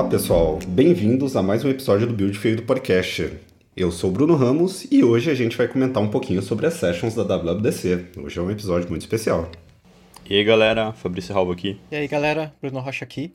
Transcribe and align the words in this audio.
Olá 0.00 0.08
pessoal, 0.08 0.58
bem-vindos 0.66 1.36
a 1.36 1.42
mais 1.42 1.62
um 1.62 1.68
episódio 1.68 2.06
do 2.06 2.14
Build 2.14 2.36
Feio 2.38 2.56
do 2.56 2.62
Podcast. 2.62 3.38
Eu 3.76 3.92
sou 3.92 4.08
o 4.08 4.12
Bruno 4.12 4.34
Ramos 4.34 4.90
e 4.90 5.04
hoje 5.04 5.30
a 5.30 5.34
gente 5.34 5.58
vai 5.58 5.68
comentar 5.68 6.02
um 6.02 6.08
pouquinho 6.08 6.40
sobre 6.40 6.66
as 6.66 6.72
sessions 6.72 7.14
da 7.14 7.22
WWDC. 7.22 8.06
Hoje 8.16 8.38
é 8.38 8.42
um 8.42 8.50
episódio 8.50 8.88
muito 8.88 9.02
especial. 9.02 9.50
E 10.24 10.36
aí 10.36 10.42
galera, 10.42 10.94
Fabrício 10.94 11.34
Ralvo 11.34 11.52
aqui. 11.52 11.78
E 11.92 11.96
aí 11.96 12.08
galera, 12.08 12.50
Bruno 12.62 12.80
Rocha 12.80 13.04
aqui. 13.04 13.34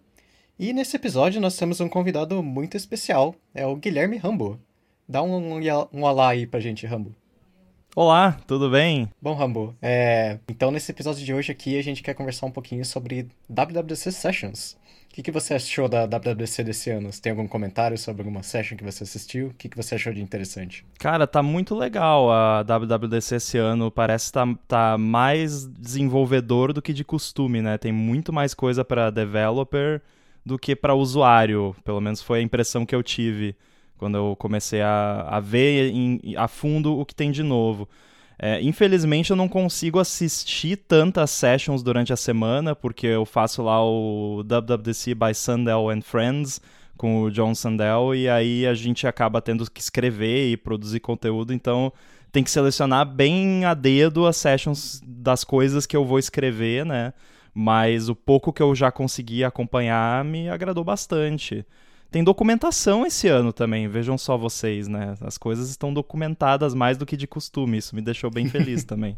E 0.57 0.73
nesse 0.73 0.95
episódio 0.95 1.39
nós 1.39 1.55
temos 1.55 1.79
um 1.79 1.87
convidado 1.87 2.41
muito 2.41 2.75
especial, 2.75 3.35
é 3.53 3.63
o 3.67 3.75
Guilherme 3.75 4.17
Rambo. 4.17 4.59
Dá 5.07 5.21
um, 5.21 5.35
um, 5.35 5.59
um 5.93 6.01
olá 6.01 6.29
aí 6.29 6.47
pra 6.47 6.59
gente, 6.59 6.87
Rambo. 6.87 7.13
Olá, 7.95 8.39
tudo 8.47 8.71
bem? 8.71 9.07
Bom, 9.21 9.35
Rambo, 9.35 9.75
é... 9.79 10.39
então 10.49 10.71
nesse 10.71 10.91
episódio 10.91 11.23
de 11.23 11.31
hoje 11.31 11.51
aqui 11.51 11.77
a 11.77 11.83
gente 11.83 12.01
quer 12.01 12.15
conversar 12.15 12.47
um 12.47 12.51
pouquinho 12.51 12.83
sobre 12.83 13.27
WWDC 13.47 14.11
Sessions. 14.11 14.75
O 15.09 15.15
que, 15.15 15.23
que 15.23 15.31
você 15.31 15.53
achou 15.53 15.87
da 15.87 16.05
WWDC 16.05 16.63
desse 16.63 16.89
ano? 16.89 17.11
Você 17.11 17.21
tem 17.21 17.31
algum 17.31 17.47
comentário 17.47 17.97
sobre 17.97 18.21
alguma 18.21 18.43
session 18.43 18.77
que 18.77 18.83
você 18.83 19.03
assistiu? 19.03 19.47
O 19.47 19.53
que, 19.53 19.69
que 19.69 19.77
você 19.77 19.95
achou 19.95 20.11
de 20.11 20.21
interessante? 20.21 20.85
Cara, 20.99 21.25
tá 21.25 21.41
muito 21.41 21.73
legal 21.73 22.29
a 22.29 22.63
WWDC 22.63 23.35
esse 23.35 23.57
ano. 23.57 23.89
Parece 23.89 24.31
tá, 24.31 24.45
tá 24.67 24.97
mais 24.97 25.65
desenvolvedor 25.65 26.73
do 26.73 26.81
que 26.81 26.91
de 26.91 27.05
costume, 27.05 27.61
né? 27.61 27.77
Tem 27.77 27.93
muito 27.93 28.33
mais 28.33 28.53
coisa 28.53 28.83
para 28.83 29.09
developer 29.09 30.01
do 30.45 30.59
que 30.59 30.75
para 30.75 30.93
usuário. 30.93 31.73
Pelo 31.83 32.01
menos 32.01 32.21
foi 32.21 32.39
a 32.39 32.43
impressão 32.43 32.85
que 32.85 32.93
eu 32.93 33.01
tive 33.01 33.55
quando 33.97 34.17
eu 34.17 34.35
comecei 34.37 34.81
a, 34.81 35.25
a 35.29 35.39
ver 35.39 35.91
em, 35.91 36.35
a 36.35 36.47
fundo 36.47 36.97
o 36.97 37.05
que 37.05 37.15
tem 37.15 37.31
de 37.31 37.41
novo. 37.41 37.87
É, 38.37 38.61
infelizmente 38.61 39.31
eu 39.31 39.35
não 39.35 39.47
consigo 39.47 39.99
assistir 39.99 40.75
tantas 40.75 41.31
sessions 41.31 41.81
durante 41.81 42.11
a 42.11 42.17
semana, 42.17 42.75
porque 42.75 43.07
eu 43.07 43.25
faço 43.25 43.61
lá 43.61 43.83
o 43.83 44.43
WWDC 44.43 45.15
by 45.15 45.33
Sandel 45.33 45.89
and 45.89 46.01
Friends 46.01 46.61
com 46.97 47.23
o 47.23 47.31
John 47.31 47.53
Sandel, 47.53 48.15
e 48.15 48.29
aí 48.29 48.65
a 48.65 48.73
gente 48.73 49.05
acaba 49.05 49.41
tendo 49.41 49.69
que 49.69 49.81
escrever 49.81 50.51
e 50.51 50.57
produzir 50.57 50.99
conteúdo, 50.99 51.53
então 51.53 51.91
tem 52.31 52.43
que 52.43 52.51
selecionar 52.51 53.05
bem 53.05 53.65
a 53.65 53.73
dedo 53.73 54.25
as 54.25 54.37
sessions 54.37 55.01
das 55.05 55.43
coisas 55.43 55.85
que 55.85 55.95
eu 55.95 56.05
vou 56.05 56.19
escrever, 56.19 56.85
né? 56.85 57.13
Mas 57.53 58.09
o 58.09 58.15
pouco 58.15 58.51
que 58.51 58.61
eu 58.61 58.75
já 58.75 58.91
consegui 58.91 59.43
acompanhar 59.43 60.23
me 60.25 60.49
agradou 60.49 60.83
bastante. 60.83 61.65
Tem 62.15 62.23
documentação 62.23 63.05
esse 63.05 63.27
ano 63.27 63.51
também, 63.51 63.89
vejam 63.89 64.17
só 64.17 64.37
vocês, 64.37 64.87
né? 64.87 65.15
As 65.19 65.37
coisas 65.37 65.69
estão 65.69 65.93
documentadas 65.93 66.73
mais 66.73 66.97
do 66.97 67.05
que 67.05 67.17
de 67.17 67.27
costume, 67.27 67.77
isso 67.77 67.93
me 67.93 68.01
deixou 68.01 68.31
bem 68.31 68.47
feliz 68.47 68.85
também. 68.87 69.17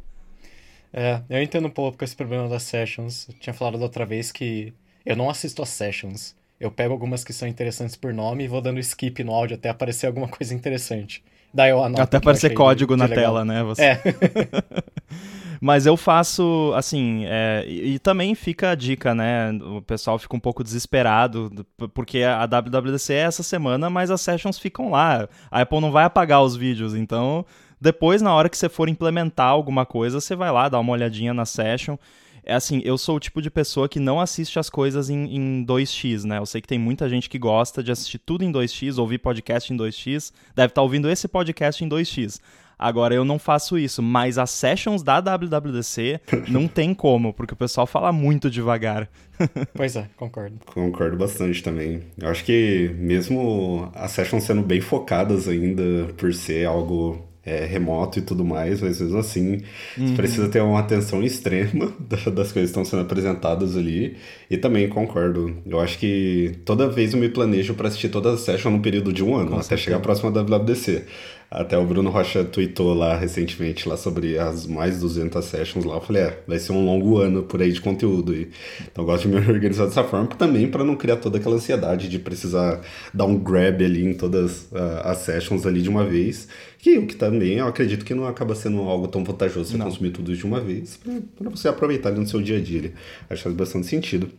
É, 0.92 1.22
eu 1.30 1.40
entendo 1.44 1.68
um 1.68 1.70
pouco 1.70 2.03
esse 2.03 2.16
problema 2.16 2.50
das 2.50 2.64
sessions. 2.64 3.28
Eu 3.30 3.36
tinha 3.36 3.53
falado 3.53 3.78
da 3.78 3.84
outra 3.84 4.03
vez 4.03 4.31
que 4.31 4.73
eu 5.06 5.16
não 5.16 5.30
assisto 5.30 5.62
as 5.62 5.70
sessions. 5.70 6.36
Eu 6.59 6.72
pego 6.72 6.92
algumas 6.92 7.23
que 7.23 7.31
são 7.31 7.48
interessantes 7.48 7.95
por 7.95 8.12
nome 8.12 8.45
e 8.45 8.48
vou 8.48 8.62
dando 8.62 8.80
skip 8.80 9.23
no 9.23 9.31
áudio 9.31 9.58
até 9.58 9.70
aparecer 9.70 10.08
alguma 10.08 10.28
coisa 10.28 10.56
interessante. 10.56 11.23
Daí 11.53 11.70
eu 11.70 11.84
anoto. 11.84 12.02
Até 12.02 12.18
aparecer 12.18 12.56
código 12.56 12.95
de, 12.95 13.03
de 13.03 13.08
na 13.08 13.16
legal. 13.16 13.25
tela, 13.25 13.45
né? 13.45 13.62
Você... 13.62 13.84
É. 13.84 14.02
Mas 15.59 15.86
eu 15.86 15.97
faço, 15.97 16.72
assim, 16.75 17.23
é, 17.25 17.66
e 17.67 18.00
também 18.00 18.36
fica 18.36 18.72
a 18.72 18.75
dica, 18.75 19.16
né? 19.16 19.52
O 19.52 19.81
pessoal 19.81 20.19
fica 20.19 20.36
um 20.36 20.39
pouco 20.39 20.63
desesperado, 20.63 21.52
porque 21.94 22.23
a 22.23 22.45
WWDC 22.45 23.13
é 23.13 23.17
essa 23.17 23.44
semana, 23.44 23.89
mas 23.89 24.11
as 24.11 24.22
sessions 24.22 24.59
ficam 24.59 24.91
lá. 24.91 25.28
A 25.50 25.61
Apple 25.61 25.81
não 25.81 25.91
vai 25.91 26.03
apagar 26.05 26.44
os 26.44 26.55
vídeos, 26.55 26.94
então 26.95 27.45
depois, 27.80 28.22
na 28.22 28.33
hora 28.33 28.50
que 28.50 28.58
você 28.58 28.67
for 28.67 28.89
implementar 28.89 29.50
alguma 29.50 29.85
coisa, 29.85 30.19
você 30.19 30.35
vai 30.35 30.52
lá, 30.52 30.67
dá 30.67 30.80
uma 30.80 30.94
olhadinha 30.94 31.33
na 31.33 31.45
session. 31.45 31.95
É 32.44 32.55
assim, 32.55 32.81
eu 32.85 32.97
sou 32.97 33.17
o 33.17 33.19
tipo 33.19 33.41
de 33.41 33.52
pessoa 33.52 33.89
que 33.89 34.00
não 34.00 34.22
assiste 34.22 34.58
as 34.58 34.69
coisas 34.69 35.09
em, 35.09 35.35
em 35.35 35.66
2x, 35.66 36.23
né? 36.23 36.39
Eu 36.39 36.45
sei 36.45 36.62
que 36.62 36.68
tem 36.68 36.79
muita 36.79 37.09
gente 37.09 37.29
que 37.29 37.38
gosta 37.38 37.84
de 37.84 37.91
assistir 37.91 38.19
tudo 38.19 38.44
em 38.44 38.51
2x, 38.51 38.97
ouvir 38.97 39.18
podcast 39.18 39.72
em 39.72 39.78
2x, 39.78 40.31
deve 40.56 40.68
estar 40.68 40.75
tá 40.75 40.81
ouvindo 40.81 41.09
esse 41.09 41.28
podcast 41.28 41.84
em 41.84 41.89
2x. 41.89 42.39
Agora 42.77 43.15
eu 43.15 43.25
não 43.25 43.39
faço 43.39 43.77
isso, 43.77 44.01
mas 44.03 44.38
as 44.38 44.51
sessions 44.51 45.01
da 45.01 45.19
WWDC 45.19 46.21
não 46.47 46.67
tem 46.67 46.93
como, 46.93 47.33
porque 47.33 47.53
o 47.53 47.57
pessoal 47.57 47.88
fala 47.88 48.11
muito 48.11 48.49
devagar. 48.49 49.09
pois 49.73 49.95
é, 49.95 50.07
concordo. 50.15 50.59
Concordo 50.65 51.17
bastante 51.17 51.63
também. 51.63 52.01
Eu 52.19 52.29
acho 52.29 52.43
que 52.43 52.91
mesmo 52.97 53.89
as 53.95 54.11
sessions 54.11 54.43
sendo 54.43 54.61
bem 54.61 54.81
focadas 54.81 55.47
ainda 55.47 56.13
por 56.17 56.33
ser 56.33 56.65
algo 56.65 57.27
é, 57.47 57.63
remoto 57.65 58.19
e 58.19 58.21
tudo 58.21 58.43
mais, 58.43 58.81
mas 58.81 58.99
mesmo 58.99 59.17
assim 59.17 59.61
uhum. 59.97 60.07
você 60.07 60.15
precisa 60.15 60.49
ter 60.49 60.61
uma 60.61 60.81
atenção 60.81 61.23
extrema 61.23 61.94
das 62.09 62.23
coisas 62.25 62.51
que 62.51 62.59
estão 62.59 62.83
sendo 62.83 63.03
apresentadas 63.03 63.77
ali. 63.77 64.17
E 64.51 64.57
também 64.57 64.89
concordo. 64.89 65.55
Eu 65.65 65.79
acho 65.79 65.97
que 65.97 66.59
toda 66.65 66.89
vez 66.89 67.13
eu 67.13 67.19
me 67.19 67.29
planejo 67.29 67.73
para 67.73 67.88
assistir 67.88 68.09
todas 68.09 68.33
as 68.33 68.41
sessions 68.41 68.73
num 68.73 68.81
período 68.81 69.13
de 69.13 69.23
um 69.23 69.33
ano, 69.33 69.51
Com 69.51 69.55
até 69.55 69.63
certeza. 69.63 69.83
chegar 69.83 69.97
a 69.97 70.01
próxima 70.01 70.29
WWDC. 70.29 71.05
Até 71.50 71.78
o 71.78 71.85
Bruno 71.85 72.09
Rocha 72.09 72.44
tweetou 72.44 72.94
lá 72.94 73.16
recentemente 73.16 73.88
lá 73.88 73.96
sobre 73.96 74.38
as 74.38 74.66
mais 74.68 75.00
200 75.00 75.44
sessions 75.46 75.85
lá. 75.85 75.96
Eu 75.96 76.02
falei, 76.02 76.24
é, 76.24 76.44
vai 76.46 76.59
ser 76.59 76.74
um 76.74 76.84
longo 76.84 77.18
ano 77.18 77.44
por 77.44 77.62
aí 77.62 77.72
de 77.72 77.80
conteúdo. 77.80 78.35
E, 78.35 78.50
então 78.81 79.03
eu 79.03 79.06
gosto 79.06 79.30
de 79.30 79.34
me 79.34 79.38
organizar 79.50 79.86
dessa 79.86 80.03
forma 80.03 80.28
também 80.28 80.69
para 80.69 80.84
não 80.84 80.96
criar 80.96 81.16
toda 81.18 81.38
aquela 81.38 81.56
ansiedade 81.56 82.09
de 82.09 82.19
precisar 82.19 82.81
dar 83.13 83.25
um 83.25 83.38
grab 83.38 83.84
ali 83.84 84.06
em 84.06 84.13
todas 84.13 84.63
uh, 84.72 85.02
as 85.03 85.19
sessions 85.19 85.66
ali 85.66 85.81
de 85.81 85.90
uma 85.90 86.03
vez. 86.06 86.50
Que 86.80 86.97
o 86.97 87.07
que 87.07 87.16
também 87.16 87.53
eu 87.59 87.68
acredito 87.68 88.03
que 88.03 88.13
não 88.13 88.28
acaba 88.28 88.53
sendo 88.53 88.81
algo 88.81 89.07
tão 89.07 89.24
vantajoso 89.24 89.72
você 89.72 89.78
consumir 89.78 90.12
tudo 90.12 90.36
de 90.36 90.46
uma 90.46 90.59
vez 90.59 91.00
para 91.38 91.50
você 91.50 91.68
aproveitar 91.68 92.09
ali 92.09 92.19
no 92.19 92.28
seu 92.28 92.41
dia 92.41 92.57
a 92.57 92.62
dia. 92.62 92.94
Acho 93.30 93.40
que 93.40 93.44
faz 93.44 93.56
bastante 93.56 93.88
sentido. 93.88 94.30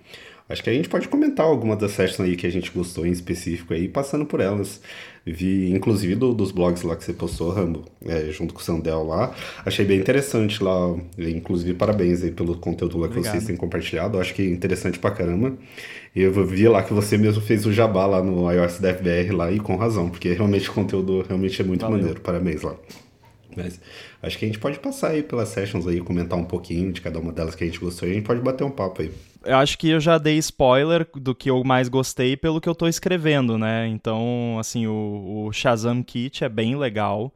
Acho 0.48 0.62
que 0.62 0.70
a 0.70 0.72
gente 0.72 0.88
pode 0.88 1.06
comentar 1.08 1.44
algumas 1.44 1.78
das 1.78 1.90
sessions 1.92 2.20
aí 2.20 2.34
que 2.34 2.46
a 2.46 2.50
gente 2.50 2.70
gostou 2.70 3.06
em 3.06 3.10
específico 3.10 3.74
aí, 3.74 3.86
passando 3.86 4.24
por 4.24 4.40
elas. 4.40 4.80
Vi, 5.26 5.70
inclusive, 5.70 6.14
do, 6.14 6.32
dos 6.32 6.52
blogs 6.52 6.82
lá 6.82 6.96
que 6.96 7.04
você 7.04 7.12
postou, 7.12 7.50
Rambo, 7.50 7.84
é, 8.06 8.30
junto 8.30 8.54
com 8.54 8.60
o 8.60 8.62
Sandel 8.62 9.02
lá. 9.02 9.34
Achei 9.66 9.84
bem 9.84 9.98
interessante 9.98 10.64
lá. 10.64 10.96
Inclusive, 11.18 11.74
parabéns 11.74 12.22
aí 12.22 12.30
pelo 12.30 12.56
conteúdo 12.56 12.96
lá 12.96 13.08
que 13.08 13.16
vocês 13.16 13.44
têm 13.44 13.56
compartilhado. 13.56 14.18
Acho 14.18 14.32
que 14.32 14.40
é 14.40 14.46
interessante 14.46 14.98
pra 14.98 15.10
caramba. 15.10 15.52
E 16.16 16.22
eu 16.22 16.32
vi 16.46 16.66
lá 16.66 16.82
que 16.82 16.94
você 16.94 17.18
mesmo 17.18 17.42
fez 17.42 17.66
o 17.66 17.72
jabá 17.72 18.06
lá 18.06 18.22
no 18.22 18.50
iOS 18.50 18.78
DFBR 18.78 19.32
lá, 19.32 19.52
e 19.52 19.60
com 19.60 19.76
razão, 19.76 20.08
porque 20.08 20.32
realmente 20.32 20.70
o 20.70 20.72
conteúdo 20.72 21.22
realmente 21.28 21.60
é 21.60 21.64
muito 21.64 21.82
Valeu. 21.82 21.98
maneiro. 21.98 22.20
Parabéns 22.22 22.62
lá. 22.62 22.74
Mas 23.54 23.78
acho 24.22 24.38
que 24.38 24.46
a 24.46 24.48
gente 24.48 24.58
pode 24.58 24.78
passar 24.78 25.08
aí 25.10 25.22
pelas 25.22 25.50
sessions 25.50 25.86
aí, 25.86 26.00
comentar 26.00 26.38
um 26.38 26.44
pouquinho 26.44 26.90
de 26.90 27.02
cada 27.02 27.18
uma 27.18 27.32
delas 27.32 27.54
que 27.54 27.64
a 27.64 27.66
gente 27.66 27.78
gostou 27.78 28.08
e 28.08 28.12
a 28.12 28.14
gente 28.14 28.24
pode 28.24 28.40
bater 28.40 28.64
um 28.64 28.70
papo 28.70 29.02
aí 29.02 29.10
eu 29.44 29.56
acho 29.56 29.78
que 29.78 29.88
eu 29.90 30.00
já 30.00 30.18
dei 30.18 30.36
spoiler 30.38 31.08
do 31.14 31.34
que 31.34 31.50
eu 31.50 31.62
mais 31.64 31.88
gostei 31.88 32.36
pelo 32.36 32.60
que 32.60 32.68
eu 32.68 32.74
tô 32.74 32.86
escrevendo, 32.86 33.56
né? 33.58 33.86
Então, 33.88 34.58
assim, 34.58 34.86
o, 34.86 35.46
o 35.46 35.52
Shazam 35.52 36.02
Kit 36.02 36.44
é 36.44 36.48
bem 36.48 36.76
legal. 36.76 37.32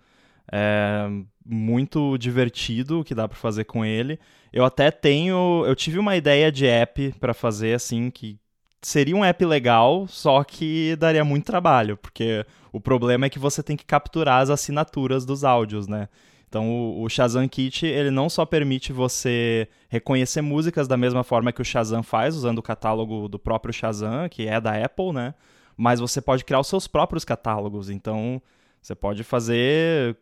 É 0.50 1.08
muito 1.44 2.16
divertido 2.18 3.00
o 3.00 3.04
que 3.04 3.14
dá 3.14 3.26
para 3.28 3.36
fazer 3.36 3.64
com 3.64 3.84
ele. 3.84 4.18
Eu 4.52 4.64
até 4.64 4.90
tenho. 4.90 5.64
Eu 5.66 5.74
tive 5.74 5.98
uma 5.98 6.16
ideia 6.16 6.52
de 6.52 6.66
app 6.66 7.12
para 7.18 7.34
fazer, 7.34 7.74
assim, 7.74 8.10
que 8.10 8.38
seria 8.82 9.16
um 9.16 9.24
app 9.24 9.44
legal, 9.44 10.06
só 10.08 10.42
que 10.44 10.96
daria 10.96 11.24
muito 11.24 11.46
trabalho, 11.46 11.96
porque 11.96 12.44
o 12.72 12.80
problema 12.80 13.26
é 13.26 13.30
que 13.30 13.38
você 13.38 13.62
tem 13.62 13.76
que 13.76 13.84
capturar 13.84 14.42
as 14.42 14.50
assinaturas 14.50 15.24
dos 15.24 15.44
áudios, 15.44 15.86
né? 15.86 16.08
Então, 16.52 17.00
o, 17.00 17.08
Shazam 17.08 17.48
Kit, 17.48 17.86
ele 17.86 18.10
não 18.10 18.28
só 18.28 18.44
permite 18.44 18.92
você 18.92 19.66
reconhecer 19.88 20.42
músicas 20.42 20.86
da 20.86 20.98
mesma 20.98 21.24
forma 21.24 21.50
que 21.50 21.62
o 21.62 21.64
Shazam 21.64 22.02
faz, 22.02 22.36
usando 22.36 22.58
o 22.58 22.62
catálogo 22.62 23.26
do 23.26 23.38
próprio 23.38 23.72
Shazam, 23.72 24.28
que 24.28 24.46
é 24.46 24.60
da 24.60 24.84
Apple, 24.84 25.14
né? 25.14 25.32
Mas 25.74 25.98
você 25.98 26.20
pode 26.20 26.44
criar 26.44 26.60
os 26.60 26.66
seus 26.66 26.86
próprios 26.86 27.24
catálogos. 27.24 27.88
Então, 27.88 28.42
você 28.82 28.94
pode 28.94 29.24
fazer 29.24 30.14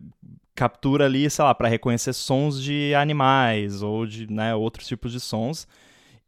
captura 0.54 1.06
ali, 1.06 1.28
sei 1.28 1.44
lá, 1.44 1.52
para 1.52 1.66
reconhecer 1.66 2.12
sons 2.12 2.62
de 2.62 2.94
animais 2.94 3.82
ou 3.82 4.06
de 4.06 4.32
né, 4.32 4.54
outros 4.54 4.86
tipos 4.86 5.10
de 5.10 5.18
sons. 5.18 5.66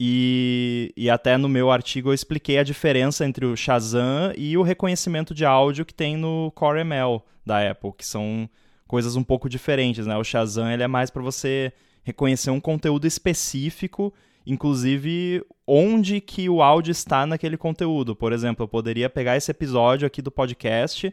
E, 0.00 0.92
e 0.96 1.08
até 1.08 1.36
no 1.36 1.48
meu 1.48 1.70
artigo 1.70 2.08
eu 2.08 2.14
expliquei 2.14 2.58
a 2.58 2.64
diferença 2.64 3.24
entre 3.24 3.46
o 3.46 3.56
Shazam 3.56 4.32
e 4.36 4.58
o 4.58 4.62
reconhecimento 4.62 5.32
de 5.32 5.44
áudio 5.44 5.86
que 5.86 5.94
tem 5.94 6.16
no 6.16 6.50
Core 6.56 6.80
ML 6.80 7.20
da 7.46 7.70
Apple, 7.70 7.92
que 7.96 8.04
são 8.04 8.50
coisas 8.92 9.16
um 9.16 9.24
pouco 9.24 9.48
diferentes, 9.48 10.06
né? 10.06 10.18
O 10.18 10.22
Shazam 10.22 10.70
ele 10.70 10.82
é 10.82 10.86
mais 10.86 11.08
para 11.08 11.22
você 11.22 11.72
reconhecer 12.04 12.50
um 12.50 12.60
conteúdo 12.60 13.06
específico, 13.06 14.12
inclusive 14.46 15.42
onde 15.66 16.20
que 16.20 16.46
o 16.50 16.60
áudio 16.60 16.92
está 16.92 17.26
naquele 17.26 17.56
conteúdo. 17.56 18.14
Por 18.14 18.34
exemplo, 18.34 18.64
eu 18.64 18.68
poderia 18.68 19.08
pegar 19.08 19.34
esse 19.34 19.50
episódio 19.50 20.06
aqui 20.06 20.20
do 20.20 20.30
podcast, 20.30 21.10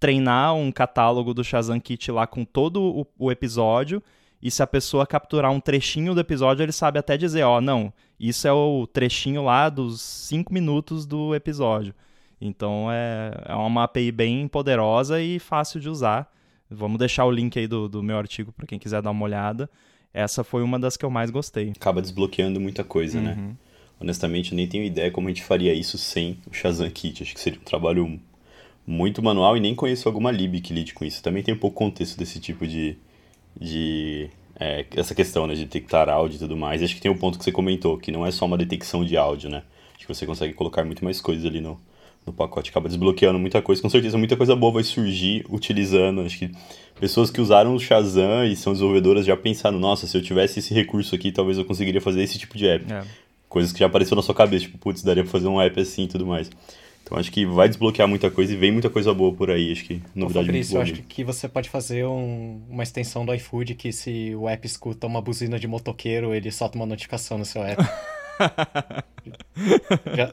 treinar 0.00 0.56
um 0.56 0.72
catálogo 0.72 1.32
do 1.32 1.44
Shazam 1.44 1.78
Kit 1.78 2.10
lá 2.10 2.26
com 2.26 2.44
todo 2.44 2.82
o, 2.82 3.06
o 3.16 3.30
episódio, 3.30 4.02
e 4.42 4.50
se 4.50 4.60
a 4.60 4.66
pessoa 4.66 5.06
capturar 5.06 5.52
um 5.52 5.60
trechinho 5.60 6.14
do 6.14 6.20
episódio, 6.20 6.64
ele 6.64 6.72
sabe 6.72 6.98
até 6.98 7.16
dizer, 7.16 7.44
ó, 7.44 7.58
oh, 7.58 7.60
não, 7.60 7.92
isso 8.18 8.48
é 8.48 8.52
o 8.52 8.88
trechinho 8.88 9.44
lá 9.44 9.68
dos 9.68 10.02
5 10.02 10.52
minutos 10.52 11.06
do 11.06 11.32
episódio. 11.32 11.94
Então 12.40 12.90
é, 12.90 13.40
é 13.46 13.54
uma 13.54 13.84
API 13.84 14.10
bem 14.10 14.48
poderosa 14.48 15.22
e 15.22 15.38
fácil 15.38 15.78
de 15.78 15.88
usar. 15.88 16.28
Vamos 16.70 16.98
deixar 16.98 17.24
o 17.24 17.30
link 17.30 17.58
aí 17.58 17.66
do, 17.66 17.88
do 17.88 18.02
meu 18.02 18.16
artigo 18.16 18.52
para 18.52 18.66
quem 18.66 18.78
quiser 18.78 19.02
dar 19.02 19.10
uma 19.10 19.24
olhada. 19.24 19.68
Essa 20.14 20.44
foi 20.44 20.62
uma 20.62 20.78
das 20.78 20.96
que 20.96 21.04
eu 21.04 21.10
mais 21.10 21.30
gostei. 21.30 21.72
Acaba 21.76 22.00
desbloqueando 22.00 22.60
muita 22.60 22.84
coisa, 22.84 23.20
né? 23.20 23.34
uhum. 23.38 23.48
né? 23.48 23.56
honestamente, 24.00 24.52
eu 24.52 24.56
nem 24.56 24.66
tenho 24.66 24.82
ideia 24.82 25.10
como 25.10 25.28
a 25.28 25.30
gente 25.30 25.44
faria 25.44 25.74
isso 25.74 25.98
sem 25.98 26.38
o 26.50 26.54
Shazam 26.54 26.90
Kit. 26.90 27.22
Acho 27.22 27.34
que 27.34 27.40
seria 27.40 27.60
um 27.60 27.64
trabalho 27.64 28.18
muito 28.86 29.22
manual 29.22 29.56
e 29.56 29.60
nem 29.60 29.74
conheço 29.74 30.08
alguma 30.08 30.30
lib 30.30 30.60
que 30.60 30.72
lide 30.72 30.94
com 30.94 31.04
isso. 31.04 31.22
Também 31.22 31.42
tem 31.42 31.54
um 31.54 31.58
pouco 31.58 31.76
contexto 31.76 32.18
desse 32.18 32.40
tipo 32.40 32.66
de. 32.66 32.96
de 33.58 34.30
é, 34.58 34.86
essa 34.96 35.14
questão 35.14 35.46
né, 35.46 35.54
de 35.54 35.64
detectar 35.64 36.08
áudio 36.08 36.36
e 36.36 36.38
tudo 36.38 36.56
mais. 36.56 36.82
Acho 36.82 36.94
que 36.94 37.00
tem 37.00 37.10
um 37.10 37.16
ponto 37.16 37.38
que 37.38 37.44
você 37.44 37.52
comentou, 37.52 37.98
que 37.98 38.10
não 38.10 38.26
é 38.26 38.30
só 38.30 38.46
uma 38.46 38.58
detecção 38.58 39.04
de 39.04 39.16
áudio, 39.16 39.50
né? 39.50 39.62
Acho 39.94 40.06
que 40.06 40.14
você 40.14 40.26
consegue 40.26 40.54
colocar 40.54 40.84
muito 40.84 41.04
mais 41.04 41.20
coisas 41.20 41.44
ali 41.44 41.60
no, 41.60 41.78
no 42.30 42.36
pacote. 42.36 42.70
Acaba 42.70 42.88
desbloqueando 42.88 43.38
muita 43.38 43.60
coisa. 43.60 43.82
Com 43.82 43.88
certeza, 43.88 44.16
muita 44.16 44.36
coisa 44.36 44.56
boa 44.56 44.72
vai 44.72 44.82
surgir 44.82 45.44
utilizando. 45.50 46.22
Acho 46.22 46.38
que 46.38 46.50
pessoas 46.98 47.30
que 47.30 47.40
usaram 47.40 47.74
o 47.74 47.80
Shazam 47.80 48.44
e 48.44 48.56
são 48.56 48.72
desenvolvedoras 48.72 49.26
já 49.26 49.36
pensaram: 49.36 49.78
nossa, 49.78 50.06
se 50.06 50.16
eu 50.16 50.22
tivesse 50.22 50.60
esse 50.60 50.72
recurso 50.72 51.14
aqui, 51.14 51.30
talvez 51.30 51.58
eu 51.58 51.64
conseguiria 51.64 52.00
fazer 52.00 52.22
esse 52.22 52.38
tipo 52.38 52.56
de 52.56 52.66
app. 52.66 52.90
É. 52.92 53.02
Coisas 53.48 53.72
que 53.72 53.80
já 53.80 53.86
apareceu 53.86 54.16
na 54.16 54.22
sua 54.22 54.34
cabeça, 54.34 54.66
tipo, 54.66 54.78
putz, 54.78 55.02
daria 55.02 55.24
pra 55.24 55.32
fazer 55.32 55.48
um 55.48 55.60
app 55.60 55.80
assim 55.80 56.04
e 56.04 56.08
tudo 56.08 56.24
mais. 56.24 56.48
Então 57.02 57.18
acho 57.18 57.32
que 57.32 57.44
vai 57.44 57.68
desbloquear 57.68 58.06
muita 58.06 58.30
coisa 58.30 58.52
e 58.52 58.56
vem 58.56 58.70
muita 58.70 58.88
coisa 58.88 59.12
boa 59.12 59.32
por 59.32 59.50
aí. 59.50 59.72
Acho 59.72 59.84
que 59.84 60.00
novidade 60.14 60.44
Ô, 60.44 60.46
Fabrício, 60.46 60.76
muito 60.76 60.86
boa. 60.86 61.00
acho 61.00 61.08
que 61.08 61.24
você 61.24 61.48
pode 61.48 61.68
fazer 61.68 62.06
um, 62.06 62.60
uma 62.70 62.84
extensão 62.84 63.26
do 63.26 63.34
iFood 63.34 63.74
que 63.74 63.90
se 63.90 64.32
o 64.36 64.48
app 64.48 64.64
escuta 64.64 65.08
uma 65.08 65.20
buzina 65.20 65.58
de 65.58 65.66
motoqueiro, 65.66 66.32
ele 66.32 66.52
solta 66.52 66.76
uma 66.76 66.86
notificação 66.86 67.36
no 67.36 67.44
seu 67.44 67.64
app. 67.64 67.82
Já... 70.16 70.32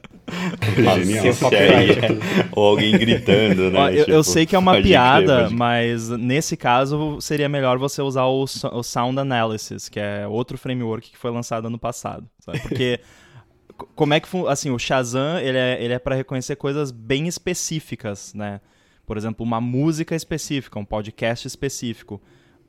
Genial. 0.96 1.26
É. 1.54 2.48
Ou 2.52 2.70
alguém 2.70 2.98
gritando, 2.98 3.72
né? 3.72 3.80
Ó, 3.80 3.90
eu, 3.90 3.98
tipo, 4.00 4.12
eu, 4.12 4.24
sei 4.24 4.46
que 4.46 4.56
é 4.56 4.60
uma 4.60 4.82
piada, 4.82 5.50
mas 5.50 6.10
nesse 6.10 6.56
caso 6.56 7.20
seria 7.20 7.50
melhor 7.50 7.78
você 7.78 8.02
usar 8.02 8.26
o, 8.26 8.44
o 8.44 8.84
Sound 8.84 9.20
Analysis, 9.20 9.90
que 9.90 10.00
é 10.00 10.28
outro 10.28 10.58
framework 10.58 11.12
que 11.12 11.18
foi 11.18 11.32
lançado 11.32 11.68
ano 11.68 11.80
passado. 11.80 12.28
Sabe? 12.40 12.60
Porque 12.60 13.00
como 13.96 14.14
é 14.14 14.20
que 14.20 14.28
assim 14.48 14.72
o 14.72 14.80
Shazam 14.80 15.40
ele 15.40 15.58
é, 15.58 15.84
ele 15.84 15.94
é 15.94 16.00
para 16.00 16.16
reconhecer 16.16 16.56
coisas 16.56 16.92
bem 16.92 17.28
específicas, 17.28 18.34
né? 18.34 18.62
Por 19.06 19.18
exemplo, 19.18 19.46
uma 19.46 19.62
música 19.62 20.16
específica, 20.16 20.78
um 20.78 20.86
podcast 20.86 21.48
específico. 21.48 22.22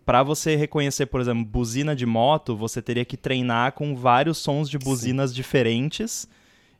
Para 0.08 0.22
você 0.22 0.56
reconhecer, 0.56 1.04
por 1.04 1.20
exemplo, 1.20 1.44
buzina 1.44 1.94
de 1.94 2.06
moto, 2.06 2.56
você 2.56 2.80
teria 2.80 3.04
que 3.04 3.14
treinar 3.14 3.72
com 3.72 3.94
vários 3.94 4.38
sons 4.38 4.70
de 4.70 4.78
buzinas 4.78 5.28
Sim. 5.28 5.36
diferentes. 5.36 6.26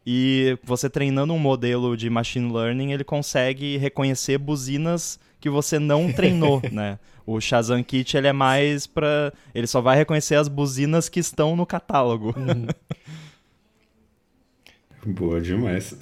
E 0.06 0.56
você 0.64 0.88
treinando 0.88 1.34
um 1.34 1.38
modelo 1.38 1.94
de 1.94 2.08
machine 2.08 2.50
learning, 2.50 2.92
ele 2.92 3.04
consegue 3.04 3.76
reconhecer 3.76 4.38
buzinas 4.38 5.20
que 5.38 5.50
você 5.50 5.78
não 5.78 6.10
treinou, 6.16 6.62
né? 6.72 6.98
O 7.26 7.38
Shazam 7.38 7.84
Kit 7.84 8.16
ele 8.16 8.28
é 8.28 8.32
mais 8.32 8.86
para, 8.86 9.30
ele 9.54 9.66
só 9.66 9.82
vai 9.82 9.94
reconhecer 9.94 10.36
as 10.36 10.48
buzinas 10.48 11.10
que 11.10 11.20
estão 11.20 11.54
no 11.54 11.66
catálogo. 11.66 12.34
Uhum. 12.34 12.66
Boa 15.12 15.38
demais. 15.38 15.94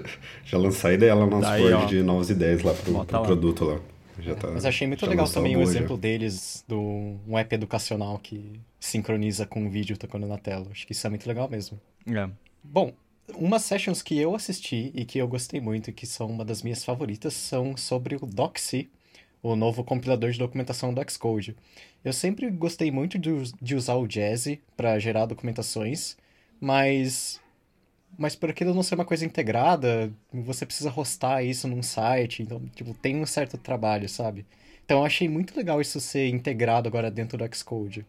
Já 0.44 0.58
lancei 0.58 0.96
ideia 0.96 1.14
lá 1.14 1.24
no 1.24 1.40
nosso 1.40 1.48
board 1.48 1.86
de 1.86 2.02
novas 2.02 2.28
ideias 2.28 2.62
lá 2.62 2.74
pro, 2.74 3.06
pro 3.06 3.16
lá. 3.16 3.22
produto 3.22 3.64
lá. 3.64 3.93
Já 4.18 4.34
tá, 4.34 4.50
Mas 4.50 4.64
achei 4.64 4.86
muito 4.86 5.04
legal 5.06 5.28
também 5.28 5.56
o 5.56 5.62
exemplo 5.62 5.96
já. 5.96 6.00
deles 6.02 6.64
do 6.68 7.18
um 7.26 7.36
app 7.38 7.54
educacional 7.54 8.18
que 8.18 8.60
sincroniza 8.78 9.46
com 9.46 9.66
o 9.66 9.70
vídeo 9.70 9.96
tocando 9.96 10.26
na 10.26 10.38
tela. 10.38 10.68
Acho 10.70 10.86
que 10.86 10.92
isso 10.92 11.06
é 11.06 11.10
muito 11.10 11.26
legal 11.26 11.48
mesmo. 11.48 11.80
É. 12.06 12.28
Bom, 12.62 12.92
umas 13.36 13.62
sessions 13.62 14.02
que 14.02 14.18
eu 14.18 14.34
assisti 14.34 14.90
e 14.94 15.04
que 15.04 15.18
eu 15.18 15.26
gostei 15.26 15.60
muito 15.60 15.90
e 15.90 15.92
que 15.92 16.06
são 16.06 16.26
uma 16.28 16.44
das 16.44 16.62
minhas 16.62 16.84
favoritas 16.84 17.34
são 17.34 17.76
sobre 17.76 18.16
o 18.16 18.26
Doxy, 18.26 18.88
o 19.42 19.56
novo 19.56 19.82
compilador 19.84 20.30
de 20.30 20.38
documentação 20.38 20.92
do 20.92 21.10
Xcode. 21.10 21.56
Eu 22.04 22.12
sempre 22.12 22.50
gostei 22.50 22.90
muito 22.90 23.18
de, 23.18 23.30
de 23.60 23.74
usar 23.74 23.94
o 23.94 24.06
Jazzy 24.06 24.60
para 24.76 24.98
gerar 24.98 25.26
documentações, 25.26 26.16
mas 26.60 27.40
mas 28.18 28.36
por 28.36 28.50
aquilo 28.50 28.74
não 28.74 28.82
ser 28.82 28.94
uma 28.94 29.04
coisa 29.04 29.24
integrada, 29.24 30.12
você 30.32 30.66
precisa 30.66 30.92
hostar 30.94 31.42
isso 31.44 31.68
num 31.68 31.82
site, 31.82 32.42
então, 32.42 32.60
tipo, 32.74 32.94
tem 32.94 33.16
um 33.16 33.26
certo 33.26 33.58
trabalho, 33.58 34.08
sabe? 34.08 34.46
Então 34.84 34.98
eu 34.98 35.04
achei 35.04 35.28
muito 35.28 35.56
legal 35.56 35.80
isso 35.80 36.00
ser 36.00 36.28
integrado 36.28 36.88
agora 36.88 37.10
dentro 37.10 37.38
do 37.38 37.56
Xcode. 37.56 38.06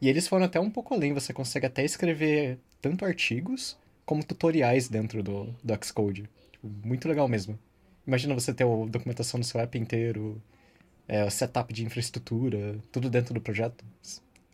E 0.00 0.08
eles 0.08 0.26
foram 0.28 0.44
até 0.46 0.60
um 0.60 0.70
pouco 0.70 0.94
além, 0.94 1.12
você 1.12 1.32
consegue 1.32 1.66
até 1.66 1.84
escrever 1.84 2.58
tanto 2.80 3.04
artigos 3.04 3.76
como 4.04 4.24
tutoriais 4.24 4.88
dentro 4.88 5.22
do, 5.22 5.54
do 5.62 5.84
Xcode. 5.84 6.28
Tipo, 6.52 6.68
muito 6.84 7.08
legal 7.08 7.28
mesmo. 7.28 7.58
Imagina 8.06 8.34
você 8.34 8.52
ter 8.52 8.64
a 8.64 8.86
documentação 8.86 9.40
do 9.40 9.46
seu 9.46 9.60
app 9.60 9.78
inteiro, 9.78 10.40
é, 11.08 11.28
setup 11.30 11.72
de 11.72 11.84
infraestrutura, 11.84 12.78
tudo 12.92 13.08
dentro 13.10 13.34
do 13.34 13.40
projeto. 13.40 13.84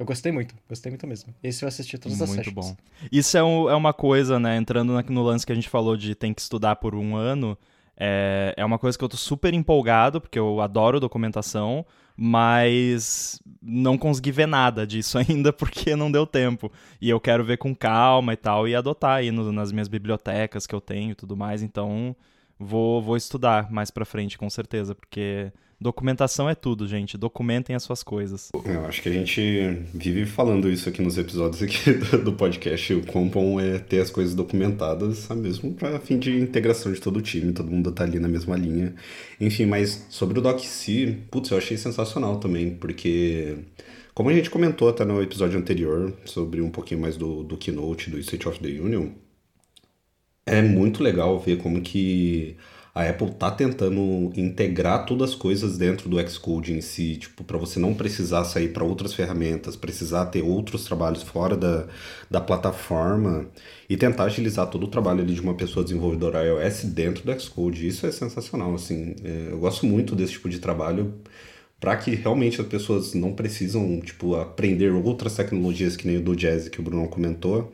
Eu 0.00 0.06
gostei 0.06 0.32
muito, 0.32 0.54
gostei 0.66 0.90
muito 0.90 1.06
mesmo. 1.06 1.34
Esse 1.42 1.62
eu 1.62 1.68
assisti 1.68 1.98
todas 1.98 2.16
muito 2.16 2.30
as 2.30 2.34
Muito 2.34 2.52
bom. 2.52 2.74
Isso 3.12 3.36
é, 3.36 3.44
um, 3.44 3.68
é 3.68 3.74
uma 3.74 3.92
coisa, 3.92 4.40
né, 4.40 4.56
entrando 4.56 4.98
no 5.10 5.22
lance 5.22 5.44
que 5.44 5.52
a 5.52 5.54
gente 5.54 5.68
falou 5.68 5.94
de 5.94 6.14
tem 6.14 6.32
que 6.32 6.40
estudar 6.40 6.76
por 6.76 6.94
um 6.94 7.14
ano, 7.14 7.56
é, 7.98 8.54
é 8.56 8.64
uma 8.64 8.78
coisa 8.78 8.96
que 8.96 9.04
eu 9.04 9.08
tô 9.10 9.18
super 9.18 9.52
empolgado, 9.52 10.18
porque 10.18 10.38
eu 10.38 10.62
adoro 10.62 10.98
documentação, 10.98 11.84
mas 12.16 13.42
não 13.60 13.98
consegui 13.98 14.32
ver 14.32 14.46
nada 14.46 14.86
disso 14.86 15.18
ainda 15.28 15.52
porque 15.52 15.94
não 15.94 16.10
deu 16.10 16.26
tempo. 16.26 16.72
E 16.98 17.10
eu 17.10 17.20
quero 17.20 17.44
ver 17.44 17.58
com 17.58 17.76
calma 17.76 18.32
e 18.32 18.38
tal, 18.38 18.66
e 18.66 18.74
adotar 18.74 19.16
aí 19.18 19.30
no, 19.30 19.52
nas 19.52 19.70
minhas 19.70 19.88
bibliotecas 19.88 20.66
que 20.66 20.74
eu 20.74 20.80
tenho 20.80 21.10
e 21.10 21.14
tudo 21.14 21.36
mais, 21.36 21.62
então 21.62 22.16
vou, 22.58 23.02
vou 23.02 23.18
estudar 23.18 23.70
mais 23.70 23.90
pra 23.90 24.06
frente, 24.06 24.38
com 24.38 24.48
certeza, 24.48 24.94
porque 24.94 25.52
Documentação 25.82 26.46
é 26.46 26.54
tudo, 26.54 26.86
gente. 26.86 27.16
Documentem 27.16 27.74
as 27.74 27.82
suas 27.82 28.02
coisas. 28.02 28.50
Eu 28.66 28.84
acho 28.84 29.00
que 29.00 29.08
a 29.08 29.12
gente 29.12 29.78
vive 29.94 30.26
falando 30.26 30.68
isso 30.68 30.90
aqui 30.90 31.00
nos 31.00 31.16
episódios 31.16 31.62
aqui 31.62 31.92
do 32.22 32.34
podcast. 32.34 32.92
O 32.92 33.02
bom 33.24 33.58
é 33.58 33.78
ter 33.78 34.00
as 34.00 34.10
coisas 34.10 34.34
documentadas, 34.34 35.26
mesmo 35.30 35.72
para 35.72 35.98
fim 35.98 36.18
de 36.18 36.38
integração 36.38 36.92
de 36.92 37.00
todo 37.00 37.16
o 37.16 37.22
time, 37.22 37.54
todo 37.54 37.70
mundo 37.70 37.90
tá 37.92 38.04
ali 38.04 38.18
na 38.18 38.28
mesma 38.28 38.58
linha. 38.58 38.94
Enfim, 39.40 39.64
mas 39.64 40.06
sobre 40.10 40.38
o 40.38 40.42
DocC, 40.42 41.16
putz, 41.30 41.50
eu 41.50 41.56
achei 41.56 41.78
sensacional 41.78 42.36
também, 42.38 42.74
porque 42.74 43.56
como 44.12 44.28
a 44.28 44.34
gente 44.34 44.50
comentou 44.50 44.86
até 44.86 45.02
no 45.02 45.22
episódio 45.22 45.58
anterior 45.58 46.12
sobre 46.26 46.60
um 46.60 46.68
pouquinho 46.68 47.00
mais 47.00 47.16
do, 47.16 47.42
do 47.42 47.56
Keynote, 47.56 48.10
do 48.10 48.18
State 48.18 48.46
of 48.46 48.60
the 48.60 48.68
Union, 48.68 49.12
é 50.44 50.60
muito 50.60 51.02
legal 51.02 51.38
ver 51.40 51.56
como 51.56 51.80
que 51.80 52.56
a 52.94 53.08
Apple 53.08 53.30
tá 53.30 53.50
tentando 53.50 54.32
integrar 54.36 55.06
todas 55.06 55.30
as 55.30 55.36
coisas 55.36 55.78
dentro 55.78 56.08
do 56.08 56.20
Xcode 56.28 56.72
em 56.72 56.80
si, 56.80 57.16
tipo, 57.16 57.44
para 57.44 57.56
você 57.56 57.78
não 57.78 57.94
precisar 57.94 58.44
sair 58.44 58.68
para 58.72 58.84
outras 58.84 59.14
ferramentas, 59.14 59.76
precisar 59.76 60.26
ter 60.26 60.42
outros 60.42 60.84
trabalhos 60.84 61.22
fora 61.22 61.56
da, 61.56 61.86
da 62.28 62.40
plataforma 62.40 63.46
e 63.88 63.96
tentar 63.96 64.24
agilizar 64.24 64.66
todo 64.68 64.84
o 64.84 64.88
trabalho 64.88 65.20
ali 65.20 65.34
de 65.34 65.40
uma 65.40 65.54
pessoa 65.54 65.84
desenvolvedora 65.84 66.44
iOS 66.44 66.84
dentro 66.84 67.24
do 67.24 67.40
Xcode. 67.40 67.86
Isso 67.86 68.06
é 68.06 68.12
sensacional, 68.12 68.74
assim. 68.74 69.14
É, 69.22 69.48
eu 69.52 69.58
gosto 69.58 69.86
muito 69.86 70.16
desse 70.16 70.32
tipo 70.32 70.48
de 70.48 70.58
trabalho 70.58 71.14
para 71.80 71.96
que 71.96 72.14
realmente 72.14 72.60
as 72.60 72.66
pessoas 72.66 73.14
não 73.14 73.32
precisam 73.32 74.00
tipo 74.00 74.36
aprender 74.36 74.92
outras 74.92 75.34
tecnologias 75.34 75.96
que 75.96 76.06
nem 76.06 76.18
o 76.18 76.20
do 76.20 76.36
jazz 76.36 76.68
que 76.68 76.78
o 76.78 76.82
Bruno 76.82 77.08
comentou 77.08 77.72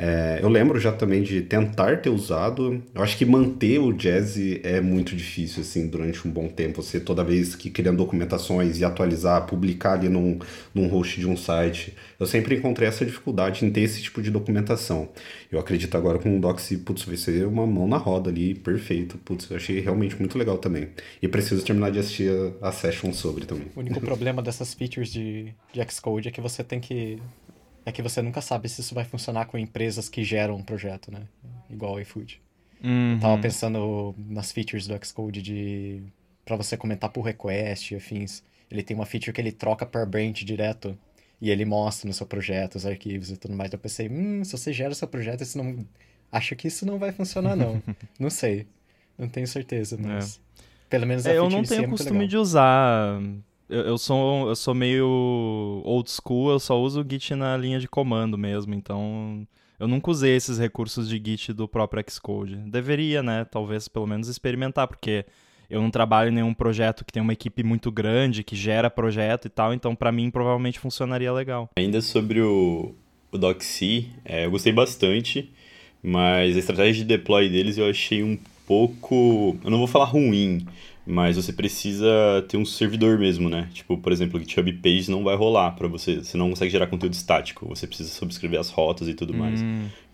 é, 0.00 0.38
eu 0.40 0.48
lembro 0.48 0.78
já 0.78 0.92
também 0.92 1.24
de 1.24 1.42
tentar 1.42 2.00
ter 2.00 2.08
usado. 2.08 2.80
Eu 2.94 3.02
acho 3.02 3.18
que 3.18 3.24
manter 3.24 3.80
o 3.80 3.92
jazz 3.92 4.38
é 4.62 4.80
muito 4.80 5.16
difícil, 5.16 5.62
assim, 5.62 5.88
durante 5.88 6.26
um 6.26 6.30
bom 6.30 6.46
tempo. 6.46 6.80
Você 6.80 7.00
toda 7.00 7.24
vez 7.24 7.56
que 7.56 7.68
criando 7.68 7.96
documentações 7.96 8.78
e 8.78 8.84
atualizar, 8.84 9.44
publicar 9.46 9.94
ali 9.94 10.08
num, 10.08 10.38
num 10.72 10.86
host 10.86 11.18
de 11.18 11.26
um 11.26 11.36
site. 11.36 11.96
Eu 12.20 12.26
sempre 12.26 12.54
encontrei 12.54 12.86
essa 12.86 13.04
dificuldade 13.04 13.64
em 13.64 13.70
ter 13.70 13.80
esse 13.80 14.00
tipo 14.00 14.22
de 14.22 14.30
documentação. 14.30 15.08
Eu 15.50 15.58
acredito 15.58 15.96
agora 15.96 16.20
com 16.20 16.36
o 16.36 16.40
Doxy, 16.40 16.76
putz, 16.76 17.02
vai 17.02 17.16
ser 17.16 17.44
uma 17.44 17.66
mão 17.66 17.88
na 17.88 17.96
roda 17.96 18.30
ali, 18.30 18.54
perfeito. 18.54 19.18
Putz, 19.18 19.50
eu 19.50 19.56
achei 19.56 19.80
realmente 19.80 20.16
muito 20.16 20.38
legal 20.38 20.58
também. 20.58 20.90
E 21.20 21.26
preciso 21.26 21.64
terminar 21.64 21.90
de 21.90 21.98
assistir 21.98 22.30
a, 22.62 22.68
a 22.68 22.72
session 22.72 23.12
sobre 23.12 23.37
também. 23.46 23.68
O 23.74 23.80
único 23.80 24.00
problema 24.00 24.42
dessas 24.42 24.74
features 24.74 25.12
de, 25.12 25.54
de 25.72 25.90
Xcode 25.90 26.28
é 26.28 26.30
que 26.30 26.40
você 26.40 26.62
tem 26.64 26.80
que 26.80 27.20
é 27.84 27.92
que 27.92 28.02
você 28.02 28.20
nunca 28.20 28.40
sabe 28.42 28.68
se 28.68 28.82
isso 28.82 28.94
vai 28.94 29.04
funcionar 29.04 29.46
com 29.46 29.56
empresas 29.56 30.08
que 30.08 30.22
geram 30.22 30.56
um 30.56 30.62
projeto, 30.62 31.10
né? 31.10 31.22
Igual 31.70 31.94
o 31.94 32.00
iFood. 32.00 32.40
Uhum. 32.82 33.14
Eu 33.14 33.20
tava 33.20 33.40
pensando 33.40 34.14
nas 34.18 34.52
features 34.52 34.86
do 34.86 34.98
Xcode 35.04 35.40
de 35.40 36.02
para 36.44 36.56
você 36.56 36.76
comentar 36.76 37.10
por 37.10 37.22
request 37.22 37.92
e 37.92 37.96
afins. 37.96 38.42
Ele 38.70 38.82
tem 38.82 38.94
uma 38.94 39.06
feature 39.06 39.32
que 39.32 39.40
ele 39.40 39.52
troca 39.52 39.86
per 39.86 40.06
branch 40.06 40.44
direto 40.44 40.98
e 41.40 41.50
ele 41.50 41.64
mostra 41.64 42.06
no 42.08 42.14
seu 42.14 42.26
projeto 42.26 42.76
os 42.76 42.86
arquivos 42.86 43.30
e 43.30 43.36
tudo 43.36 43.54
mais. 43.54 43.72
Eu 43.72 43.78
pensei, 43.78 44.08
hum, 44.08 44.44
se 44.44 44.52
você 44.52 44.72
gera 44.72 44.94
seu 44.94 45.08
projeto, 45.08 45.42
isso 45.42 45.58
não 45.58 45.86
acho 46.30 46.54
que 46.56 46.68
isso 46.68 46.84
não 46.84 46.98
vai 46.98 47.12
funcionar 47.12 47.56
não. 47.56 47.82
não 48.18 48.30
sei. 48.30 48.66
Não 49.16 49.28
tenho 49.28 49.46
certeza, 49.46 49.96
mas 49.98 50.36
é. 50.36 50.47
Pelo 50.88 51.06
menos 51.06 51.26
a 51.26 51.32
é, 51.32 51.38
Eu 51.38 51.48
não 51.48 51.62
tenho 51.62 51.84
é 51.84 51.88
costume 51.88 52.26
de 52.26 52.36
usar 52.36 53.20
eu, 53.68 53.82
eu, 53.82 53.98
sou, 53.98 54.48
eu 54.48 54.56
sou 54.56 54.74
meio 54.74 55.06
old 55.84 56.10
school, 56.10 56.50
eu 56.50 56.58
só 56.58 56.80
uso 56.80 57.02
o 57.02 57.06
Git 57.08 57.34
na 57.34 57.56
linha 57.56 57.78
de 57.78 57.86
comando 57.86 58.38
mesmo, 58.38 58.74
então 58.74 59.46
eu 59.78 59.86
nunca 59.86 60.10
usei 60.10 60.34
esses 60.34 60.58
recursos 60.58 61.08
de 61.08 61.20
Git 61.22 61.52
do 61.52 61.68
próprio 61.68 62.02
Xcode. 62.08 62.56
Deveria, 62.56 63.22
né? 63.22 63.44
Talvez 63.44 63.86
pelo 63.86 64.06
menos 64.06 64.26
experimentar, 64.28 64.88
porque 64.88 65.26
eu 65.68 65.82
não 65.82 65.90
trabalho 65.90 66.30
em 66.30 66.34
nenhum 66.34 66.54
projeto 66.54 67.04
que 67.04 67.12
tem 67.12 67.22
uma 67.22 67.32
equipe 67.32 67.62
muito 67.62 67.92
grande, 67.92 68.42
que 68.42 68.56
gera 68.56 68.88
projeto 68.88 69.44
e 69.44 69.50
tal, 69.50 69.74
então 69.74 69.94
para 69.94 70.10
mim 70.10 70.30
provavelmente 70.30 70.78
funcionaria 70.78 71.32
legal. 71.32 71.68
Ainda 71.76 72.00
sobre 72.00 72.40
o, 72.40 72.94
o 73.30 73.36
Doxy, 73.38 74.10
é, 74.24 74.46
eu 74.46 74.50
gostei 74.50 74.72
bastante. 74.72 75.52
Mas 76.00 76.54
a 76.54 76.58
estratégia 76.60 77.02
de 77.02 77.04
deploy 77.04 77.48
deles 77.48 77.76
eu 77.76 77.90
achei 77.90 78.22
um 78.22 78.38
pouco. 78.68 79.56
Eu 79.64 79.70
não 79.70 79.78
vou 79.78 79.86
falar 79.86 80.04
ruim, 80.04 80.66
mas 81.06 81.36
você 81.36 81.54
precisa 81.54 82.06
ter 82.46 82.58
um 82.58 82.66
servidor 82.66 83.18
mesmo, 83.18 83.48
né? 83.48 83.70
Tipo, 83.72 83.96
por 83.96 84.12
exemplo, 84.12 84.38
o 84.38 84.40
GitHub 84.40 84.70
Page 84.74 85.10
não 85.10 85.24
vai 85.24 85.34
rolar 85.34 85.70
para 85.70 85.88
você. 85.88 86.16
Você 86.16 86.36
não 86.36 86.50
consegue 86.50 86.70
gerar 86.70 86.86
conteúdo 86.86 87.14
estático. 87.14 87.66
Você 87.70 87.86
precisa 87.86 88.10
subscrever 88.10 88.60
as 88.60 88.68
rotas 88.68 89.08
e 89.08 89.14
tudo 89.14 89.32
hum. 89.32 89.38
mais. 89.38 89.64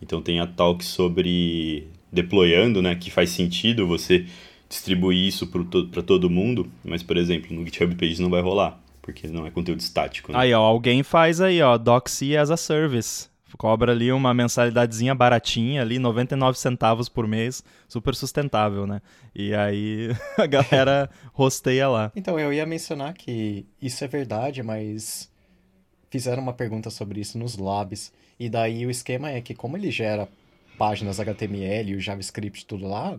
Então 0.01 0.23
tem 0.23 0.39
a 0.39 0.47
talk 0.47 0.85
sobre 0.85 1.89
deployando, 2.13 2.81
né? 2.81 2.95
Que 2.95 3.11
faz 3.11 3.31
sentido 3.31 3.89
você 3.89 4.25
distribuir 4.69 5.27
isso 5.27 5.49
para 5.49 6.03
todo 6.03 6.31
mundo. 6.31 6.71
Mas, 6.85 7.03
por 7.03 7.17
exemplo, 7.17 7.55
no 7.55 7.65
GitHub 7.65 7.93
Page 7.97 8.23
não 8.23 8.31
vai 8.31 8.41
rolar. 8.41 8.81
Porque 9.03 9.27
não 9.27 9.47
é 9.47 9.51
conteúdo 9.51 9.81
estático. 9.81 10.33
Né? 10.33 10.39
Aí, 10.39 10.55
ó, 10.55 10.63
alguém 10.63 11.03
faz 11.03 11.41
aí, 11.41 11.61
ó, 11.61 11.77
Doxy 11.77 12.37
as 12.37 12.51
a 12.51 12.57
Service 12.57 13.34
cobra 13.57 13.93
ali 13.93 14.13
uma 14.13 14.35
mensalidadezinha 14.35 15.15
baratinha 15.15 15.83
ali, 15.83 15.99
99 15.99 16.59
centavos 16.59 17.09
por 17.09 17.27
mês, 17.27 17.63
super 17.89 18.15
sustentável, 18.15 18.87
né? 18.87 19.01
E 19.35 19.55
aí 19.55 20.09
a 20.39 20.47
galera 20.47 21.11
rosteia 21.33 21.89
lá. 21.89 22.13
Então, 22.15 22.39
eu 22.39 22.53
ia 22.53 22.67
mencionar 22.67 23.15
que 23.15 23.67
isso 23.81 24.05
é 24.05 24.09
verdade, 24.09 24.63
mas 24.63 25.31
fizeram 26.11 26.43
uma 26.43 26.53
pergunta 26.53 26.91
sobre 26.91 27.21
isso 27.21 27.39
nos 27.39 27.57
labs. 27.57 28.13
E 28.39 28.49
daí 28.49 28.87
o 28.87 28.91
esquema 28.91 29.31
é 29.31 29.41
que 29.41 29.55
como 29.55 29.77
ele 29.77 29.91
gera 29.91 30.29
páginas 30.79 31.21
HTML 31.21 31.93
e 31.93 31.95
o 31.95 32.01
JavaScript 32.01 32.67
tudo 32.67 32.87
lá, 32.87 33.19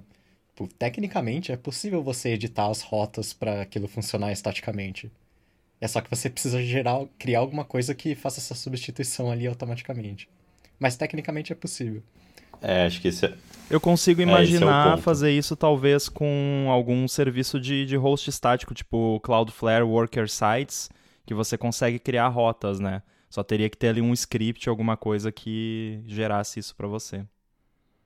tecnicamente 0.77 1.51
é 1.51 1.58
possível 1.58 2.01
você 2.01 2.30
editar 2.30 2.70
as 2.70 2.82
rotas 2.82 3.34
para 3.34 3.62
aquilo 3.62 3.88
funcionar 3.88 4.32
estaticamente. 4.32 5.12
É 5.79 5.88
só 5.88 6.01
que 6.01 6.10
você 6.10 6.29
precisa 6.29 6.62
gerar, 6.63 7.05
criar 7.20 7.39
alguma 7.39 7.65
coisa 7.65 7.94
que 7.94 8.15
faça 8.15 8.39
essa 8.39 8.55
substituição 8.55 9.29
ali 9.29 9.46
automaticamente. 9.46 10.29
Mas 10.79 10.96
tecnicamente 10.96 11.51
é 11.51 11.55
possível. 11.55 12.01
É, 12.62 12.86
acho 12.86 13.01
que 13.01 13.10
isso 13.10 13.25
é... 13.25 13.34
Eu 13.70 13.82
consigo 13.82 14.22
é, 14.22 14.24
é 14.24 14.27
imaginar 14.27 14.98
é 14.98 15.01
fazer 15.01 15.32
isso 15.32 15.55
talvez 15.55 16.08
com 16.08 16.67
algum 16.70 17.08
serviço 17.08 17.60
de, 17.60 17.86
de 17.86 17.96
host 17.96 18.29
estático, 18.29 18.74
tipo 18.74 19.20
Cloudflare 19.22 19.84
Worker 19.84 20.29
Sites, 20.29 20.89
que 21.25 21.34
você 21.34 21.58
consegue 21.58 22.00
criar 22.00 22.27
rotas, 22.27 22.79
né? 22.79 23.01
Só 23.29 23.44
teria 23.44 23.70
que 23.70 23.77
ter 23.77 23.89
ali 23.89 24.01
um 24.01 24.13
script, 24.13 24.70
alguma 24.70 24.96
coisa 24.96 25.32
que 25.32 26.00
gerasse 26.05 26.60
isso 26.60 26.75
para 26.75 26.88
você. 26.88 27.25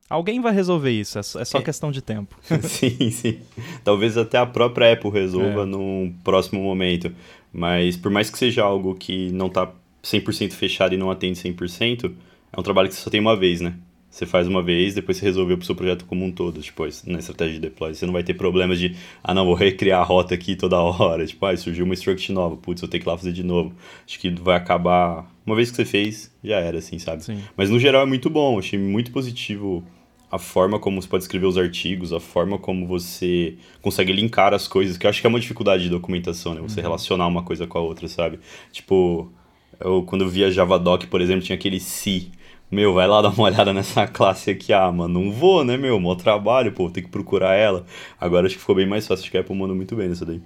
Alguém 0.09 0.41
vai 0.41 0.51
resolver 0.51 0.89
isso, 0.89 1.19
é 1.19 1.23
só, 1.23 1.39
é 1.39 1.45
só 1.45 1.61
questão 1.61 1.91
de 1.91 2.01
tempo. 2.01 2.35
sim, 2.67 3.11
sim. 3.11 3.39
Talvez 3.83 4.17
até 4.17 4.39
a 4.39 4.45
própria 4.45 4.93
Apple 4.93 5.11
resolva 5.11 5.61
é. 5.61 5.65
num 5.65 6.15
próximo 6.23 6.63
momento. 6.63 7.13
Mas 7.51 7.97
por 7.97 8.11
mais 8.11 8.29
que 8.29 8.37
seja 8.37 8.63
algo 8.63 8.95
que 8.95 9.31
não 9.31 9.47
está 9.47 9.71
100% 10.03 10.53
fechado 10.53 10.93
e 10.93 10.97
não 10.97 11.11
atende 11.11 11.39
100%, 11.39 12.11
é 12.51 12.59
um 12.59 12.63
trabalho 12.63 12.89
que 12.89 12.95
você 12.95 13.01
só 13.01 13.09
tem 13.09 13.19
uma 13.19 13.35
vez, 13.35 13.61
né? 13.61 13.75
Você 14.09 14.25
faz 14.25 14.47
uma 14.47 14.63
vez, 14.63 14.95
depois 14.95 15.17
você 15.17 15.25
resolveu 15.25 15.55
para 15.55 15.63
o 15.63 15.65
seu 15.65 15.75
projeto 15.75 16.03
como 16.05 16.25
um 16.25 16.31
todo, 16.31 16.59
tipo, 16.61 16.83
na 17.05 17.19
estratégia 17.19 17.53
de 17.53 17.59
deploy. 17.59 17.93
Você 17.93 18.07
não 18.07 18.13
vai 18.13 18.23
ter 18.23 18.33
problemas 18.33 18.79
de, 18.79 18.95
ah 19.23 19.35
não, 19.35 19.45
vou 19.45 19.53
recriar 19.53 20.01
a 20.01 20.03
rota 20.03 20.33
aqui 20.33 20.55
toda 20.55 20.77
hora. 20.79 21.25
Tipo, 21.29 21.45
ah, 21.45 21.55
surgiu 21.55 21.85
uma 21.85 21.93
struct 21.93 22.31
nova, 22.31 22.57
putz, 22.57 22.81
vou 22.81 22.89
ter 22.89 22.97
que 22.97 23.05
ir 23.05 23.07
lá 23.09 23.15
fazer 23.15 23.31
de 23.31 23.43
novo. 23.43 23.71
Acho 24.07 24.19
que 24.19 24.31
vai 24.31 24.57
acabar, 24.57 25.31
uma 25.45 25.55
vez 25.55 25.69
que 25.69 25.75
você 25.75 25.85
fez, 25.85 26.35
já 26.43 26.59
era, 26.59 26.79
assim, 26.79 26.97
sabe? 26.97 27.23
Sim. 27.23 27.39
Mas 27.55 27.69
no 27.69 27.79
geral 27.79 28.01
é 28.01 28.05
muito 28.07 28.31
bom, 28.31 28.57
achei 28.57 28.79
muito 28.79 29.11
positivo 29.11 29.83
a 30.31 30.37
forma 30.37 30.79
como 30.79 31.01
você 31.01 31.07
pode 31.07 31.23
escrever 31.23 31.45
os 31.45 31.57
artigos, 31.57 32.13
a 32.13 32.19
forma 32.19 32.57
como 32.57 32.85
você 32.85 33.55
consegue 33.81 34.13
linkar 34.13 34.53
as 34.53 34.67
coisas, 34.67 34.97
que 34.97 35.05
eu 35.05 35.09
acho 35.09 35.21
que 35.21 35.27
é 35.27 35.29
uma 35.29 35.39
dificuldade 35.39 35.83
de 35.83 35.89
documentação, 35.89 36.53
né? 36.53 36.61
Você 36.61 36.79
uhum. 36.79 36.85
relacionar 36.85 37.27
uma 37.27 37.43
coisa 37.43 37.65
com 37.65 37.77
a 37.77 37.81
outra, 37.81 38.07
sabe? 38.07 38.39
Tipo, 38.71 39.31
eu, 39.79 40.03
quando 40.03 40.23
eu 40.23 40.29
via 40.29 40.51
Javadoc, 40.51 41.07
por 41.07 41.21
exemplo, 41.21 41.41
tinha 41.41 41.55
aquele 41.55 41.79
si. 41.79 42.31
Meu, 42.71 42.93
vai 42.93 43.07
lá 43.07 43.21
dar 43.21 43.29
uma 43.29 43.43
olhada 43.49 43.73
nessa 43.73 44.07
classe 44.07 44.51
aqui. 44.51 44.71
Ah, 44.71 44.91
mano, 44.91 45.19
não 45.19 45.31
vou, 45.31 45.63
né, 45.63 45.77
meu? 45.77 45.99
Mó 45.99 46.13
trabalho, 46.15 46.71
pô, 46.73 46.89
tem 46.89 47.03
que 47.03 47.09
procurar 47.09 47.55
ela. 47.55 47.85
Agora 48.19 48.45
acho 48.45 48.55
que 48.55 48.61
ficou 48.61 48.75
bem 48.75 48.85
mais 48.85 49.07
fácil. 49.07 49.23
Acho 49.23 49.31
que 49.31 49.37
a 49.37 49.41
Apple 49.41 49.55
manda 49.55 49.73
muito 49.73 49.95
bem 49.95 50.09
nessa 50.09 50.25
daí. 50.25 50.41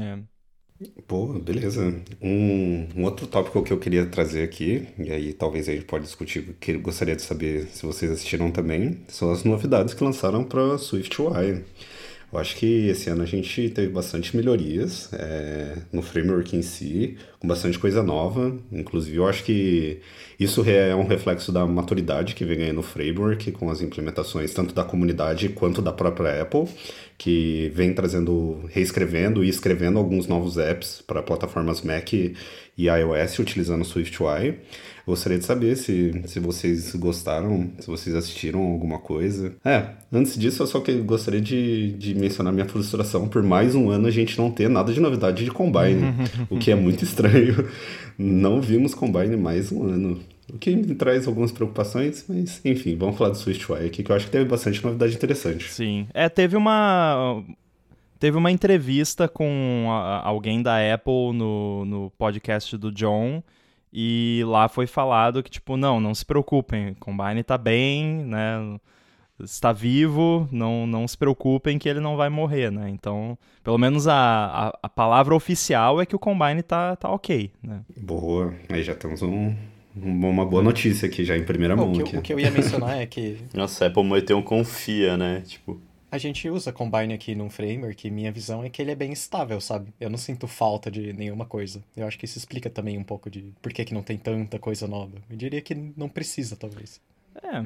É. 0.00 0.18
Pô, 1.06 1.26
beleza. 1.26 1.94
Um, 2.22 2.88
um, 2.96 3.04
outro 3.04 3.26
tópico 3.26 3.62
que 3.62 3.72
eu 3.72 3.78
queria 3.78 4.06
trazer 4.06 4.42
aqui, 4.42 4.88
e 4.98 5.12
aí 5.12 5.32
talvez 5.34 5.68
a 5.68 5.72
gente 5.72 5.84
pode 5.84 6.04
discutir, 6.04 6.56
que 6.58 6.72
eu 6.72 6.80
gostaria 6.80 7.14
de 7.14 7.22
saber 7.22 7.66
se 7.66 7.84
vocês 7.84 8.10
assistiram 8.10 8.50
também, 8.50 8.98
são 9.08 9.30
as 9.30 9.44
novidades 9.44 9.92
que 9.92 10.02
lançaram 10.02 10.42
para 10.42 10.78
SwiftUI. 10.78 11.64
Eu 12.32 12.38
acho 12.38 12.54
que 12.56 12.88
esse 12.88 13.10
ano 13.10 13.22
a 13.22 13.26
gente 13.26 13.70
teve 13.70 13.88
bastante 13.88 14.36
melhorias 14.36 15.12
é, 15.12 15.78
no 15.92 16.00
framework 16.00 16.56
em 16.56 16.62
si, 16.62 17.16
com 17.40 17.48
bastante 17.48 17.76
coisa 17.76 18.04
nova. 18.04 18.56
Inclusive, 18.70 19.16
eu 19.16 19.26
acho 19.26 19.42
que 19.42 20.00
isso 20.38 20.62
é 20.64 20.94
um 20.94 21.06
reflexo 21.06 21.50
da 21.50 21.66
maturidade 21.66 22.36
que 22.36 22.44
vem 22.44 22.58
ganhando 22.58 22.76
no 22.76 22.82
framework, 22.82 23.50
com 23.50 23.68
as 23.68 23.82
implementações 23.82 24.54
tanto 24.54 24.72
da 24.72 24.84
comunidade 24.84 25.48
quanto 25.48 25.82
da 25.82 25.92
própria 25.92 26.40
Apple, 26.42 26.68
que 27.18 27.70
vem 27.74 27.92
trazendo, 27.92 28.64
reescrevendo 28.68 29.42
e 29.44 29.48
escrevendo 29.48 29.98
alguns 29.98 30.28
novos 30.28 30.56
apps 30.56 31.02
para 31.04 31.22
plataformas 31.22 31.82
Mac 31.82 32.12
e 32.12 32.36
iOS 32.78 33.40
utilizando 33.40 33.84
SwiftUI. 33.84 34.56
Gostaria 35.10 35.38
de 35.38 35.44
saber 35.44 35.76
se, 35.76 36.22
se 36.26 36.38
vocês 36.38 36.94
gostaram, 36.94 37.68
se 37.80 37.88
vocês 37.88 38.14
assistiram 38.14 38.60
alguma 38.60 39.00
coisa. 39.00 39.56
É, 39.64 39.88
antes 40.12 40.38
disso, 40.38 40.62
eu 40.62 40.68
só 40.68 40.78
que 40.78 40.92
gostaria 40.98 41.40
de, 41.40 41.90
de 41.94 42.14
mencionar 42.14 42.52
minha 42.52 42.64
frustração 42.64 43.26
por 43.26 43.42
mais 43.42 43.74
um 43.74 43.90
ano 43.90 44.06
a 44.06 44.10
gente 44.12 44.38
não 44.38 44.52
ter 44.52 44.70
nada 44.70 44.92
de 44.92 45.00
novidade 45.00 45.44
de 45.44 45.50
Combine, 45.50 46.14
o 46.48 46.56
que 46.58 46.70
é 46.70 46.76
muito 46.76 47.02
estranho. 47.02 47.68
Não 48.16 48.60
vimos 48.60 48.94
Combine 48.94 49.36
mais 49.36 49.72
um 49.72 49.82
ano. 49.82 50.20
O 50.48 50.56
que 50.56 50.76
me 50.76 50.94
traz 50.94 51.26
algumas 51.26 51.50
preocupações, 51.50 52.24
mas 52.28 52.60
enfim, 52.64 52.94
vamos 52.94 53.18
falar 53.18 53.30
do 53.30 53.36
SwiftUI 53.36 53.86
aqui, 53.86 54.04
que 54.04 54.12
eu 54.12 54.14
acho 54.14 54.26
que 54.26 54.30
teve 54.30 54.44
bastante 54.44 54.84
novidade 54.84 55.12
interessante. 55.12 55.68
Sim. 55.72 56.06
É, 56.14 56.28
teve 56.28 56.56
uma. 56.56 57.42
Teve 58.20 58.36
uma 58.36 58.52
entrevista 58.52 59.26
com 59.26 59.88
alguém 60.22 60.62
da 60.62 60.76
Apple 60.94 61.32
no, 61.34 61.84
no 61.84 62.12
podcast 62.16 62.76
do 62.76 62.92
John 62.92 63.42
e 63.92 64.42
lá 64.46 64.68
foi 64.68 64.86
falado 64.86 65.42
que, 65.42 65.50
tipo, 65.50 65.76
não, 65.76 66.00
não 66.00 66.14
se 66.14 66.24
preocupem, 66.24 66.94
Combine 66.94 67.42
tá 67.42 67.58
bem, 67.58 68.24
né? 68.24 68.78
Está 69.42 69.72
vivo, 69.72 70.46
não, 70.52 70.86
não 70.86 71.08
se 71.08 71.16
preocupem 71.16 71.78
que 71.78 71.88
ele 71.88 71.98
não 71.98 72.16
vai 72.16 72.28
morrer, 72.28 72.70
né? 72.70 72.90
Então, 72.90 73.38
pelo 73.64 73.78
menos 73.78 74.06
a, 74.06 74.14
a, 74.14 74.78
a 74.82 74.88
palavra 74.88 75.34
oficial 75.34 76.00
é 76.00 76.06
que 76.06 76.14
o 76.14 76.18
Combine 76.18 76.62
tá, 76.62 76.94
tá 76.94 77.10
ok, 77.10 77.50
né? 77.62 77.80
Boa, 77.96 78.54
aí 78.68 78.82
já 78.82 78.94
temos 78.94 79.22
um, 79.22 79.56
uma 79.96 80.44
boa 80.44 80.62
notícia 80.62 81.08
aqui 81.08 81.24
já 81.24 81.36
em 81.36 81.44
primeira 81.44 81.74
mão. 81.74 81.90
O 81.90 81.94
que, 81.94 82.02
aqui. 82.02 82.16
o 82.16 82.22
que 82.22 82.32
eu 82.34 82.40
ia 82.40 82.50
mencionar 82.50 83.00
é 83.00 83.06
que. 83.06 83.38
Nossa, 83.54 83.84
a 83.84 83.88
Apple 83.88 84.04
meteu 84.04 84.36
um 84.36 84.42
confia, 84.42 85.16
né? 85.16 85.42
Tipo. 85.46 85.80
A 86.10 86.18
gente 86.18 86.48
usa 86.50 86.72
Combine 86.72 87.14
aqui 87.14 87.34
num 87.34 87.48
framework 87.48 88.06
e 88.06 88.10
minha 88.10 88.32
visão 88.32 88.64
é 88.64 88.68
que 88.68 88.82
ele 88.82 88.90
é 88.90 88.96
bem 88.96 89.12
estável, 89.12 89.60
sabe? 89.60 89.94
Eu 90.00 90.10
não 90.10 90.18
sinto 90.18 90.48
falta 90.48 90.90
de 90.90 91.12
nenhuma 91.12 91.46
coisa. 91.46 91.82
Eu 91.96 92.06
acho 92.06 92.18
que 92.18 92.24
isso 92.24 92.36
explica 92.36 92.68
também 92.68 92.98
um 92.98 93.04
pouco 93.04 93.30
de 93.30 93.52
por 93.62 93.72
que, 93.72 93.84
que 93.84 93.94
não 93.94 94.02
tem 94.02 94.18
tanta 94.18 94.58
coisa 94.58 94.88
nova. 94.88 95.16
Eu 95.30 95.36
diria 95.36 95.60
que 95.60 95.74
não 95.96 96.08
precisa, 96.08 96.56
talvez. 96.56 97.00
É. 97.42 97.64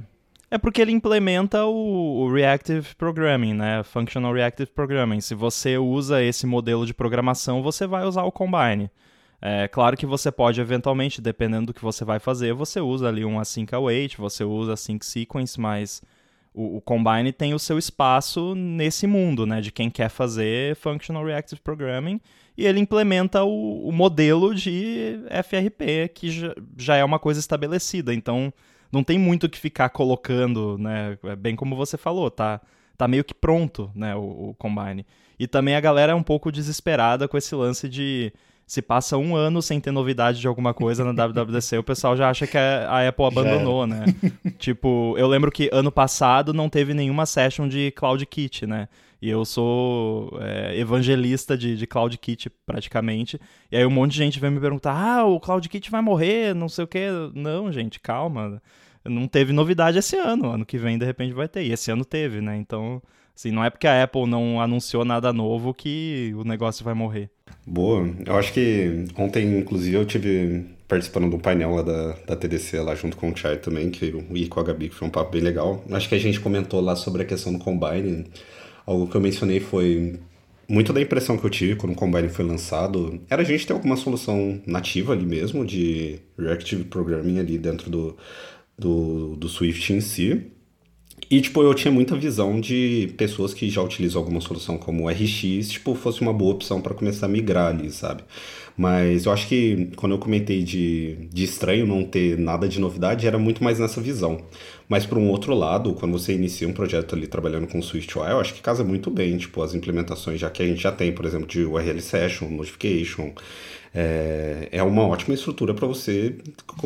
É 0.51 0.59
porque 0.59 0.81
ele 0.81 0.93
implementa 0.93 1.65
o, 1.65 2.21
o 2.21 2.33
Reactive 2.33 2.95
Programming, 2.97 3.55
né? 3.55 3.83
Functional 3.83 4.33
Reactive 4.33 4.71
Programming. 4.71 5.21
Se 5.21 5.35
você 5.35 5.79
usa 5.79 6.23
esse 6.23 6.47
modelo 6.47 6.87
de 6.87 6.93
programação, 6.93 7.63
você 7.63 7.87
vai 7.87 8.05
usar 8.05 8.25
o 8.25 8.31
Combine. 8.31 8.91
É 9.41 9.67
claro 9.69 9.97
que 9.97 10.07
você 10.07 10.31
pode, 10.31 10.61
eventualmente, 10.61 11.21
dependendo 11.21 11.67
do 11.67 11.75
que 11.75 11.83
você 11.83 12.05
vai 12.05 12.19
fazer, 12.19 12.53
você 12.53 12.81
usa 12.81 13.09
ali 13.09 13.25
um 13.25 13.41
async 13.41 13.75
await, 13.75 14.17
você 14.17 14.45
usa 14.45 14.75
async 14.75 15.05
sequence, 15.05 15.59
mas 15.61 16.03
o, 16.55 16.77
o, 16.77 16.81
Combine 16.81 17.33
tem 17.33 17.53
o 17.53 17.59
seu 17.59 17.77
espaço 17.77 18.55
nesse 18.55 19.07
mundo, 19.07 19.45
né, 19.45 19.61
de 19.61 19.73
quem 19.73 19.91
quer 19.91 20.09
fazer 20.09 20.77
Functional 20.77 21.25
Reactive 21.25 21.61
Programming, 21.61 22.21
e 22.57 22.65
ele 22.65 22.79
implementa 22.79 23.43
o, 23.43 23.89
o 23.89 23.93
modelo 23.93 24.55
de 24.55 25.19
FRP, 25.43 26.09
que 26.15 26.31
já, 26.31 26.55
já, 26.79 26.97
é 26.97 27.05
uma 27.05 27.19
coisa 27.19 27.41
estabelecida, 27.41 28.15
então 28.15 28.53
não 28.93 29.03
tem 29.03 29.19
muito 29.19 29.45
o 29.45 29.49
que 29.49 29.59
ficar 29.59 29.89
colocando, 29.89 30.79
né, 30.79 31.19
é 31.25 31.35
bem 31.35 31.57
como 31.57 31.75
você 31.75 31.99
falou, 31.99 32.31
tá, 32.31 32.61
tá 32.97 33.09
meio 33.09 33.25
que 33.25 33.35
pronto, 33.35 33.91
né, 33.95 34.15
o, 34.15 34.51
o 34.51 34.55
Combine. 34.57 35.05
E 35.37 35.49
também 35.49 35.75
a 35.75 35.81
galera 35.81 36.13
é 36.13 36.15
um 36.15 36.23
pouco 36.23 36.53
desesperada 36.53 37.27
com 37.27 37.37
esse 37.37 37.53
lance 37.57 37.89
de 37.89 38.33
se 38.67 38.81
passa 38.81 39.19
um 39.19 39.37
ano 39.37 39.61
sem 39.61 39.79
ter 39.79 39.91
novidade 39.91 40.41
de 40.41 40.49
alguma 40.49 40.73
coisa 40.73 41.05
na 41.05 41.13
WWDC, 41.13 41.79
o 41.79 41.83
pessoal 41.83 42.17
já 42.17 42.31
acha 42.31 42.47
que 42.47 42.57
a 42.57 43.07
Apple 43.09 43.27
abandonou, 43.27 43.87
né? 43.87 44.05
tipo, 44.59 45.15
eu 45.19 45.27
lembro 45.27 45.51
que 45.51 45.69
ano 45.73 45.93
passado 45.93 46.55
não 46.55 46.69
teve 46.69 46.95
nenhuma 46.95 47.27
session 47.27 47.69
de 47.69 47.91
CloudKit, 47.93 48.67
né? 48.67 48.89
E 49.21 49.31
eu 49.31 49.45
sou 49.45 50.39
é, 50.41 50.79
evangelista 50.79 51.57
de, 51.57 51.77
de 51.77 51.87
CloudKit 51.87 52.51
praticamente. 52.67 53.41
E 53.73 53.77
aí 53.77 53.87
um 53.87 53.91
monte 53.91 54.13
de 54.13 54.19
gente 54.19 54.39
vem 54.39 54.51
me 54.51 54.61
perguntar: 54.61 54.93
ah, 54.93 55.25
o 55.25 55.41
CloudKit 55.41 55.91
vai 55.91 56.03
morrer, 56.03 56.55
não 56.55 56.69
sei 56.69 56.85
o 56.85 56.89
quê. 56.89 57.07
Não, 57.35 57.73
gente, 57.73 57.99
calma. 58.01 58.61
Não 59.03 59.27
teve 59.27 59.53
novidade 59.53 59.99
esse 59.99 60.17
ano. 60.17 60.51
Ano 60.51 60.67
que 60.67 60.77
vem, 60.77 60.99
de 60.99 61.07
repente, 61.07 61.33
vai 61.33 61.49
ter. 61.49 61.63
E 61.63 61.73
esse 61.73 61.91
ano 61.91 62.05
teve, 62.05 62.43
né? 62.43 62.57
Então 62.57 63.03
Assim, 63.37 63.51
não 63.51 63.65
é 63.65 63.71
porque 63.71 63.87
a 63.87 64.03
Apple 64.03 64.27
não 64.27 64.61
anunciou 64.61 65.05
nada 65.05 65.33
novo 65.33 65.75
que 65.75 66.33
o 66.37 66.45
negócio 66.45 66.85
vai 66.85 66.95
morrer. 66.95 67.31
Boa. 67.67 68.09
Eu 68.25 68.37
acho 68.37 68.53
que 68.53 69.07
ontem, 69.17 69.59
inclusive, 69.59 69.97
eu 69.97 70.05
tive 70.05 70.67
participando 70.87 71.29
de 71.29 71.37
um 71.37 71.41
painel 71.41 71.75
lá 71.75 71.83
da, 71.83 72.13
da 72.27 72.37
TDC, 72.37 72.79
lá 72.81 72.95
junto 72.95 73.17
com 73.17 73.31
o 73.31 73.37
Chai 73.37 73.57
também, 73.57 73.91
que, 73.91 74.15
e 74.33 74.47
com 74.47 74.61
a 74.61 74.63
Gabi, 74.63 74.89
que 74.89 74.95
foi 74.95 75.09
um 75.09 75.11
papo 75.11 75.33
bem 75.33 75.41
legal. 75.41 75.83
Acho 75.91 76.09
que 76.09 76.15
a 76.15 76.19
gente 76.19 76.39
comentou 76.41 76.81
lá 76.81 76.95
sobre 76.95 77.23
a 77.23 77.25
questão 77.25 77.53
do 77.53 77.59
Combine. 77.59 78.27
Algo 78.87 79.09
que 79.09 79.17
eu 79.17 79.21
mencionei 79.21 79.61
foi 79.61 80.21
muito 80.69 80.93
da 80.93 81.01
impressão 81.01 81.37
que 81.37 81.45
eu 81.45 81.51
tive 81.51 81.77
quando 81.77 81.93
o 81.93 81.97
Combine 81.97 82.29
foi 82.29 82.45
lançado 82.45 83.21
era 83.29 83.43
a 83.43 83.45
gente 83.45 83.67
ter 83.67 83.73
alguma 83.73 83.97
solução 83.97 84.61
nativa 84.67 85.13
ali 85.13 85.27
mesmo, 85.27 85.65
de 85.65 86.21
Reactive 86.39 86.85
Programming 86.85 87.39
ali 87.39 87.59
dentro 87.59 87.91
do, 87.91 88.17
do, 88.79 89.37
do 89.37 89.49
Swift 89.49 89.93
em 89.93 90.01
si. 90.01 90.53
E, 91.35 91.41
tipo, 91.41 91.61
eu 91.65 91.75
tinha 91.75 91.91
muita 91.91 92.15
visão 92.15 92.61
de 92.61 93.13
pessoas 93.19 93.53
que 93.53 93.69
já 93.69 93.83
utilizam 93.83 94.23
alguma 94.23 94.41
solução 94.41 94.79
como 94.79 95.03
o 95.03 95.09
RX, 95.09 95.69
tipo, 95.69 95.93
fosse 95.97 96.21
uma 96.21 96.33
boa 96.33 96.55
opção 96.55 96.81
para 96.81 96.95
começar 96.95 97.27
a 97.27 97.29
migrar 97.29 97.75
ali, 97.75 97.91
sabe? 97.91 98.23
Mas 98.77 99.27
eu 99.27 99.33
acho 99.33 99.49
que 99.49 99.91
quando 99.97 100.13
eu 100.13 100.19
comentei 100.19 100.63
de, 100.63 101.27
de 101.33 101.43
estranho 101.43 101.89
não 101.89 102.05
ter 102.05 102.39
nada 102.39 102.69
de 102.69 102.79
novidade, 102.79 103.27
era 103.27 103.37
muito 103.37 103.65
mais 103.65 103.81
nessa 103.81 104.01
visão. 104.01 104.43
Mas 104.89 105.07
por 105.07 105.19
um 105.19 105.29
outro 105.29 105.55
lado, 105.55 105.95
quando 105.95 106.13
você 106.13 106.33
inicia 106.35 106.69
um 106.69 106.73
projeto 106.73 107.17
ali 107.17 107.27
trabalhando 107.27 107.67
com 107.67 107.83
SwiftUI, 107.83 108.31
eu 108.31 108.39
acho 108.39 108.55
que 108.55 108.61
casa 108.61 108.85
muito 108.85 109.11
bem, 109.11 109.37
tipo, 109.37 109.61
as 109.61 109.75
implementações 109.75 110.39
já 110.39 110.49
que 110.49 110.63
a 110.63 110.67
gente 110.67 110.81
já 110.81 110.93
tem, 110.93 111.11
por 111.11 111.25
exemplo, 111.25 111.49
de 111.49 111.65
URL 111.65 112.01
Session, 112.01 112.49
Notification, 112.49 113.33
é, 113.95 114.69
é 114.73 114.83
uma 114.83 115.07
ótima 115.07 115.35
estrutura 115.35 115.73
para 115.73 115.87
você 115.87 116.35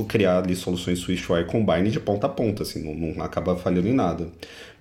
criar 0.06 0.38
ali 0.38 0.54
soluções 0.54 0.98
SwiftUI 0.98 1.44
Combine 1.46 1.90
de 1.90 1.98
ponta 1.98 2.26
a 2.26 2.30
ponta, 2.30 2.62
assim, 2.62 2.84
não, 2.84 2.94
não 2.94 3.24
acaba 3.24 3.56
falhando 3.56 3.88
em 3.88 3.94
nada. 3.94 4.28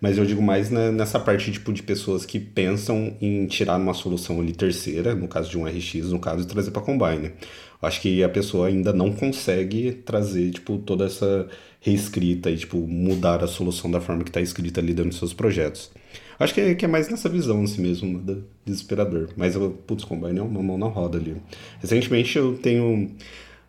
Mas 0.02 0.18
eu 0.18 0.26
digo 0.26 0.42
mais 0.42 0.70
nessa 0.70 1.20
parte 1.20 1.52
tipo, 1.52 1.72
de 1.72 1.82
pessoas 1.82 2.26
que 2.26 2.38
pensam 2.40 3.16
em 3.22 3.48
tirar 3.48 3.78
uma 3.78 3.94
solução 3.94 4.42
ali 4.42 4.52
terceira, 4.52 5.16
no 5.16 5.28
caso 5.28 5.50
de 5.50 5.58
um 5.58 5.66
RX, 5.66 6.12
no 6.12 6.20
caso, 6.20 6.44
e 6.44 6.46
trazer 6.46 6.72
para 6.72 6.82
Combine. 6.82 7.32
Acho 7.82 8.02
que 8.02 8.22
a 8.24 8.30
pessoa 8.30 8.68
ainda 8.68 8.92
não 8.92 9.14
consegue 9.14 9.92
trazer 10.06 10.52
tipo, 10.52 10.78
toda 10.80 11.06
essa 11.06 11.48
reescrita 11.80 12.50
e 12.50 12.58
tipo, 12.58 12.78
mudar 12.78 13.44
a 13.44 13.48
solução 13.48 13.90
da 13.90 14.02
forma 14.02 14.24
que 14.24 14.30
está 14.30 14.42
escrita 14.42 14.82
ali 14.82 14.94
dentro 14.94 15.12
dos 15.12 15.20
seus 15.20 15.34
projetos. 15.34 15.92
Acho 16.40 16.54
que 16.54 16.62
é, 16.62 16.76
que 16.76 16.86
é 16.86 16.88
mais 16.88 17.10
nessa 17.10 17.28
visão 17.28 17.64
assim 17.64 17.82
mesmo, 17.82 18.24
desesperador. 18.66 19.30
Mas, 19.36 19.56
eu, 19.56 19.72
putz, 19.72 20.04
Combine 20.04 20.40
é 20.40 20.42
uma 20.42 20.62
mão 20.62 20.78
na 20.78 20.88
roda 20.88 21.18
ali. 21.18 21.36
Recentemente 21.80 22.38
eu 22.38 22.58
tenho 22.58 23.12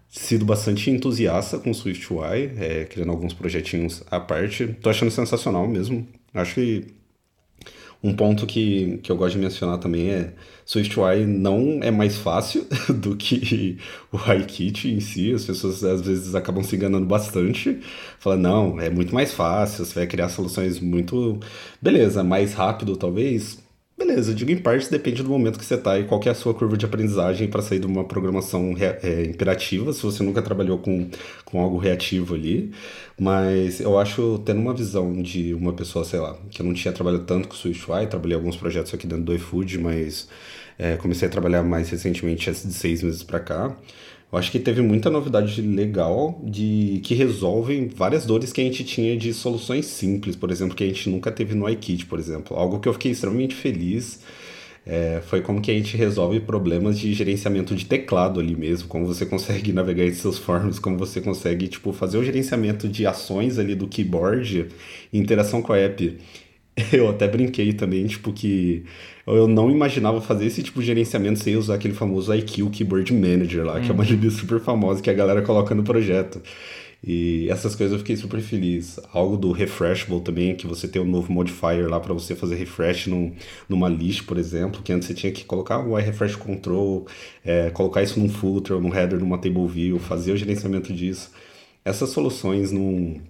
sido 0.09 0.45
bastante 0.45 0.91
entusiasta 0.91 1.59
com 1.59 1.71
o 1.71 1.75
SwiftUI, 1.75 2.53
é, 2.59 2.85
criando 2.85 3.11
alguns 3.11 3.35
projetinhos 3.35 4.03
à 4.11 4.19
parte. 4.19 4.67
Tô 4.83 4.91
achando 4.91 5.11
sensacional 5.11 5.67
mesmo. 5.69 6.07
Acho 6.35 6.55
que 6.55 6.87
um 8.03 8.15
ponto 8.15 8.47
que, 8.47 8.99
que 9.03 9.11
eu 9.11 9.17
gosto 9.17 9.35
de 9.35 9.41
mencionar 9.41 9.79
também 9.79 10.11
é 10.11 10.33
SwiftUI 10.65 11.25
não 11.27 11.81
é 11.83 11.91
mais 11.91 12.17
fácil 12.19 12.67
do 12.95 13.17
que 13.17 13.79
o 14.13 14.19
iKit 14.35 14.89
em 14.89 15.01
si. 15.01 15.33
As 15.33 15.45
pessoas 15.45 15.83
às 15.83 16.03
vezes 16.03 16.35
acabam 16.35 16.63
se 16.63 16.77
enganando 16.77 17.07
bastante. 17.07 17.81
Falando, 18.19 18.43
não, 18.43 18.81
é 18.81 18.91
muito 18.91 19.15
mais 19.15 19.33
fácil, 19.33 19.85
você 19.85 19.95
vai 19.95 20.07
criar 20.07 20.29
soluções 20.29 20.79
muito. 20.79 21.41
Beleza, 21.81 22.23
mais 22.23 22.53
rápido 22.55 22.97
talvez. 22.97 23.59
Beleza, 23.99 24.33
digo 24.33 24.53
em 24.53 24.57
parte 24.57 24.89
depende 24.89 25.25
do 25.25 25.29
momento 25.29 25.59
que 25.59 25.65
você 25.65 25.75
está 25.75 25.99
e 25.99 26.05
qual 26.05 26.21
é 26.25 26.29
a 26.29 26.35
sua 26.35 26.55
curva 26.55 26.77
de 26.77 26.87
aprendizagem 26.87 27.49
para 27.49 27.61
sair 27.61 27.81
de 27.81 27.87
uma 27.87 28.05
programação 28.05 28.73
é, 28.79 29.25
imperativa, 29.25 29.93
se 29.93 30.01
você 30.03 30.23
nunca 30.23 30.41
trabalhou 30.41 30.79
com, 30.79 31.11
com 31.45 31.61
algo 31.61 31.79
reativo 31.79 32.37
ali. 32.37 32.71
Mas 33.19 33.81
eu 33.81 33.99
acho, 33.99 34.41
tendo 34.45 34.61
uma 34.61 34.73
visão 34.73 35.21
de 35.21 35.53
uma 35.53 35.73
pessoa, 35.73 36.05
sei 36.05 36.21
lá, 36.21 36.39
que 36.49 36.63
eu 36.63 36.67
não 36.67 36.75
tinha 36.75 36.93
trabalhado 36.93 37.25
tanto 37.25 37.49
com 37.49 37.55
SwiftUI, 37.57 38.07
trabalhei 38.07 38.37
alguns 38.37 38.57
projetos 38.57 38.95
aqui 38.95 39.05
dentro 39.05 39.25
do 39.25 39.35
iFood, 39.35 39.79
mas 39.79 40.29
é, 40.79 40.97
comecei 40.97 41.27
a 41.27 41.31
trabalhar 41.31 41.65
mais 41.65 41.91
recentemente, 41.91 42.49
de 42.53 42.73
seis 42.73 43.03
meses 43.03 43.25
para 43.25 43.41
cá. 43.41 43.77
Eu 44.31 44.39
acho 44.39 44.53
que 44.53 44.59
teve 44.59 44.83
muita 44.83 45.09
novidade 45.09 45.63
legal 45.63 46.39
de 46.45 47.01
que 47.03 47.15
resolvem 47.15 47.89
várias 47.89 48.27
dores 48.27 48.53
que 48.53 48.61
a 48.61 48.65
gente 48.65 48.85
tinha 48.85 49.17
de 49.17 49.33
soluções 49.33 49.87
simples, 49.87 50.37
por 50.37 50.51
exemplo, 50.51 50.77
que 50.77 50.85
a 50.85 50.87
gente 50.87 51.09
nunca 51.09 51.33
teve 51.33 51.55
no 51.55 51.69
iKit, 51.69 52.05
por 52.05 52.19
exemplo. 52.19 52.55
Algo 52.55 52.79
que 52.79 52.89
eu 52.89 52.93
fiquei 52.93 53.13
extremamente 53.13 53.55
feliz 53.55 54.21
é, 54.85 55.23
foi 55.27 55.43
como 55.43 55.61
que 55.63 55.71
a 55.71 55.75
gente 55.75 55.97
resolve 55.97 56.41
problemas 56.41 56.99
de 56.99 57.13
gerenciamento 57.15 57.75
de 57.75 57.87
teclado 57.87 58.41
ali 58.41 58.57
mesmo, 58.57 58.89
como 58.89 59.07
você 59.07 59.27
consegue 59.27 59.73
navegar 59.73 60.05
em 60.05 60.13
seus 60.13 60.37
forms, 60.39 60.79
como 60.79 60.99
você 60.99 61.21
consegue 61.21 61.69
tipo 61.69 61.93
fazer 61.93 62.19
o 62.19 62.25
gerenciamento 62.25 62.89
de 62.89 63.07
ações 63.07 63.59
ali 63.59 63.75
do 63.75 63.89
keyboard, 63.89 64.67
interação 65.13 65.63
com 65.63 65.73
a 65.73 65.79
app. 65.79 66.19
Eu 66.93 67.09
até 67.09 67.27
brinquei 67.27 67.73
também, 67.73 68.07
tipo, 68.07 68.33
que 68.33 68.85
eu 69.27 69.47
não 69.47 69.71
imaginava 69.71 70.21
fazer 70.21 70.47
esse 70.47 70.63
tipo 70.63 70.81
de 70.81 70.87
gerenciamento 70.87 71.39
sem 71.39 71.57
usar 71.57 71.75
aquele 71.75 71.93
famoso 71.93 72.35
IQ 72.35 72.71
Keyboard 72.71 73.13
Manager 73.13 73.65
lá, 73.65 73.81
que 73.81 73.91
é 73.91 73.93
uma 73.93 74.03
uhum. 74.03 74.11
lib 74.11 74.31
super 74.31 74.59
famosa 74.61 75.03
que 75.03 75.11
a 75.11 75.15
galera 75.15 75.43
coloca 75.43 75.75
no 75.75 75.83
projeto. 75.83 76.41
E 77.05 77.49
essas 77.49 77.77
coisas 77.77 77.93
eu 77.93 77.99
fiquei 77.99 78.17
super 78.17 78.41
feliz. 78.41 78.99
Algo 79.13 79.37
do 79.37 79.53
Refreshable 79.53 80.21
também, 80.21 80.57
que 80.57 80.67
você 80.67 80.89
tem 80.89 81.01
um 81.01 81.05
novo 81.05 81.33
modifier 81.33 81.89
lá 81.89 82.01
para 82.01 82.13
você 82.13 82.35
fazer 82.35 82.57
refresh 82.57 83.07
num, 83.07 83.35
numa 83.69 83.89
list, 83.89 84.25
por 84.25 84.37
exemplo, 84.39 84.83
que 84.83 84.93
antes 84.93 85.07
você 85.07 85.15
tinha 85.15 85.31
que 85.31 85.45
colocar 85.45 85.79
o 85.79 85.95
refresh 85.95 86.35
control, 86.35 87.07
é, 87.45 87.71
colocar 87.71 88.03
isso 88.03 88.19
num 88.19 88.29
footer, 88.29 88.81
num 88.81 88.93
header, 88.95 89.21
numa 89.21 89.39
table 89.39 89.67
view, 89.67 89.99
fazer 89.99 90.33
o 90.33 90.37
gerenciamento 90.37 90.93
disso. 90.93 91.31
Essas 91.85 92.11
soluções 92.11 92.73
num 92.73 93.21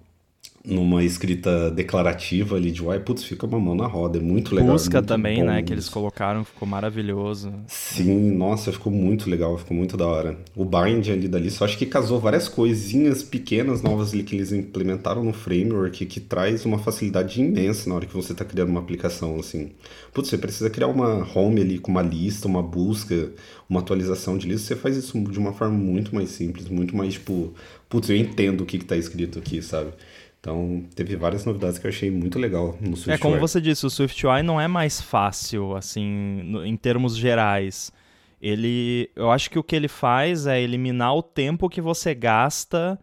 numa 0.69 1.03
escrita 1.03 1.71
declarativa 1.71 2.57
ali 2.57 2.71
de 2.71 2.85
uai, 2.85 3.01
putz, 3.01 3.25
fica 3.25 3.47
uma 3.47 3.59
mão 3.59 3.75
na 3.75 3.87
roda, 3.87 4.19
é 4.19 4.21
muito 4.21 4.55
legal. 4.55 4.73
Busca 4.73 4.99
muito 4.99 5.09
também, 5.09 5.43
né, 5.43 5.63
que 5.63 5.73
eles 5.73 5.89
colocaram, 5.89 6.45
ficou 6.45 6.69
maravilhoso. 6.69 7.53
Sim, 7.67 8.33
nossa, 8.33 8.71
ficou 8.71 8.93
muito 8.93 9.31
legal, 9.31 9.57
ficou 9.57 9.77
muito 9.77 9.97
da 9.97 10.07
hora. 10.07 10.39
O 10.55 10.65
bind 10.65 11.09
ali 11.09 11.27
da 11.27 11.39
lista, 11.39 11.65
acho 11.65 11.79
que 11.79 11.87
casou 11.87 12.21
várias 12.21 12.49
coisinhas 12.49 13.23
pequenas 13.23 13.83
novas 13.83 14.13
ali 14.13 14.23
que 14.23 14.37
eles 14.37 14.53
implementaram 14.53 15.25
no 15.25 15.33
framework 15.33 16.05
que 16.05 16.21
traz 16.21 16.65
uma 16.67 16.79
facilidade 16.79 17.41
imensa 17.41 17.89
na 17.89 17.97
hora 17.97 18.07
que 18.07 18.15
você 18.15 18.33
está 18.33 18.45
criando 18.45 18.69
uma 18.69 18.81
aplicação, 18.81 19.39
assim. 19.39 19.71
Putz, 20.13 20.29
você 20.29 20.37
precisa 20.37 20.69
criar 20.69 20.89
uma 20.89 21.27
home 21.35 21.63
ali 21.63 21.79
com 21.79 21.91
uma 21.91 22.03
lista, 22.03 22.47
uma 22.47 22.63
busca, 22.63 23.33
uma 23.69 23.81
atualização 23.81 24.37
de 24.37 24.47
lista, 24.47 24.69
você 24.69 24.77
faz 24.77 24.97
isso 24.97 25.19
de 25.19 25.39
uma 25.39 25.53
forma 25.53 25.77
muito 25.77 26.15
mais 26.15 26.31
simples, 26.31 26.69
muito 26.69 26.95
mais, 26.95 27.15
tipo, 27.15 27.55
putz, 27.89 28.11
eu 28.11 28.17
entendo 28.17 28.63
o 28.63 28.67
que 28.67 28.77
está 28.77 28.97
escrito 28.97 29.39
aqui, 29.39 29.63
sabe? 29.63 29.93
Então, 30.41 30.85
teve 30.95 31.17
várias 31.17 31.45
novidades 31.45 31.79
que 31.79 31.87
eu 31.87 31.91
achei 31.91 32.11
muito 32.11 32.39
legal 32.39 32.77
no 32.81 32.97
SwiftUI. 32.97 33.15
É, 33.15 33.19
como 33.19 33.39
você 33.39 33.61
disse, 33.61 33.85
o 33.85 33.91
SwiftUI 33.91 34.43
não 34.43 34.61
é 34.61 34.69
mais 34.69 35.01
fácil, 35.01 35.77
assim, 35.77 36.43
no, 36.45 36.65
em 36.65 36.77
termos 36.77 37.17
gerais. 37.17 37.93
Ele, 38.41 39.11
eu 39.17 39.31
acho 39.31 39.51
que 39.51 39.59
o 39.59 39.65
que 39.65 39.75
ele 39.75 39.89
faz 39.89 40.47
é 40.47 40.61
eliminar 40.61 41.15
o 41.15 41.23
tempo 41.23 41.69
que 41.69 41.81
você 41.81 42.15
gasta 42.15 42.99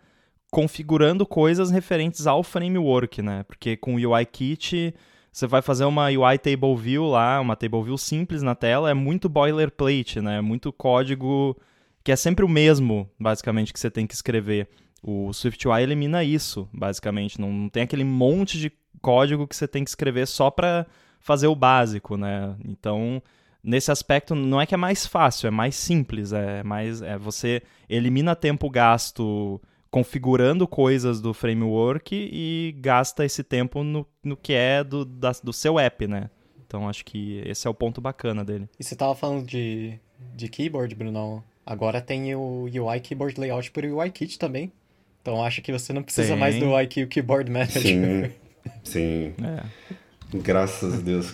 configurando 0.49 1.25
coisas 1.25 1.69
referentes 1.69 2.25
ao 2.25 2.41
framework, 2.41 3.21
né? 3.21 3.43
Porque 3.43 3.75
com 3.75 3.95
o 3.95 4.13
UIKit, 4.13 4.95
você 5.29 5.45
vai 5.45 5.61
fazer 5.61 5.83
uma 5.83 6.05
UI 6.05 6.37
table 6.37 6.75
view 6.77 7.05
lá, 7.05 7.41
uma 7.41 7.57
table 7.57 7.83
view 7.83 7.97
simples 7.97 8.41
na 8.41 8.55
tela, 8.55 8.89
é 8.89 8.93
muito 8.93 9.27
boilerplate, 9.27 10.21
né? 10.21 10.37
É 10.37 10.41
muito 10.41 10.71
código 10.71 11.57
que 12.01 12.11
é 12.11 12.15
sempre 12.15 12.45
o 12.45 12.47
mesmo, 12.47 13.09
basicamente, 13.19 13.73
que 13.73 13.79
você 13.79 13.91
tem 13.91 14.07
que 14.07 14.13
escrever. 14.13 14.69
O 15.07 15.31
SwiftUI 15.31 15.83
elimina 15.83 16.23
isso, 16.23 16.67
basicamente. 16.73 17.39
Não 17.39 17.69
tem 17.69 17.83
aquele 17.83 18.03
monte 18.03 18.57
de 18.57 18.71
código 19.03 19.47
que 19.47 19.55
você 19.55 19.67
tem 19.67 19.83
que 19.83 19.89
escrever 19.91 20.25
só 20.25 20.49
para 20.49 20.87
fazer 21.19 21.45
o 21.45 21.55
básico, 21.55 22.17
né? 22.17 22.55
Então, 22.67 23.21
nesse 23.63 23.91
aspecto, 23.91 24.33
não 24.33 24.59
é 24.59 24.65
que 24.65 24.73
é 24.73 24.77
mais 24.77 25.05
fácil, 25.05 25.45
é 25.45 25.51
mais 25.51 25.75
simples. 25.75 26.33
É 26.33 26.63
mais, 26.63 27.03
é, 27.03 27.19
você 27.19 27.61
elimina 27.87 28.35
tempo 28.35 28.67
gasto 28.67 29.61
configurando 29.91 30.67
coisas 30.67 31.21
do 31.21 31.35
framework 31.35 32.15
e 32.15 32.75
gasta 32.79 33.23
esse 33.23 33.43
tempo 33.43 33.83
no, 33.83 34.07
no 34.23 34.35
que 34.35 34.53
é 34.53 34.83
do, 34.83 35.05
da, 35.05 35.33
do 35.43 35.53
seu 35.53 35.77
app, 35.77 36.07
né? 36.07 36.31
Então, 36.65 36.89
acho 36.89 37.05
que 37.05 37.43
esse 37.45 37.67
é 37.67 37.69
o 37.69 37.75
ponto 37.75 38.01
bacana 38.01 38.43
dele. 38.43 38.67
E 38.79 38.83
você 38.83 38.95
tava 38.95 39.13
falando 39.13 39.45
de, 39.45 39.99
de 40.33 40.49
keyboard, 40.49 40.95
Bruno? 40.95 41.43
Agora 41.63 42.01
tem 42.01 42.33
o 42.33 42.63
UI 42.63 42.99
Keyboard 43.01 43.39
Layout 43.39 43.69
por 43.69 43.83
UIKit 43.83 44.39
também. 44.39 44.71
Então 45.25 45.43
acho 45.43 45.59
que 45.63 45.71
você 45.71 45.91
não 45.91 46.03
precisa 46.03 46.35
Sim. 46.35 46.39
mais 46.39 46.59
do 46.59 46.79
IQ 46.79 47.07
Keyboard 47.07 47.49
Manager. 47.49 47.81
Sim. 47.81 48.31
Sim. 48.83 49.33
É. 49.43 49.63
Graças 50.35 50.93
a 50.93 50.97
Deus. 50.97 51.33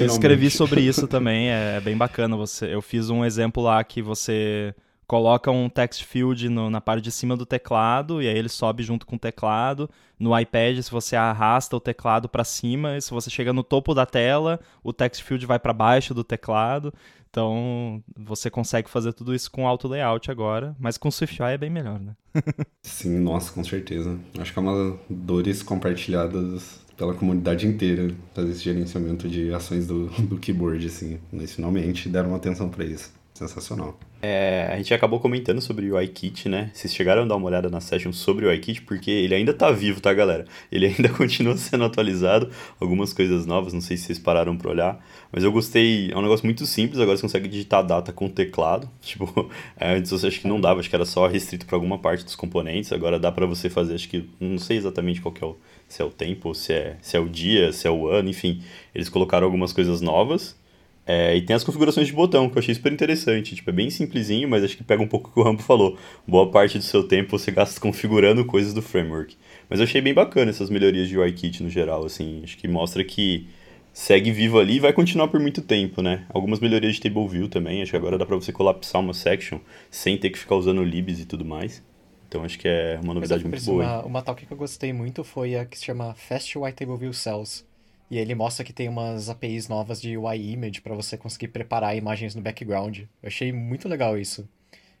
eu 0.00 0.06
escrevi 0.06 0.50
sobre 0.50 0.80
isso 0.80 1.06
também, 1.06 1.48
é 1.48 1.80
bem 1.80 1.96
bacana. 1.96 2.36
Você, 2.36 2.74
eu 2.74 2.82
fiz 2.82 3.10
um 3.10 3.24
exemplo 3.24 3.62
lá 3.62 3.84
que 3.84 4.02
você 4.02 4.74
coloca 5.06 5.52
um 5.52 5.68
text 5.68 6.02
field 6.02 6.48
no, 6.48 6.68
na 6.68 6.80
parte 6.80 7.04
de 7.04 7.12
cima 7.12 7.36
do 7.36 7.46
teclado 7.46 8.20
e 8.20 8.26
aí 8.26 8.36
ele 8.36 8.48
sobe 8.48 8.82
junto 8.82 9.06
com 9.06 9.14
o 9.14 9.18
teclado. 9.18 9.88
No 10.18 10.36
iPad, 10.36 10.80
se 10.80 10.90
você 10.90 11.14
arrasta 11.14 11.76
o 11.76 11.80
teclado 11.80 12.28
para 12.28 12.42
cima, 12.42 13.00
se 13.00 13.12
você 13.12 13.30
chega 13.30 13.52
no 13.52 13.62
topo 13.62 13.94
da 13.94 14.04
tela, 14.04 14.58
o 14.82 14.92
text 14.92 15.22
field 15.22 15.46
vai 15.46 15.60
para 15.60 15.72
baixo 15.72 16.12
do 16.12 16.24
teclado. 16.24 16.92
Então, 17.32 18.04
você 18.14 18.50
consegue 18.50 18.90
fazer 18.90 19.14
tudo 19.14 19.34
isso 19.34 19.50
com 19.50 19.66
auto 19.66 19.88
layout 19.88 20.30
agora, 20.30 20.76
mas 20.78 20.98
com 20.98 21.10
SwiftUI 21.10 21.54
é 21.54 21.56
bem 21.56 21.70
melhor, 21.70 21.98
né? 21.98 22.14
Sim, 22.82 23.20
nossa, 23.20 23.50
com 23.50 23.64
certeza. 23.64 24.18
Acho 24.38 24.52
que 24.52 24.58
é 24.58 24.62
uma 24.62 24.98
dores 25.08 25.62
compartilhadas 25.62 26.82
pela 26.94 27.14
comunidade 27.14 27.66
inteira 27.66 28.14
fazer 28.34 28.50
esse 28.50 28.62
gerenciamento 28.62 29.26
de 29.30 29.50
ações 29.50 29.86
do, 29.86 30.08
do 30.28 30.36
keyboard, 30.36 30.86
assim. 30.86 31.18
Mas 31.32 31.54
finalmente 31.54 32.06
deram 32.06 32.28
uma 32.28 32.36
atenção 32.36 32.68
para 32.68 32.84
isso. 32.84 33.10
Sensacional. 33.32 33.98
É, 34.24 34.68
a 34.72 34.76
gente 34.76 34.94
acabou 34.94 35.18
comentando 35.18 35.60
sobre 35.60 35.90
o 35.90 36.00
iKit, 36.00 36.48
né? 36.48 36.70
Vocês 36.72 36.94
chegaram 36.94 37.22
a 37.22 37.24
dar 37.24 37.34
uma 37.34 37.46
olhada 37.48 37.68
na 37.68 37.80
session 37.80 38.12
sobre 38.12 38.46
o 38.46 38.52
iKit, 38.52 38.82
porque 38.82 39.10
ele 39.10 39.34
ainda 39.34 39.52
tá 39.52 39.72
vivo, 39.72 40.00
tá, 40.00 40.14
galera? 40.14 40.44
Ele 40.70 40.86
ainda 40.86 41.08
continua 41.10 41.56
sendo 41.56 41.82
atualizado, 41.82 42.48
algumas 42.78 43.12
coisas 43.12 43.46
novas, 43.46 43.72
não 43.72 43.80
sei 43.80 43.96
se 43.96 44.04
vocês 44.04 44.20
pararam 44.20 44.56
pra 44.56 44.70
olhar, 44.70 45.04
mas 45.32 45.42
eu 45.42 45.50
gostei, 45.50 46.12
é 46.12 46.16
um 46.16 46.22
negócio 46.22 46.46
muito 46.46 46.64
simples, 46.66 47.00
agora 47.00 47.16
você 47.16 47.22
consegue 47.22 47.48
digitar 47.48 47.80
a 47.80 47.82
data 47.82 48.12
com 48.12 48.28
teclado, 48.28 48.88
tipo, 49.02 49.50
é, 49.76 49.94
antes 49.96 50.12
você 50.12 50.28
acha 50.28 50.38
que 50.38 50.46
não 50.46 50.60
dava, 50.60 50.78
acho 50.78 50.88
que 50.88 50.94
era 50.94 51.04
só 51.04 51.26
restrito 51.26 51.66
para 51.66 51.74
alguma 51.74 51.98
parte 51.98 52.24
dos 52.24 52.36
componentes, 52.36 52.92
agora 52.92 53.18
dá 53.18 53.32
para 53.32 53.44
você 53.44 53.68
fazer, 53.68 53.96
acho 53.96 54.08
que, 54.08 54.28
não 54.38 54.56
sei 54.56 54.76
exatamente 54.76 55.20
qual 55.20 55.34
que 55.34 55.42
é 55.42 55.46
o, 55.48 55.56
se 55.88 56.00
é 56.00 56.04
o 56.04 56.10
tempo, 56.10 56.54
se 56.54 56.72
é, 56.72 56.96
se 57.02 57.16
é 57.16 57.20
o 57.20 57.28
dia, 57.28 57.72
se 57.72 57.88
é 57.88 57.90
o 57.90 58.06
ano, 58.06 58.30
enfim, 58.30 58.62
eles 58.94 59.08
colocaram 59.08 59.44
algumas 59.44 59.72
coisas 59.72 60.00
novas, 60.00 60.56
é, 61.04 61.36
e 61.36 61.42
tem 61.42 61.56
as 61.56 61.64
configurações 61.64 62.06
de 62.06 62.12
botão, 62.12 62.48
que 62.48 62.56
eu 62.56 62.60
achei 62.60 62.74
super 62.74 62.92
interessante. 62.92 63.56
Tipo, 63.56 63.70
é 63.70 63.72
bem 63.72 63.90
simplesinho, 63.90 64.48
mas 64.48 64.62
acho 64.62 64.76
que 64.76 64.84
pega 64.84 65.02
um 65.02 65.08
pouco 65.08 65.30
o 65.30 65.32
que 65.32 65.40
o 65.40 65.42
Rambo 65.42 65.62
falou. 65.62 65.98
Boa 66.26 66.50
parte 66.50 66.78
do 66.78 66.84
seu 66.84 67.02
tempo 67.02 67.36
você 67.36 67.50
gasta 67.50 67.78
configurando 67.80 68.44
coisas 68.44 68.72
do 68.72 68.80
framework. 68.80 69.36
Mas 69.68 69.80
eu 69.80 69.84
achei 69.84 70.00
bem 70.00 70.14
bacana 70.14 70.50
essas 70.50 70.70
melhorias 70.70 71.08
de 71.08 71.18
UIKit 71.18 71.62
no 71.62 71.68
geral, 71.68 72.04
assim. 72.04 72.42
Acho 72.44 72.56
que 72.56 72.68
mostra 72.68 73.02
que 73.02 73.48
segue 73.92 74.30
vivo 74.30 74.58
ali 74.58 74.76
e 74.76 74.80
vai 74.80 74.92
continuar 74.92 75.28
por 75.28 75.40
muito 75.40 75.60
tempo, 75.60 76.00
né? 76.02 76.24
Algumas 76.32 76.60
melhorias 76.60 76.94
de 76.94 77.00
table 77.00 77.26
view 77.26 77.48
também. 77.48 77.82
Acho 77.82 77.90
que 77.90 77.96
agora 77.96 78.16
dá 78.16 78.24
pra 78.24 78.36
você 78.36 78.52
colapsar 78.52 79.00
uma 79.00 79.12
section 79.12 79.58
sem 79.90 80.16
ter 80.16 80.30
que 80.30 80.38
ficar 80.38 80.54
usando 80.54 80.82
libs 80.84 81.20
e 81.20 81.26
tudo 81.26 81.44
mais. 81.44 81.82
Então 82.28 82.44
acho 82.44 82.58
que 82.58 82.68
é 82.68 82.98
uma 83.02 83.12
novidade 83.12 83.46
muito 83.46 83.62
boa. 83.64 83.84
Uma, 83.84 84.04
uma 84.04 84.22
tal 84.22 84.34
que 84.34 84.46
eu 84.50 84.56
gostei 84.56 84.92
muito 84.92 85.22
foi 85.24 85.56
a 85.56 85.66
que 85.66 85.78
se 85.78 85.84
chama 85.84 86.14
Fast 86.14 86.56
UI 86.56 86.72
Table 86.72 86.96
View 86.96 87.12
Cells 87.12 87.64
e 88.12 88.18
ele 88.18 88.34
mostra 88.34 88.62
que 88.62 88.74
tem 88.74 88.90
umas 88.90 89.30
APIs 89.30 89.68
novas 89.68 89.98
de 89.98 90.18
UI 90.18 90.52
Image 90.52 90.82
para 90.82 90.94
você 90.94 91.16
conseguir 91.16 91.48
preparar 91.48 91.96
imagens 91.96 92.34
no 92.34 92.42
background. 92.42 92.98
Eu 92.98 93.08
achei 93.22 93.50
muito 93.54 93.88
legal 93.88 94.18
isso. 94.18 94.46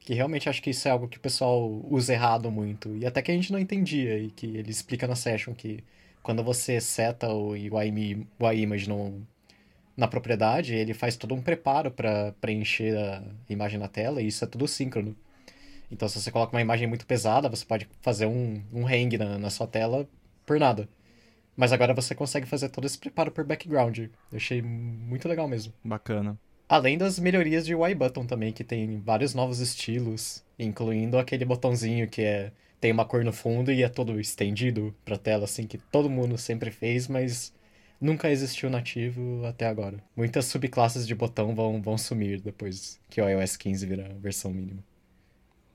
Que 0.00 0.14
realmente 0.14 0.48
acho 0.48 0.62
que 0.62 0.70
isso 0.70 0.88
é 0.88 0.90
algo 0.90 1.06
que 1.06 1.18
o 1.18 1.20
pessoal 1.20 1.84
usa 1.90 2.14
errado 2.14 2.50
muito. 2.50 2.96
E 2.96 3.04
até 3.04 3.20
que 3.20 3.30
a 3.30 3.34
gente 3.34 3.52
não 3.52 3.58
entendia. 3.58 4.18
E 4.18 4.30
que 4.30 4.46
ele 4.46 4.70
explica 4.70 5.06
na 5.06 5.14
session 5.14 5.52
que 5.52 5.84
quando 6.22 6.42
você 6.42 6.80
seta 6.80 7.28
o 7.28 7.50
UI, 7.50 8.26
UI 8.40 8.62
Image 8.62 8.88
no, 8.88 9.20
na 9.94 10.08
propriedade, 10.08 10.74
ele 10.74 10.94
faz 10.94 11.14
todo 11.14 11.34
um 11.34 11.42
preparo 11.42 11.90
para 11.90 12.32
preencher 12.40 12.96
a 12.96 13.22
imagem 13.46 13.78
na 13.78 13.88
tela 13.88 14.22
e 14.22 14.28
isso 14.28 14.42
é 14.42 14.46
tudo 14.48 14.66
síncrono. 14.66 15.14
Então, 15.90 16.08
se 16.08 16.18
você 16.18 16.30
coloca 16.30 16.56
uma 16.56 16.62
imagem 16.62 16.86
muito 16.88 17.06
pesada, 17.06 17.50
você 17.50 17.66
pode 17.66 17.86
fazer 18.00 18.24
um, 18.24 18.62
um 18.72 18.86
hang 18.86 19.18
na, 19.18 19.38
na 19.38 19.50
sua 19.50 19.66
tela 19.66 20.08
por 20.46 20.58
nada. 20.58 20.88
Mas 21.56 21.72
agora 21.72 21.94
você 21.94 22.14
consegue 22.14 22.46
fazer 22.46 22.68
todo 22.68 22.86
esse 22.86 22.98
preparo 22.98 23.30
por 23.30 23.44
background. 23.44 23.98
Eu 23.98 24.10
achei 24.36 24.62
muito 24.62 25.28
legal 25.28 25.46
mesmo. 25.46 25.72
Bacana. 25.84 26.38
Além 26.68 26.96
das 26.96 27.18
melhorias 27.18 27.66
de 27.66 27.74
UI 27.74 27.94
Button 27.94 28.24
também, 28.24 28.52
que 28.52 28.64
tem 28.64 28.98
vários 29.00 29.34
novos 29.34 29.60
estilos, 29.60 30.42
incluindo 30.58 31.18
aquele 31.18 31.44
botãozinho 31.44 32.08
que 32.08 32.22
é 32.22 32.52
tem 32.80 32.90
uma 32.90 33.04
cor 33.04 33.24
no 33.24 33.32
fundo 33.32 33.70
e 33.70 33.84
é 33.84 33.88
todo 33.88 34.18
estendido 34.18 34.92
pra 35.04 35.16
tela, 35.16 35.44
assim, 35.44 35.68
que 35.68 35.78
todo 35.78 36.10
mundo 36.10 36.36
sempre 36.36 36.68
fez, 36.72 37.06
mas 37.06 37.54
nunca 38.00 38.28
existiu 38.28 38.68
nativo 38.68 39.46
até 39.46 39.68
agora. 39.68 40.02
Muitas 40.16 40.46
subclasses 40.46 41.06
de 41.06 41.14
botão 41.14 41.54
vão, 41.54 41.80
vão 41.80 41.96
sumir 41.96 42.40
depois 42.40 42.98
que 43.08 43.20
o 43.22 43.28
iOS 43.28 43.56
15 43.56 43.86
vira 43.86 44.06
a 44.06 44.18
versão 44.18 44.50
mínima. 44.52 44.82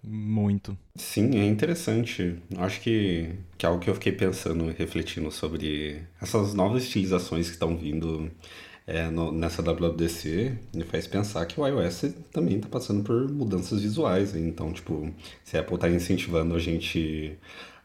Muito. 0.09 0.77
Sim, 0.95 1.37
é 1.37 1.45
interessante. 1.45 2.37
Acho 2.57 2.79
que, 2.79 3.29
que 3.57 3.65
é 3.65 3.69
algo 3.69 3.81
que 3.81 3.89
eu 3.89 3.93
fiquei 3.93 4.13
pensando, 4.13 4.73
refletindo 4.77 5.29
sobre 5.31 6.01
essas 6.21 6.53
novas 6.53 6.83
estilizações 6.83 7.47
que 7.47 7.53
estão 7.53 7.75
vindo 7.75 8.31
é, 8.87 9.09
no, 9.09 9.33
nessa 9.33 9.61
WWDC, 9.61 10.57
me 10.73 10.85
faz 10.85 11.05
pensar 11.07 11.45
que 11.45 11.59
o 11.59 11.67
iOS 11.67 12.05
também 12.31 12.55
está 12.55 12.69
passando 12.69 13.03
por 13.03 13.29
mudanças 13.29 13.81
visuais. 13.81 14.33
Então, 14.33 14.71
tipo, 14.71 15.13
se 15.43 15.57
a 15.57 15.59
Apple 15.59 15.75
está 15.75 15.89
incentivando 15.89 16.55
a 16.55 16.59
gente 16.59 17.37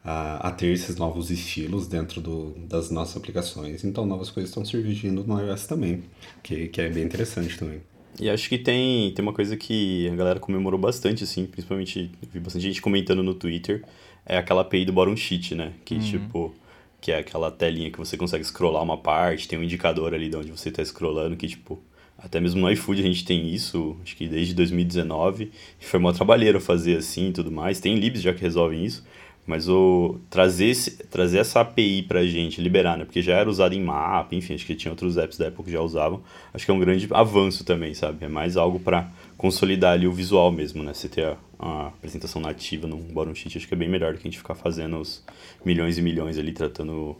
a, 0.04 0.48
a, 0.48 0.52
ter 0.52 0.68
esses 0.68 0.94
novos 0.96 1.30
estilos 1.30 1.88
dentro 1.88 2.20
do, 2.20 2.54
das 2.68 2.90
nossas 2.90 3.16
aplicações, 3.16 3.82
então 3.82 4.06
novas 4.06 4.30
coisas 4.30 4.50
estão 4.50 4.64
surgindo 4.64 5.24
no 5.24 5.40
iOS 5.40 5.66
também, 5.66 6.04
que, 6.40 6.68
que 6.68 6.80
é 6.80 6.88
bem 6.88 7.04
interessante 7.04 7.58
também. 7.58 7.80
E 8.20 8.28
acho 8.28 8.48
que 8.48 8.58
tem, 8.58 9.12
tem 9.12 9.22
uma 9.22 9.32
coisa 9.32 9.56
que 9.56 10.08
a 10.08 10.14
galera 10.14 10.38
comemorou 10.38 10.78
bastante, 10.78 11.24
assim, 11.24 11.46
principalmente 11.46 12.10
vi 12.32 12.40
bastante 12.40 12.62
gente 12.62 12.82
comentando 12.82 13.22
no 13.22 13.34
Twitter, 13.34 13.82
é 14.26 14.36
aquela 14.36 14.60
API 14.62 14.84
do 14.84 14.92
Bottom 14.92 15.16
Sheet, 15.16 15.54
né? 15.54 15.72
Que, 15.84 15.94
uhum. 15.94 16.00
tipo, 16.00 16.54
que 17.00 17.10
é 17.10 17.18
aquela 17.18 17.50
telinha 17.50 17.90
que 17.90 17.98
você 17.98 18.16
consegue 18.16 18.44
scrollar 18.44 18.82
uma 18.82 18.98
parte, 18.98 19.48
tem 19.48 19.58
um 19.58 19.62
indicador 19.62 20.14
ali 20.14 20.28
de 20.28 20.36
onde 20.36 20.50
você 20.50 20.68
está 20.68 20.84
scrollando, 20.84 21.36
que, 21.36 21.48
tipo, 21.48 21.82
até 22.18 22.38
mesmo 22.38 22.60
no 22.60 22.70
iFood 22.70 23.00
a 23.00 23.04
gente 23.04 23.24
tem 23.24 23.52
isso, 23.52 23.96
acho 24.02 24.14
que 24.14 24.28
desde 24.28 24.54
2019, 24.54 25.50
e 25.80 25.84
foi 25.84 25.98
uma 25.98 26.12
trabalheira 26.12 26.60
fazer 26.60 26.96
assim 26.96 27.30
e 27.30 27.32
tudo 27.32 27.50
mais. 27.50 27.80
Tem 27.80 27.96
libs 27.96 28.22
já 28.22 28.32
que 28.32 28.40
resolvem 28.40 28.84
isso, 28.84 29.04
mas 29.46 29.68
o 29.68 30.20
trazer, 30.30 30.66
esse, 30.66 30.98
trazer 31.08 31.38
essa 31.38 31.60
API 31.60 32.02
pra 32.02 32.24
gente, 32.24 32.60
liberar, 32.60 32.96
né? 32.96 33.04
Porque 33.04 33.20
já 33.20 33.34
era 33.34 33.50
usado 33.50 33.74
em 33.74 33.82
mapa, 33.82 34.34
enfim, 34.34 34.54
acho 34.54 34.64
que 34.64 34.74
tinha 34.74 34.92
outros 34.92 35.16
apps 35.16 35.36
da 35.36 35.46
época 35.46 35.64
que 35.64 35.72
já 35.72 35.80
usavam. 35.80 36.22
Acho 36.54 36.64
que 36.64 36.70
é 36.70 36.74
um 36.74 36.78
grande 36.78 37.08
avanço 37.10 37.64
também, 37.64 37.92
sabe? 37.92 38.24
É 38.24 38.28
mais 38.28 38.56
algo 38.56 38.78
para 38.78 39.10
consolidar 39.36 39.94
ali 39.94 40.06
o 40.06 40.12
visual 40.12 40.52
mesmo, 40.52 40.84
né? 40.84 40.94
Você 40.94 41.08
ter 41.08 41.24
a, 41.24 41.36
a, 41.58 41.86
apresentação 41.88 42.40
nativa 42.40 42.86
num 42.86 43.00
bottom 43.12 43.34
sheet, 43.34 43.58
acho 43.58 43.66
que 43.66 43.74
é 43.74 43.76
bem 43.76 43.88
melhor 43.88 44.12
do 44.12 44.20
que 44.20 44.28
a 44.28 44.30
gente 44.30 44.38
ficar 44.38 44.54
fazendo 44.54 44.98
os 44.98 45.24
milhões 45.64 45.98
e 45.98 46.02
milhões 46.02 46.38
ali, 46.38 46.52
tratando 46.52 47.16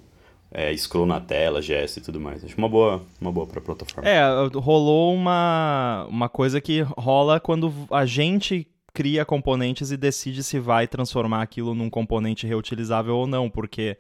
é, 0.53 0.77
scroll 0.77 1.07
na 1.07 1.21
tela, 1.21 1.61
gesto 1.61 1.97
e 1.97 2.01
tudo 2.01 2.21
mais. 2.21 2.45
Acho 2.45 2.57
uma 2.57 2.69
boa, 2.69 3.03
uma 3.21 3.33
boa 3.33 3.47
pra 3.49 3.61
plataforma. 3.61 4.09
É, 4.09 4.23
rolou 4.55 5.13
uma, 5.13 6.07
uma 6.09 6.29
coisa 6.29 6.61
que 6.61 6.83
rola 6.83 7.41
quando 7.41 7.73
a 7.91 8.07
gente 8.07 8.69
cria 8.93 9.25
componentes 9.25 9.91
e 9.91 9.97
decide 9.97 10.43
se 10.43 10.59
vai 10.59 10.87
transformar 10.87 11.43
aquilo 11.43 11.75
num 11.75 11.89
componente 11.89 12.47
reutilizável 12.47 13.17
ou 13.17 13.27
não, 13.27 13.49
porque 13.49 13.97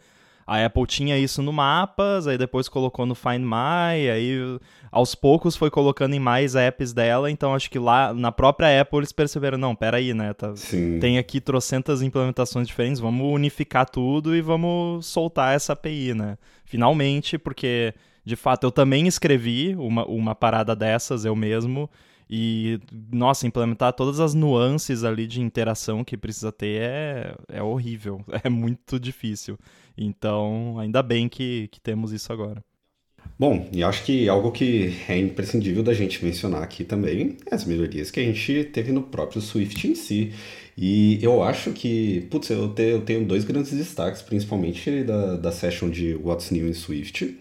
a 0.46 0.64
Apple 0.64 0.86
tinha 0.86 1.18
isso 1.18 1.40
no 1.42 1.52
Mapas, 1.52 2.26
aí 2.26 2.36
depois 2.36 2.68
colocou 2.68 3.06
no 3.06 3.14
Find 3.14 3.42
My, 3.42 4.10
aí 4.10 4.58
aos 4.90 5.14
poucos 5.14 5.56
foi 5.56 5.70
colocando 5.70 6.14
em 6.14 6.18
mais 6.18 6.54
apps 6.54 6.92
dela, 6.92 7.30
então 7.30 7.54
acho 7.54 7.70
que 7.70 7.78
lá 7.78 8.12
na 8.12 8.32
própria 8.32 8.80
Apple 8.80 8.98
eles 8.98 9.12
perceberam, 9.12 9.56
não, 9.56 9.74
peraí, 9.74 10.12
né, 10.12 10.34
tá, 10.34 10.52
tem 11.00 11.16
aqui 11.16 11.40
trocentas 11.40 12.02
implementações 12.02 12.66
diferentes, 12.66 13.00
vamos 13.00 13.32
unificar 13.32 13.88
tudo 13.88 14.34
e 14.34 14.42
vamos 14.42 15.06
soltar 15.06 15.54
essa 15.54 15.72
API, 15.72 16.12
né, 16.12 16.36
finalmente, 16.64 17.38
porque 17.38 17.94
de 18.24 18.36
fato 18.36 18.64
eu 18.64 18.70
também 18.70 19.06
escrevi 19.06 19.74
uma, 19.76 20.04
uma 20.06 20.34
parada 20.34 20.76
dessas 20.76 21.24
eu 21.24 21.34
mesmo, 21.34 21.88
e, 22.34 22.80
nossa, 23.12 23.46
implementar 23.46 23.92
todas 23.92 24.18
as 24.18 24.32
nuances 24.32 25.04
ali 25.04 25.26
de 25.26 25.42
interação 25.42 26.02
que 26.02 26.16
precisa 26.16 26.50
ter 26.50 26.80
é, 26.80 27.34
é 27.46 27.62
horrível, 27.62 28.24
é 28.42 28.48
muito 28.48 28.98
difícil. 28.98 29.58
Então, 29.98 30.78
ainda 30.78 31.02
bem 31.02 31.28
que, 31.28 31.68
que 31.68 31.78
temos 31.78 32.10
isso 32.10 32.32
agora. 32.32 32.64
Bom, 33.38 33.68
e 33.70 33.84
acho 33.84 34.02
que 34.04 34.30
algo 34.30 34.50
que 34.50 34.94
é 35.10 35.18
imprescindível 35.18 35.82
da 35.82 35.92
gente 35.92 36.24
mencionar 36.24 36.62
aqui 36.62 36.84
também 36.84 37.36
é 37.50 37.54
as 37.54 37.66
melhorias 37.66 38.10
que 38.10 38.18
a 38.18 38.24
gente 38.24 38.64
teve 38.64 38.92
no 38.92 39.02
próprio 39.02 39.42
Swift 39.42 39.86
em 39.86 39.94
si. 39.94 40.32
E 40.74 41.22
eu 41.22 41.42
acho 41.42 41.72
que, 41.72 42.22
putz, 42.30 42.48
eu, 42.48 42.70
te, 42.70 42.82
eu 42.82 43.02
tenho 43.02 43.26
dois 43.26 43.44
grandes 43.44 43.72
destaques, 43.72 44.22
principalmente 44.22 45.04
da, 45.04 45.36
da 45.36 45.52
session 45.52 45.90
de 45.90 46.14
What's 46.14 46.50
New 46.50 46.66
in 46.66 46.72
Swift 46.72 47.38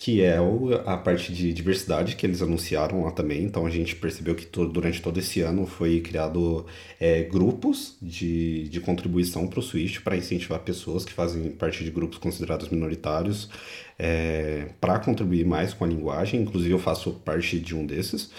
que 0.00 0.22
é 0.22 0.38
a 0.86 0.96
parte 0.96 1.32
de 1.32 1.52
diversidade 1.52 2.14
que 2.14 2.24
eles 2.24 2.40
anunciaram 2.40 3.02
lá 3.02 3.10
também. 3.10 3.42
Então 3.42 3.66
a 3.66 3.70
gente 3.70 3.96
percebeu 3.96 4.36
que 4.36 4.46
todo, 4.46 4.72
durante 4.72 5.02
todo 5.02 5.18
esse 5.18 5.40
ano 5.40 5.66
foi 5.66 6.00
criado 6.00 6.64
é, 7.00 7.24
grupos 7.24 7.96
de, 8.00 8.68
de 8.68 8.78
contribuição 8.78 9.48
para 9.48 9.58
o 9.58 9.62
Swift 9.62 10.00
para 10.02 10.16
incentivar 10.16 10.60
pessoas 10.60 11.04
que 11.04 11.12
fazem 11.12 11.50
parte 11.50 11.82
de 11.82 11.90
grupos 11.90 12.16
considerados 12.16 12.68
minoritários 12.68 13.50
é, 13.98 14.68
para 14.80 15.00
contribuir 15.00 15.44
mais 15.44 15.74
com 15.74 15.84
a 15.84 15.88
linguagem. 15.88 16.42
Inclusive 16.42 16.72
eu 16.72 16.78
faço 16.78 17.14
parte 17.24 17.58
de 17.58 17.74
um 17.74 17.84
desses. 17.84 18.30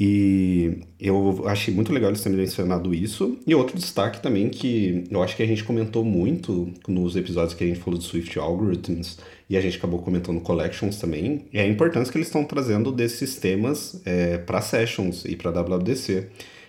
E 0.00 0.78
eu 1.00 1.42
achei 1.48 1.74
muito 1.74 1.92
legal 1.92 2.10
eles 2.10 2.22
terem 2.22 2.38
mencionado 2.38 2.94
isso. 2.94 3.36
E 3.44 3.52
outro 3.52 3.76
destaque 3.76 4.22
também 4.22 4.48
que 4.48 5.02
eu 5.10 5.20
acho 5.20 5.34
que 5.34 5.42
a 5.42 5.46
gente 5.46 5.64
comentou 5.64 6.04
muito 6.04 6.72
nos 6.86 7.16
episódios 7.16 7.52
que 7.52 7.64
a 7.64 7.66
gente 7.66 7.80
falou 7.80 7.98
de 7.98 8.04
Swift 8.04 8.38
Algorithms 8.38 9.18
e 9.50 9.56
a 9.56 9.60
gente 9.60 9.76
acabou 9.76 10.00
comentando 10.00 10.40
collections 10.40 10.98
também, 10.98 11.46
é 11.52 11.62
a 11.62 11.66
importância 11.66 12.12
que 12.12 12.18
eles 12.18 12.28
estão 12.28 12.44
trazendo 12.44 12.92
desses 12.92 13.18
sistemas 13.18 14.00
é, 14.04 14.38
para 14.38 14.60
sessions 14.60 15.24
e 15.24 15.34
para 15.34 15.50
WWDC. 15.50 16.28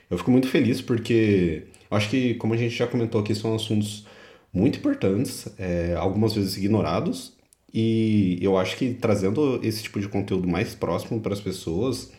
Eu 0.09 0.17
fico 0.17 0.31
muito 0.31 0.47
feliz 0.47 0.81
porque 0.81 1.67
eu 1.91 1.97
acho 1.97 2.09
que, 2.09 2.33
como 2.35 2.55
a 2.55 2.57
gente 2.57 2.75
já 2.75 2.87
comentou 2.87 3.21
aqui, 3.21 3.35
são 3.35 3.53
assuntos 3.53 4.07
muito 4.51 4.79
importantes, 4.79 5.47
é, 5.59 5.93
algumas 5.95 6.33
vezes 6.33 6.57
ignorados, 6.57 7.33
e 7.71 8.39
eu 8.41 8.57
acho 8.57 8.75
que 8.75 8.93
trazendo 8.93 9.59
esse 9.61 9.83
tipo 9.83 9.99
de 9.99 10.07
conteúdo 10.07 10.47
mais 10.47 10.73
próximo 10.73 11.19
para 11.19 11.33
as 11.33 11.41
pessoas 11.41 12.11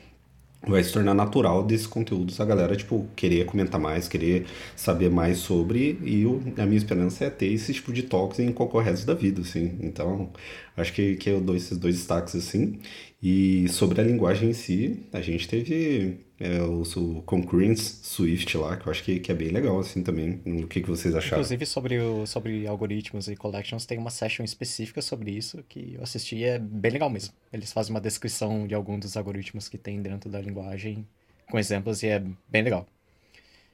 vai 0.67 0.83
se 0.85 0.93
tornar 0.93 1.15
natural 1.15 1.65
desses 1.65 1.87
conteúdos 1.87 2.39
a 2.41 2.45
galera, 2.45 2.77
tipo, 2.77 3.09
querer 3.17 3.47
comentar 3.47 3.81
mais, 3.81 4.07
querer 4.09 4.47
saber 4.77 5.11
mais 5.11 5.39
sobre, 5.39 5.99
e 6.03 6.25
a 6.61 6.67
minha 6.67 6.77
esperança 6.77 7.25
é 7.25 7.31
ter 7.31 7.47
esse 7.47 7.73
tipo 7.73 7.93
de 7.93 8.03
talks 8.03 8.39
em 8.39 8.53
qualquer 8.53 8.83
resto 8.83 9.07
da 9.07 9.15
vida, 9.15 9.41
assim. 9.41 9.79
Então, 9.81 10.31
acho 10.77 10.93
que, 10.93 11.17
que 11.17 11.31
eu 11.31 11.41
dou 11.41 11.57
esses 11.57 11.79
dois 11.79 11.97
destaques, 11.97 12.35
assim. 12.35 12.79
E 13.23 13.69
sobre 13.69 14.01
a 14.01 14.05
linguagem 14.05 14.51
em 14.51 14.53
si, 14.55 15.07
a 15.13 15.21
gente 15.21 15.47
teve 15.47 16.21
é, 16.39 16.63
o, 16.63 16.81
o 16.83 17.23
Concurrence 17.23 17.99
Swift 18.03 18.57
lá, 18.57 18.79
que 18.79 18.87
eu 18.87 18.91
acho 18.91 19.05
que, 19.05 19.21
que 19.21 19.31
é 19.31 19.35
bem 19.35 19.49
legal, 19.49 19.79
assim, 19.79 20.03
também. 20.03 20.41
O 20.47 20.67
que, 20.67 20.81
que 20.81 20.89
vocês 20.89 21.15
acharam? 21.15 21.37
Inclusive, 21.37 21.67
sobre, 21.67 21.99
o, 21.99 22.27
sobre 22.27 22.67
algoritmos 22.67 23.29
e 23.29 23.37
collections, 23.37 23.85
tem 23.85 23.99
uma 23.99 24.09
session 24.09 24.43
específica 24.43 25.03
sobre 25.03 25.33
isso 25.33 25.63
que 25.69 25.97
eu 25.97 26.03
assisti 26.03 26.37
e 26.37 26.45
é 26.45 26.59
bem 26.59 26.93
legal 26.93 27.11
mesmo. 27.11 27.35
Eles 27.53 27.73
fazem 27.73 27.95
uma 27.95 28.01
descrição 28.01 28.67
de 28.67 28.75
algum 28.75 28.99
dos 28.99 29.15
algoritmos 29.19 29.69
que 29.69 29.77
tem 29.77 30.01
dentro 30.01 30.31
da 30.31 30.41
linguagem, 30.41 31.07
com 31.51 31.59
exemplos, 31.59 32.03
e 32.03 32.07
é 32.07 32.25
bem 32.49 32.63
legal. 32.63 32.89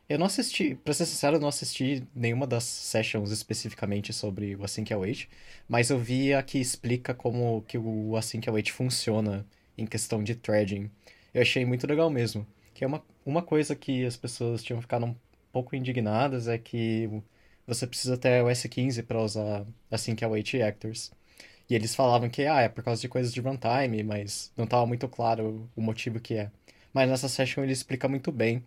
Eu 0.08 0.18
não 0.18 0.26
assisti, 0.26 0.76
pra 0.76 0.94
ser 0.94 1.04
sincero, 1.06 1.36
eu 1.36 1.40
não 1.40 1.48
assisti 1.48 2.06
nenhuma 2.14 2.46
das 2.46 2.62
sessions 2.64 3.32
especificamente 3.32 4.12
sobre 4.12 4.54
o 4.54 4.64
Async 4.64 4.92
Await, 4.92 5.28
mas 5.68 5.90
eu 5.90 5.98
vi 5.98 6.32
a 6.32 6.42
que 6.44 6.58
explica 6.58 7.12
como 7.12 7.62
que 7.62 7.76
o 7.76 8.16
Async 8.16 8.48
Await 8.48 8.70
funciona 8.72 9.44
em 9.76 9.84
questão 9.84 10.22
de 10.22 10.36
threading. 10.36 10.90
Eu 11.34 11.42
achei 11.42 11.64
muito 11.64 11.86
legal 11.86 12.08
mesmo. 12.08 12.46
Que 12.72 12.84
é 12.84 12.86
uma, 12.86 13.02
uma 13.24 13.42
coisa 13.42 13.74
que 13.74 14.04
as 14.04 14.16
pessoas 14.16 14.62
tinham 14.62 14.80
ficado 14.80 15.06
um 15.06 15.16
pouco 15.52 15.74
indignadas 15.74 16.46
é 16.48 16.58
que 16.58 17.10
você 17.66 17.86
precisa 17.86 18.16
ter 18.16 18.42
o 18.44 18.46
S15 18.46 19.02
para 19.04 19.20
usar 19.22 19.62
o 19.90 19.94
H 19.94 20.66
Actors. 20.68 21.10
E 21.68 21.74
eles 21.74 21.94
falavam 21.94 22.28
que 22.30 22.46
ah, 22.46 22.60
é 22.60 22.68
por 22.68 22.84
causa 22.84 23.00
de 23.00 23.08
coisas 23.08 23.32
de 23.34 23.40
runtime, 23.40 24.02
mas 24.04 24.52
não 24.56 24.64
estava 24.66 24.86
muito 24.86 25.08
claro 25.08 25.68
o 25.74 25.80
motivo 25.82 26.20
que 26.20 26.34
é. 26.34 26.50
Mas 26.92 27.08
nessa 27.08 27.28
session 27.28 27.64
ele 27.64 27.72
explica 27.72 28.08
muito 28.08 28.30
bem. 28.30 28.64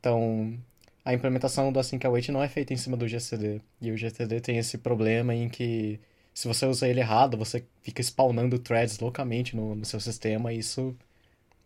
Então, 0.00 0.58
a 1.04 1.14
implementação 1.14 1.72
do 1.72 1.78
Async 1.78 2.04
Await 2.04 2.32
não 2.32 2.42
é 2.42 2.48
feita 2.48 2.72
em 2.72 2.76
cima 2.76 2.96
do 2.96 3.06
GCD. 3.06 3.60
E 3.80 3.92
o 3.92 3.96
GCD 3.96 4.40
tem 4.40 4.58
esse 4.58 4.78
problema 4.78 5.34
em 5.34 5.48
que 5.48 6.00
se 6.34 6.48
você 6.48 6.66
usa 6.66 6.88
ele 6.88 7.00
errado, 7.00 7.36
você 7.36 7.64
fica 7.82 8.02
spawnando 8.02 8.58
threads 8.58 8.98
loucamente 8.98 9.54
no, 9.54 9.74
no 9.74 9.84
seu 9.84 10.00
sistema 10.00 10.52
e 10.52 10.58
isso 10.58 10.96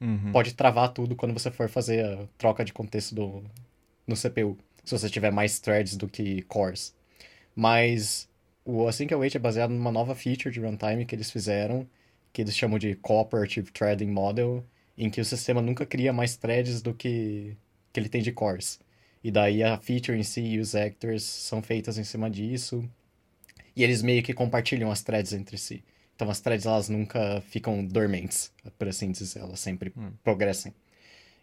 Uhum. 0.00 0.32
Pode 0.32 0.54
travar 0.54 0.92
tudo 0.92 1.16
quando 1.16 1.32
você 1.32 1.50
for 1.50 1.68
fazer 1.68 2.04
a 2.04 2.26
troca 2.36 2.64
de 2.64 2.72
contexto 2.72 3.14
do, 3.14 3.42
no 4.06 4.14
CPU. 4.14 4.58
Se 4.84 4.96
você 4.96 5.08
tiver 5.08 5.32
mais 5.32 5.58
threads 5.58 5.96
do 5.96 6.06
que 6.06 6.42
cores. 6.42 6.94
Mas 7.56 8.28
o 8.64 8.86
Async 8.86 9.12
Await 9.12 9.34
é 9.34 9.38
baseado 9.38 9.70
numa 9.70 9.90
nova 9.90 10.14
feature 10.14 10.52
de 10.52 10.60
runtime 10.60 11.06
que 11.06 11.14
eles 11.14 11.30
fizeram, 11.30 11.88
que 12.32 12.42
eles 12.42 12.56
chamam 12.56 12.78
de 12.78 12.94
Cooperative 12.96 13.70
Threading 13.70 14.10
Model, 14.10 14.64
em 14.98 15.08
que 15.08 15.20
o 15.20 15.24
sistema 15.24 15.62
nunca 15.62 15.86
cria 15.86 16.12
mais 16.12 16.36
threads 16.36 16.82
do 16.82 16.92
que, 16.92 17.56
que 17.94 18.00
ele 18.00 18.09
tem 18.09 18.20
de 18.20 18.33
cores. 18.33 18.80
E 19.22 19.30
daí 19.30 19.62
a 19.62 19.78
feature 19.78 20.18
em 20.18 20.22
si 20.22 20.42
e 20.42 20.59
os 20.59 20.74
actors 20.74 21.22
são 21.22 21.62
feitas 21.62 21.96
em 21.96 22.04
cima 22.04 22.28
disso. 22.28 22.87
E 23.74 23.83
eles 23.83 24.02
meio 24.02 24.22
que 24.22 24.35
compartilham 24.35 24.90
as 24.90 25.02
threads 25.02 25.33
entre 25.33 25.57
si. 25.57 25.83
Então 26.14 26.28
as 26.28 26.40
threads 26.40 26.66
elas 26.66 26.88
nunca 26.88 27.40
ficam 27.48 27.85
dormentes, 27.85 28.52
por 28.78 28.88
assim 28.88 29.11
dizer, 29.11 29.38
elas 29.38 29.61
sempre 29.61 29.92
hum. 29.96 30.11
progressem. 30.22 30.74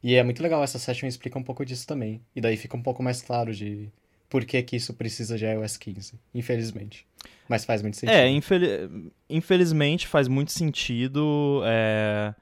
E 0.03 0.15
é 0.15 0.23
muito 0.23 0.43
legal, 0.43 0.63
essa 0.63 0.77
session 0.77 1.07
explica 1.07 1.39
um 1.39 1.43
pouco 1.43 1.65
disso 1.65 1.87
também. 1.87 2.21
E 2.35 2.41
daí 2.41 2.57
fica 2.57 2.75
um 2.75 2.81
pouco 2.81 3.01
mais 3.01 3.21
claro 3.21 3.53
de 3.53 3.89
por 4.29 4.45
que, 4.45 4.61
que 4.61 4.75
isso 4.75 4.93
precisa 4.93 5.37
de 5.37 5.45
iOS 5.45 5.77
15, 5.77 6.13
infelizmente. 6.33 7.05
Mas 7.47 7.65
faz 7.65 7.81
muito 7.81 7.97
sentido. 7.97 8.15
É, 8.15 8.29
infel 8.29 8.61
infelizmente 9.29 10.07
faz 10.07 10.27
muito 10.27 10.51
sentido. 10.51 11.61
É... 11.65 12.33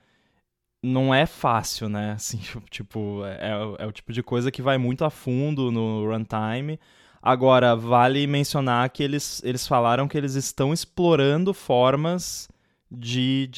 Não 0.82 1.14
é 1.14 1.26
fácil, 1.26 1.90
né? 1.90 2.14
Assim, 2.18 2.40
tipo, 2.70 3.24
é, 3.26 3.52
é 3.80 3.86
o 3.86 3.92
tipo 3.92 4.14
de 4.14 4.24
coisa 4.24 4.52
que 4.52 4.62
vai 4.62 4.78
muito 4.78 5.04
a 5.04 5.10
fundo 5.10 5.72
no 5.72 6.10
runtime. 6.10 6.80
Agora, 7.22 7.76
vale 7.76 8.26
mencionar 8.28 8.90
que 8.90 9.04
eles, 9.04 9.42
eles 9.44 9.68
falaram 9.68 10.08
que 10.08 10.18
eles 10.18 10.36
estão 10.36 10.74
explorando 10.74 11.54
formas 11.54 12.48
de. 12.90 13.50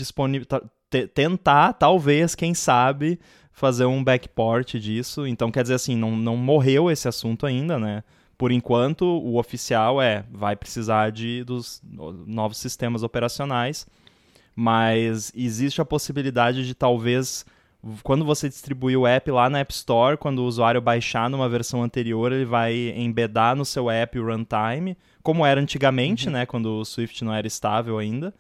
Tentar, 1.14 1.74
talvez, 1.74 2.36
quem 2.36 2.54
sabe, 2.54 3.18
fazer 3.52 3.86
um 3.86 4.04
backport 4.04 4.76
disso. 4.76 5.26
Então, 5.26 5.52
quer 5.52 5.62
dizer 5.62 5.76
assim, 5.76 5.96
não, 5.96 6.18
não 6.18 6.36
morreu 6.36 6.92
esse 6.92 7.08
assunto 7.08 7.46
ainda, 7.46 7.80
né? 7.80 8.04
Por 8.38 8.52
enquanto, 8.52 9.06
o 9.06 9.38
oficial 9.38 10.02
é 10.02 10.26
vai 10.32 10.56
precisar 10.56 11.12
de 11.12 11.44
dos 11.44 11.80
novos 12.26 12.58
sistemas 12.58 13.04
operacionais, 13.04 13.86
mas 14.56 15.32
existe 15.36 15.82
a 15.82 15.86
possibilidade 15.86 16.66
de 16.66 16.74
talvez 16.74 17.46
quando 18.04 18.24
você 18.24 18.48
distribuir 18.48 18.98
o 18.98 19.08
app 19.08 19.32
lá 19.32 19.50
na 19.50 19.60
App 19.60 19.74
Store, 19.74 20.16
quando 20.16 20.40
o 20.40 20.46
usuário 20.46 20.80
baixar 20.80 21.30
numa 21.30 21.50
versão 21.50 21.82
anterior, 21.82 22.32
ele 22.32 22.46
vai 22.46 22.94
embedar 22.96 23.56
no 23.56 23.66
seu 23.66 23.90
app 23.90 24.20
o 24.20 24.26
runtime, 24.26 24.96
como 25.24 25.46
era 25.46 25.60
antigamente, 25.60 26.28
uhum. 26.28 26.34
né, 26.34 26.46
quando 26.46 26.78
o 26.78 26.86
Swift 26.86 27.24
não 27.24 27.34
era 27.34 27.48
estável 27.48 27.98
ainda. 27.98 28.34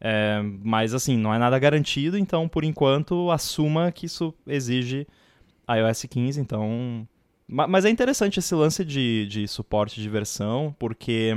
É, 0.00 0.40
mas 0.62 0.94
assim, 0.94 1.16
não 1.16 1.32
é 1.32 1.38
nada 1.38 1.58
garantido, 1.58 2.16
então 2.16 2.48
por 2.48 2.64
enquanto 2.64 3.30
assuma 3.30 3.92
que 3.92 4.06
isso 4.06 4.34
exige 4.46 5.06
iOS 5.68 6.06
15, 6.08 6.40
então. 6.40 7.06
Mas 7.46 7.84
é 7.84 7.90
interessante 7.90 8.38
esse 8.38 8.54
lance 8.54 8.84
de, 8.84 9.26
de 9.26 9.46
suporte 9.46 10.00
de 10.00 10.08
versão, 10.08 10.74
porque 10.78 11.36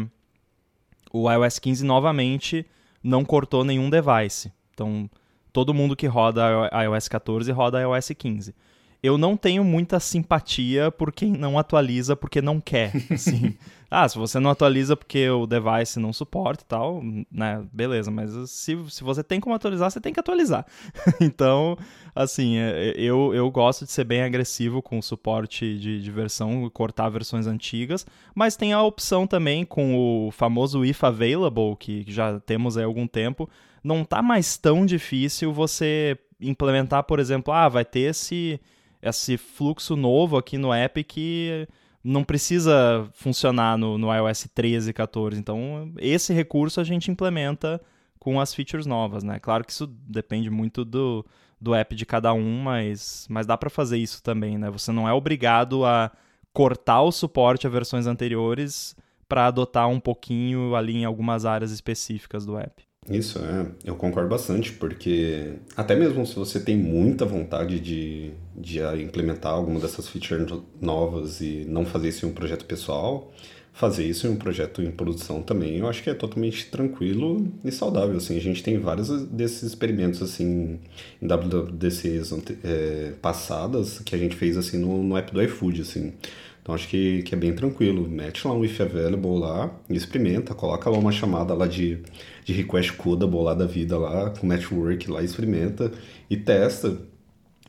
o 1.11 1.29
iOS 1.29 1.59
15 1.59 1.83
novamente 1.85 2.65
não 3.03 3.25
cortou 3.25 3.63
nenhum 3.63 3.89
device. 3.89 4.51
Então, 4.73 5.09
todo 5.51 5.73
mundo 5.73 5.95
que 5.95 6.07
roda 6.07 6.69
iOS 6.83 7.07
14 7.07 7.51
roda 7.51 7.81
iOS 7.81 8.11
15. 8.17 8.55
Eu 9.03 9.17
não 9.17 9.35
tenho 9.35 9.65
muita 9.65 9.99
simpatia 9.99 10.89
por 10.89 11.11
quem 11.11 11.33
não 11.33 11.59
atualiza 11.59 12.15
porque 12.15 12.41
não 12.41 12.61
quer, 12.61 12.93
assim. 13.11 13.53
ah, 13.91 14.07
se 14.07 14.17
você 14.17 14.39
não 14.39 14.49
atualiza 14.49 14.95
porque 14.95 15.29
o 15.29 15.45
device 15.45 15.99
não 15.99 16.13
suporta 16.13 16.63
e 16.63 16.65
tal, 16.65 17.03
né, 17.29 17.61
beleza, 17.73 18.09
mas 18.09 18.31
se, 18.49 18.77
se 18.89 19.03
você 19.03 19.21
tem 19.21 19.41
como 19.41 19.53
atualizar, 19.53 19.91
você 19.91 19.99
tem 19.99 20.13
que 20.13 20.21
atualizar. 20.21 20.65
então, 21.19 21.77
assim, 22.15 22.55
é, 22.55 22.93
eu, 22.95 23.33
eu 23.35 23.51
gosto 23.51 23.83
de 23.83 23.91
ser 23.91 24.05
bem 24.05 24.23
agressivo 24.23 24.81
com 24.81 24.97
o 24.97 25.03
suporte 25.03 25.77
de, 25.77 26.01
de 26.01 26.11
versão, 26.11 26.69
cortar 26.69 27.09
versões 27.09 27.45
antigas, 27.45 28.05
mas 28.33 28.55
tem 28.55 28.71
a 28.71 28.81
opção 28.81 29.27
também 29.27 29.65
com 29.65 29.97
o 30.27 30.31
famoso 30.31 30.85
if 30.85 31.03
available, 31.03 31.75
que 31.77 32.05
já 32.07 32.39
temos 32.39 32.77
há 32.77 32.85
algum 32.85 33.05
tempo, 33.05 33.49
não 33.83 34.05
tá 34.05 34.21
mais 34.21 34.55
tão 34.55 34.85
difícil 34.85 35.51
você 35.51 36.17
implementar, 36.39 37.03
por 37.03 37.19
exemplo, 37.19 37.53
ah, 37.53 37.67
vai 37.67 37.83
ter 37.83 38.11
esse, 38.11 38.59
esse 39.03 39.37
fluxo 39.37 39.95
novo 39.95 40.37
aqui 40.37 40.57
no 40.57 40.73
app 40.73 41.03
que 41.03 41.67
não 42.03 42.23
precisa 42.23 43.07
funcionar 43.13 43.77
no, 43.77 43.97
no 43.97 44.13
iOS 44.13 44.47
13 44.53 44.89
e 44.89 44.93
14. 44.93 45.39
Então, 45.39 45.93
esse 45.97 46.33
recurso 46.33 46.81
a 46.81 46.83
gente 46.83 47.11
implementa 47.11 47.81
com 48.19 48.39
as 48.39 48.53
features 48.53 48.85
novas, 48.85 49.23
né? 49.23 49.39
Claro 49.39 49.65
que 49.65 49.71
isso 49.71 49.87
depende 49.87 50.49
muito 50.49 50.85
do, 50.85 51.25
do 51.59 51.75
app 51.75 51.95
de 51.95 52.05
cada 52.05 52.33
um, 52.33 52.61
mas, 52.61 53.27
mas 53.29 53.45
dá 53.45 53.57
para 53.57 53.69
fazer 53.69 53.97
isso 53.97 54.23
também, 54.23 54.57
né? 54.57 54.69
Você 54.69 54.91
não 54.91 55.07
é 55.07 55.13
obrigado 55.13 55.85
a 55.85 56.11
cortar 56.53 57.01
o 57.01 57.11
suporte 57.11 57.67
a 57.67 57.69
versões 57.69 58.07
anteriores 58.07 58.95
para 59.27 59.47
adotar 59.47 59.87
um 59.89 59.99
pouquinho 59.99 60.75
ali 60.75 60.97
em 60.97 61.05
algumas 61.05 61.45
áreas 61.45 61.71
específicas 61.71 62.45
do 62.45 62.57
app. 62.57 62.85
Isso, 63.09 63.39
é. 63.39 63.65
Eu 63.83 63.95
concordo 63.95 64.29
bastante, 64.29 64.71
porque 64.71 65.53
até 65.75 65.95
mesmo 65.95 66.25
se 66.25 66.35
você 66.35 66.59
tem 66.59 66.77
muita 66.77 67.25
vontade 67.25 67.79
de, 67.79 68.31
de 68.55 68.79
implementar 69.01 69.53
alguma 69.53 69.79
dessas 69.79 70.07
features 70.07 70.47
novas 70.79 71.41
e 71.41 71.65
não 71.67 71.85
fazer 71.85 72.09
isso 72.09 72.25
em 72.25 72.29
um 72.29 72.33
projeto 72.33 72.65
pessoal, 72.65 73.33
fazer 73.73 74.05
isso 74.05 74.27
em 74.27 74.29
um 74.29 74.35
projeto 74.37 74.81
em 74.81 74.91
produção 74.91 75.41
também, 75.41 75.77
eu 75.79 75.89
acho 75.89 76.01
que 76.03 76.09
é 76.09 76.13
totalmente 76.13 76.67
tranquilo 76.69 77.51
e 77.65 77.71
saudável, 77.71 78.15
assim. 78.15 78.37
A 78.37 78.41
gente 78.41 78.63
tem 78.63 78.77
vários 78.79 79.09
desses 79.25 79.63
experimentos, 79.63 80.21
assim, 80.21 80.79
em 81.21 81.27
WWDCs 81.27 82.31
é, 82.63 83.13
passadas 83.21 83.99
que 83.99 84.15
a 84.15 84.17
gente 84.17 84.35
fez, 84.35 84.55
assim, 84.57 84.77
no, 84.77 85.03
no 85.03 85.17
app 85.17 85.33
do 85.33 85.41
iFood, 85.41 85.81
assim. 85.81 86.13
Então 86.61 86.73
acho 86.73 86.87
que, 86.87 87.23
que 87.23 87.35
é 87.35 87.37
bem 87.37 87.53
tranquilo. 87.53 88.07
Mete 88.07 88.47
lá 88.47 88.53
um 88.53 88.63
if 88.63 88.79
available 88.79 89.37
lá, 89.39 89.69
experimenta, 89.89 90.53
coloca 90.55 90.89
lá 90.89 90.97
uma 90.97 91.11
chamada 91.11 91.53
lá 91.53 91.67
de, 91.67 91.99
de 92.43 92.53
request 92.53 92.93
codable 92.93 93.43
lá 93.43 93.53
da 93.53 93.65
vida 93.65 93.97
lá, 93.97 94.29
com 94.31 94.47
network 94.47 95.09
lá, 95.09 95.23
experimenta 95.23 95.91
e 96.29 96.37
testa. 96.37 96.97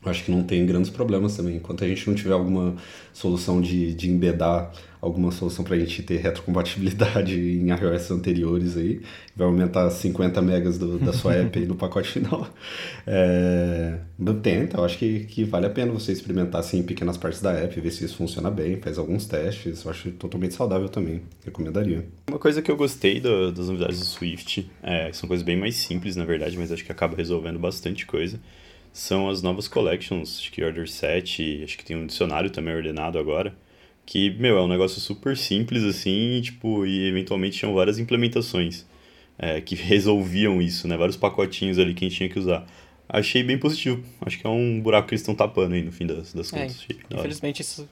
Acho 0.09 0.23
que 0.23 0.31
não 0.31 0.43
tem 0.43 0.65
grandes 0.65 0.89
problemas 0.89 1.35
também. 1.35 1.57
Enquanto 1.57 1.83
a 1.83 1.87
gente 1.87 2.07
não 2.07 2.15
tiver 2.15 2.33
alguma 2.33 2.75
solução 3.13 3.61
de, 3.61 3.93
de 3.93 4.09
embedar 4.09 4.71
alguma 5.05 5.31
solução 5.31 5.63
para 5.63 5.75
a 5.75 5.79
gente 5.79 6.01
ter 6.01 6.17
retrocompatibilidade 6.17 7.37
em 7.39 7.69
iOS 7.69 8.09
anteriores 8.09 8.75
aí, 8.75 9.01
vai 9.35 9.45
aumentar 9.45 9.89
50 9.89 10.41
megas 10.41 10.79
do, 10.79 10.97
da 10.97 11.13
sua 11.13 11.35
app 11.35 11.59
no 11.59 11.75
pacote 11.75 12.09
final. 12.09 12.47
É, 13.07 13.99
tenta, 14.41 14.77
eu 14.77 14.83
acho 14.83 14.97
que, 14.97 15.25
que 15.25 15.43
vale 15.43 15.67
a 15.67 15.69
pena 15.69 15.91
você 15.91 16.11
experimentar 16.11 16.61
assim, 16.61 16.79
em 16.79 16.83
pequenas 16.83 17.17
partes 17.17 17.39
da 17.39 17.51
app, 17.51 17.79
ver 17.79 17.91
se 17.91 18.03
isso 18.03 18.15
funciona 18.15 18.49
bem, 18.49 18.77
faz 18.77 18.97
alguns 18.97 19.27
testes, 19.27 19.83
eu 19.83 19.91
acho 19.91 20.11
totalmente 20.13 20.55
saudável 20.55 20.89
também, 20.89 21.21
recomendaria. 21.43 22.03
Uma 22.27 22.39
coisa 22.39 22.63
que 22.63 22.71
eu 22.71 22.75
gostei 22.75 23.19
do, 23.19 23.51
das 23.51 23.67
novidades 23.67 23.99
do 23.99 24.05
Swift, 24.05 24.69
é, 24.81 25.11
são 25.13 25.27
coisas 25.27 25.45
bem 25.45 25.55
mais 25.55 25.75
simples 25.75 26.15
na 26.15 26.25
verdade, 26.25 26.57
mas 26.57 26.71
acho 26.71 26.83
que 26.83 26.91
acaba 26.91 27.15
resolvendo 27.15 27.59
bastante 27.59 28.07
coisa, 28.07 28.39
são 28.95 29.29
as 29.29 29.41
novas 29.41 29.67
collections, 29.67 30.39
acho 30.39 30.51
que 30.51 30.63
Order 30.63 30.87
7, 30.89 31.61
acho 31.63 31.77
que 31.77 31.85
tem 31.85 31.95
um 31.97 32.05
dicionário 32.07 32.49
também 32.49 32.75
ordenado 32.75 33.19
agora, 33.19 33.55
que, 34.05 34.29
meu, 34.31 34.57
é 34.57 34.61
um 34.63 34.67
negócio 34.67 35.01
super 35.01 35.35
simples 35.37 35.83
assim, 35.83 36.37
e, 36.37 36.41
tipo, 36.41 36.85
e 36.85 37.07
eventualmente 37.07 37.57
tinham 37.59 37.73
várias 37.73 37.99
implementações 37.99 38.85
é, 39.37 39.61
que 39.61 39.75
resolviam 39.77 40.61
isso, 40.61 40.87
né? 40.87 40.97
Vários 40.97 41.17
pacotinhos 41.17 41.79
ali 41.79 41.93
que 41.93 42.05
a 42.05 42.09
gente 42.09 42.17
tinha 42.17 42.29
que 42.29 42.39
usar. 42.39 42.65
Achei 43.09 43.43
bem 43.43 43.57
positivo. 43.57 44.03
Acho 44.21 44.39
que 44.39 44.47
é 44.47 44.49
um 44.49 44.81
buraco 44.81 45.07
que 45.09 45.13
eles 45.13 45.21
estão 45.21 45.35
tapando 45.35 45.75
aí 45.75 45.83
no 45.83 45.91
fim 45.91 46.05
das, 46.07 46.33
das 46.33 46.51
É, 46.51 46.65
contas. 46.65 46.85
infelizmente 47.11 47.61
isso 47.61 47.87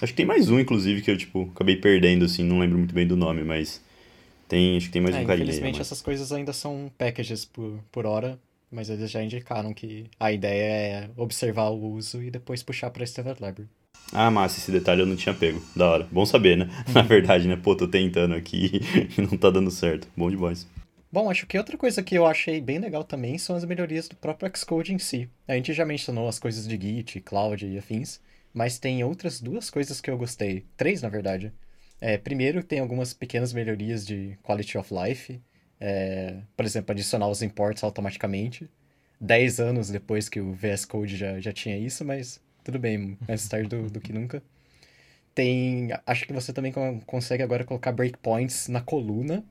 Acho 0.00 0.12
que 0.12 0.16
tem 0.18 0.26
mais 0.26 0.48
um, 0.50 0.60
inclusive, 0.60 1.02
que 1.02 1.10
eu, 1.10 1.16
tipo, 1.16 1.50
acabei 1.54 1.76
perdendo, 1.76 2.24
assim, 2.24 2.44
não 2.44 2.58
lembro 2.60 2.78
muito 2.78 2.94
bem 2.94 3.06
do 3.06 3.16
nome, 3.16 3.42
mas 3.42 3.82
tem, 4.48 4.76
acho 4.76 4.86
que 4.86 4.92
tem 4.92 5.02
mais 5.02 5.16
É, 5.16 5.22
um 5.22 5.26
carinha 5.26 5.44
infelizmente 5.44 5.78
mas- 5.78 5.86
essas 5.86 6.02
coisas 6.02 6.32
ainda 6.32 6.52
são 6.52 6.90
packages 6.98 7.44
por, 7.44 7.80
por 7.90 8.06
hora, 8.06 8.38
mas 8.70 8.90
eles 8.90 9.10
já 9.10 9.22
indicaram 9.22 9.72
que 9.72 10.06
a 10.18 10.32
ideia 10.32 10.64
é 10.64 11.10
observar 11.16 11.68
o 11.68 11.92
uso 11.92 12.22
e 12.22 12.30
depois 12.30 12.62
puxar 12.62 12.90
para 12.90 13.04
Standard 13.04 13.40
Library. 13.40 13.68
Ah, 14.12 14.30
massa, 14.30 14.58
esse 14.58 14.70
detalhe 14.72 15.02
eu 15.02 15.06
não 15.06 15.16
tinha 15.16 15.34
pego. 15.34 15.62
Da 15.76 15.90
hora. 15.90 16.08
Bom 16.10 16.24
saber, 16.24 16.56
né? 16.56 16.68
Na 16.94 17.02
verdade, 17.02 17.46
né? 17.46 17.56
Pô, 17.56 17.76
tô 17.76 17.86
tentando 17.86 18.34
aqui 18.34 18.80
e 19.16 19.20
não 19.20 19.36
tá 19.36 19.50
dando 19.50 19.70
certo. 19.70 20.08
Bom 20.16 20.30
demais. 20.30 20.66
Bom, 21.10 21.30
acho 21.30 21.46
que 21.46 21.56
outra 21.56 21.76
coisa 21.76 22.02
que 22.02 22.14
eu 22.14 22.26
achei 22.26 22.60
bem 22.60 22.78
legal 22.78 23.02
também 23.02 23.38
são 23.38 23.56
as 23.56 23.64
melhorias 23.64 24.08
do 24.08 24.16
próprio 24.16 24.50
Xcode 24.54 24.92
em 24.92 24.98
si. 24.98 25.28
A 25.46 25.54
gente 25.54 25.72
já 25.72 25.84
mencionou 25.84 26.28
as 26.28 26.38
coisas 26.38 26.68
de 26.68 26.76
Git, 26.76 27.20
Cloud 27.20 27.66
e 27.66 27.78
afins, 27.78 28.20
mas 28.52 28.78
tem 28.78 29.02
outras 29.02 29.40
duas 29.40 29.70
coisas 29.70 30.00
que 30.00 30.10
eu 30.10 30.18
gostei. 30.18 30.66
Três, 30.76 31.00
na 31.00 31.08
verdade. 31.08 31.52
É, 32.00 32.16
primeiro, 32.16 32.62
tem 32.62 32.78
algumas 32.78 33.12
pequenas 33.12 33.52
melhorias 33.52 34.06
de 34.06 34.38
quality 34.42 34.76
of 34.76 34.92
life. 34.94 35.40
É, 35.80 36.42
por 36.56 36.64
exemplo, 36.64 36.92
adicionar 36.92 37.28
os 37.28 37.42
imports 37.42 37.84
automaticamente. 37.84 38.68
Dez 39.20 39.60
anos 39.60 39.90
depois 39.90 40.28
que 40.28 40.40
o 40.40 40.52
VS 40.54 40.86
Code 40.86 41.16
já, 41.16 41.40
já 41.40 41.52
tinha 41.52 41.76
isso, 41.78 42.04
mas 42.04 42.40
tudo 42.64 42.78
bem, 42.78 43.18
mais 43.28 43.48
tarde 43.48 43.68
do, 43.68 43.90
do 43.90 44.00
que 44.00 44.12
nunca. 44.12 44.42
Tem. 45.34 45.90
Acho 46.06 46.26
que 46.26 46.32
você 46.32 46.52
também 46.52 46.72
con- 46.72 47.00
consegue 47.06 47.42
agora 47.42 47.64
colocar 47.64 47.92
breakpoints 47.92 48.68
na 48.68 48.80
coluna. 48.80 49.44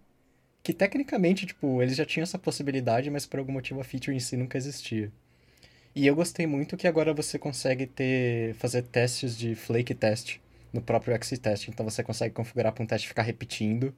Que 0.64 0.74
tecnicamente, 0.74 1.46
tipo, 1.46 1.82
eles 1.82 1.96
já 1.98 2.06
tinham 2.06 2.24
essa 2.24 2.40
possibilidade, 2.40 3.10
mas 3.10 3.26
por 3.26 3.40
algum 3.40 3.54
motivo 3.54 3.82
a 3.82 3.84
feature 3.86 4.16
em 4.16 4.20
si 4.20 4.38
nunca 4.38 4.58
existia. 4.58 5.12
E 5.96 6.06
eu 6.06 6.16
gostei 6.16 6.46
muito 6.46 6.78
que 6.78 6.88
agora 6.88 7.14
você 7.14 7.40
consegue 7.40 7.88
ter 7.88 8.54
fazer 8.56 8.84
testes 8.84 9.38
de 9.38 9.56
flake 9.56 9.96
test 9.96 10.38
no 10.72 10.82
próprio 10.82 11.14
XTest. 11.16 11.70
Então 11.70 11.84
você 11.86 12.04
consegue 12.04 12.34
configurar 12.34 12.72
para 12.74 12.84
um 12.84 12.88
teste 12.88 13.08
ficar 13.08 13.24
repetindo 13.24 13.94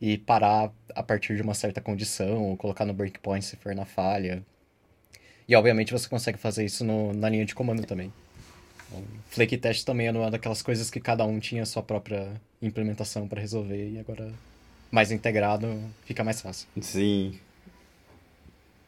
e 0.00 0.18
parar 0.18 0.70
a 0.94 1.02
partir 1.02 1.36
de 1.36 1.42
uma 1.42 1.54
certa 1.54 1.80
condição, 1.80 2.42
ou 2.44 2.56
colocar 2.56 2.84
no 2.84 2.92
breakpoint 2.92 3.44
se 3.44 3.56
for 3.56 3.74
na 3.74 3.84
falha. 3.84 4.42
E 5.48 5.54
obviamente 5.54 5.92
você 5.92 6.08
consegue 6.08 6.38
fazer 6.38 6.64
isso 6.64 6.84
no- 6.84 7.12
na 7.12 7.28
linha 7.28 7.44
de 7.44 7.54
comando 7.54 7.84
também. 7.84 8.12
Então, 8.88 9.02
flake 9.30 9.56
test 9.56 9.84
também 9.84 10.06
é 10.06 10.12
uma 10.12 10.30
daquelas 10.30 10.62
coisas 10.62 10.90
que 10.90 11.00
cada 11.00 11.24
um 11.24 11.38
tinha 11.38 11.62
a 11.62 11.66
sua 11.66 11.82
própria 11.82 12.28
implementação 12.60 13.26
para 13.26 13.40
resolver 13.40 13.90
e 13.90 13.98
agora 13.98 14.32
mais 14.90 15.10
integrado 15.10 15.80
fica 16.04 16.22
mais 16.22 16.40
fácil. 16.40 16.68
Sim. 16.80 17.38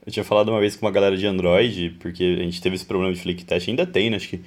Eu 0.06 0.12
tinha 0.12 0.24
falado 0.24 0.48
uma 0.50 0.60
vez 0.60 0.74
com 0.74 0.86
uma 0.86 0.92
galera 0.92 1.16
de 1.16 1.26
Android, 1.26 1.90
porque 2.00 2.38
a 2.40 2.42
gente 2.44 2.62
teve 2.62 2.76
esse 2.76 2.84
problema 2.84 3.12
de 3.12 3.20
flick 3.20 3.44
test, 3.44 3.68
ainda 3.68 3.86
tem, 3.86 4.08
né? 4.08 4.16
Acho 4.16 4.28
que 4.28 4.40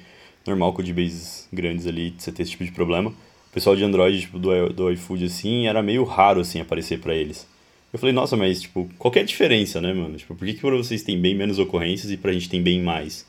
normal 0.46 0.72
codebases 0.72 1.46
grandes 1.52 1.86
ali, 1.86 2.14
você 2.18 2.32
ter 2.32 2.42
esse 2.42 2.52
tipo 2.52 2.64
de 2.64 2.72
problema. 2.72 3.14
Pessoal 3.52 3.76
de 3.76 3.84
Android, 3.84 4.18
tipo, 4.18 4.38
do, 4.38 4.70
do 4.70 4.90
iFood, 4.92 5.26
assim, 5.26 5.66
era 5.66 5.82
meio 5.82 6.04
raro, 6.04 6.40
assim, 6.40 6.58
aparecer 6.58 6.98
pra 6.98 7.14
eles. 7.14 7.46
Eu 7.92 7.98
falei, 7.98 8.14
nossa, 8.14 8.34
mas, 8.34 8.62
tipo, 8.62 8.88
qual 8.98 9.12
é 9.14 9.20
a 9.20 9.24
diferença, 9.24 9.78
né, 9.78 9.92
mano? 9.92 10.16
Tipo, 10.16 10.34
por 10.34 10.46
que 10.46 10.54
que 10.54 10.60
pra 10.60 10.70
vocês 10.70 11.02
tem 11.02 11.20
bem 11.20 11.34
menos 11.34 11.58
ocorrências 11.58 12.10
e 12.10 12.16
pra 12.16 12.32
gente 12.32 12.48
tem 12.48 12.62
bem 12.62 12.80
mais? 12.80 13.26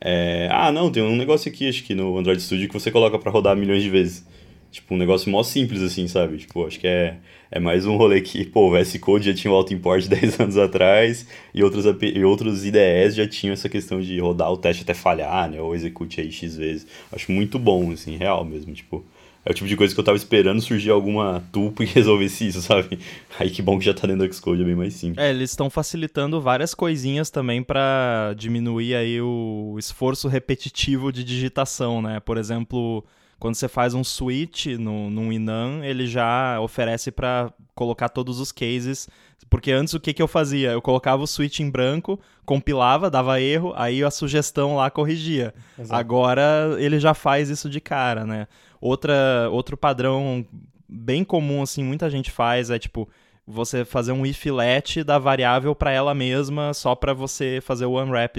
É, 0.00 0.48
ah, 0.52 0.70
não, 0.70 0.92
tem 0.92 1.02
um 1.02 1.16
negócio 1.16 1.50
aqui, 1.50 1.66
acho 1.66 1.82
que 1.82 1.94
no 1.94 2.18
Android 2.18 2.42
Studio 2.42 2.68
que 2.68 2.74
você 2.74 2.90
coloca 2.90 3.18
pra 3.18 3.32
rodar 3.32 3.56
milhões 3.56 3.82
de 3.82 3.88
vezes. 3.88 4.26
Tipo, 4.70 4.94
um 4.94 4.98
negócio 4.98 5.30
mó 5.30 5.42
simples, 5.42 5.80
assim, 5.80 6.06
sabe? 6.06 6.36
Tipo, 6.36 6.66
acho 6.66 6.78
que 6.78 6.86
é, 6.86 7.16
é 7.50 7.58
mais 7.58 7.86
um 7.86 7.96
rolê 7.96 8.20
que, 8.20 8.44
pô, 8.44 8.68
o 8.68 8.70
VS 8.70 8.98
Code 8.98 9.30
já 9.30 9.34
tinha 9.34 9.50
o 9.50 9.56
auto-import 9.56 10.06
10 10.06 10.40
anos 10.40 10.58
atrás 10.58 11.26
e 11.54 11.64
outros, 11.64 11.86
e 12.02 12.22
outros 12.22 12.66
IDEs 12.66 13.14
já 13.14 13.26
tinham 13.26 13.54
essa 13.54 13.70
questão 13.70 13.98
de 13.98 14.20
rodar 14.20 14.52
o 14.52 14.58
teste 14.58 14.82
até 14.82 14.92
falhar, 14.92 15.50
né? 15.50 15.58
Ou 15.58 15.74
execute 15.74 16.20
aí 16.20 16.30
X 16.30 16.54
vezes. 16.54 16.86
Acho 17.10 17.32
muito 17.32 17.58
bom, 17.58 17.90
assim, 17.92 18.16
real 18.16 18.44
mesmo, 18.44 18.74
tipo... 18.74 19.02
É 19.48 19.50
o 19.50 19.54
tipo 19.54 19.66
de 19.66 19.76
coisa 19.76 19.94
que 19.94 19.98
eu 19.98 20.04
tava 20.04 20.18
esperando 20.18 20.60
surgir 20.60 20.90
alguma 20.90 21.42
tupa 21.50 21.82
que 21.82 21.94
resolvesse 21.96 22.46
isso, 22.46 22.60
sabe? 22.60 22.98
Aí 23.40 23.48
que 23.48 23.62
bom 23.62 23.78
que 23.78 23.84
já 23.86 23.94
tá 23.94 24.06
dentro 24.06 24.28
do 24.28 24.34
Xcode, 24.34 24.60
é 24.60 24.64
bem 24.66 24.74
mais 24.74 24.92
simples. 24.92 25.16
É, 25.16 25.30
eles 25.30 25.48
estão 25.48 25.70
facilitando 25.70 26.38
várias 26.38 26.74
coisinhas 26.74 27.30
também 27.30 27.62
para 27.62 28.34
diminuir 28.36 28.94
aí 28.94 29.18
o 29.22 29.76
esforço 29.78 30.28
repetitivo 30.28 31.10
de 31.10 31.24
digitação, 31.24 32.02
né? 32.02 32.20
Por 32.20 32.36
exemplo, 32.36 33.02
quando 33.38 33.54
você 33.54 33.68
faz 33.68 33.94
um 33.94 34.04
switch 34.04 34.66
no, 34.78 35.08
num 35.08 35.32
Inam, 35.32 35.82
ele 35.82 36.06
já 36.06 36.60
oferece 36.60 37.10
para 37.10 37.50
colocar 37.74 38.10
todos 38.10 38.40
os 38.40 38.52
cases. 38.52 39.08
Porque 39.48 39.70
antes 39.70 39.94
o 39.94 40.00
que, 40.00 40.12
que 40.12 40.20
eu 40.20 40.28
fazia? 40.28 40.72
Eu 40.72 40.82
colocava 40.82 41.22
o 41.22 41.26
switch 41.26 41.60
em 41.60 41.70
branco, 41.70 42.20
compilava, 42.44 43.08
dava 43.08 43.40
erro, 43.40 43.72
aí 43.76 44.04
a 44.04 44.10
sugestão 44.10 44.76
lá 44.76 44.90
corrigia. 44.90 45.54
Exato. 45.78 45.98
Agora 45.98 46.76
ele 46.78 47.00
já 47.00 47.14
faz 47.14 47.48
isso 47.48 47.70
de 47.70 47.80
cara, 47.80 48.26
né? 48.26 48.46
Outra, 48.80 49.48
outro 49.50 49.76
padrão 49.76 50.46
bem 50.88 51.24
comum, 51.24 51.62
assim, 51.62 51.82
muita 51.84 52.08
gente 52.08 52.30
faz 52.30 52.70
é 52.70 52.78
tipo 52.78 53.08
você 53.50 53.82
fazer 53.82 54.12
um 54.12 54.26
if 54.26 54.44
let 54.44 55.02
da 55.02 55.18
variável 55.18 55.74
para 55.74 55.90
ela 55.90 56.14
mesma 56.14 56.74
só 56.74 56.94
para 56.94 57.14
você 57.14 57.60
fazer 57.62 57.86
o 57.86 57.98
unwrap 57.98 58.36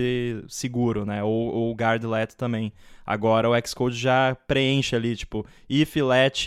seguro, 0.48 1.04
né? 1.04 1.24
Ou, 1.24 1.32
ou 1.32 1.72
o 1.72 1.76
guard 1.76 2.04
let 2.04 2.36
também. 2.36 2.72
Agora 3.04 3.50
o 3.50 3.68
Xcode 3.68 3.98
já 3.98 4.38
preenche 4.48 4.96
ali, 4.96 5.16
tipo, 5.16 5.44
if 5.68 5.96
let 5.96 6.46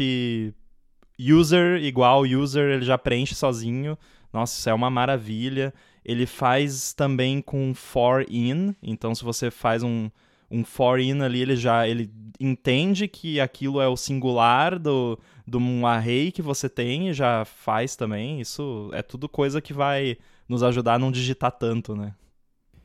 user 1.18 1.82
igual 1.82 2.22
user, 2.22 2.70
ele 2.70 2.84
já 2.84 2.96
preenche 2.96 3.34
sozinho. 3.34 3.98
Nossa, 4.32 4.56
isso 4.56 4.70
é 4.70 4.74
uma 4.74 4.88
maravilha. 4.88 5.74
Ele 6.04 6.24
faz 6.24 6.92
também 6.92 7.42
com 7.42 7.74
for 7.74 8.24
in, 8.28 8.76
então 8.80 9.12
se 9.12 9.24
você 9.24 9.50
faz 9.50 9.82
um, 9.82 10.08
um 10.52 10.64
for 10.64 11.00
in 11.00 11.22
ali, 11.22 11.40
ele 11.40 11.56
já 11.56 11.88
ele 11.88 12.10
entende 12.38 13.08
que 13.08 13.40
aquilo 13.40 13.80
é 13.80 13.88
o 13.88 13.96
singular 13.96 14.78
do, 14.78 15.18
de 15.46 15.56
um 15.56 15.86
array 15.86 16.30
que 16.30 16.42
você 16.42 16.68
tem 16.68 17.08
e 17.08 17.12
já 17.12 17.44
faz 17.44 17.96
também. 17.96 18.40
Isso 18.40 18.90
é 18.92 19.02
tudo 19.02 19.28
coisa 19.28 19.60
que 19.60 19.72
vai 19.72 20.16
nos 20.48 20.62
ajudar 20.62 20.94
a 20.94 20.98
não 20.98 21.10
digitar 21.10 21.52
tanto, 21.52 21.96
né? 21.96 22.14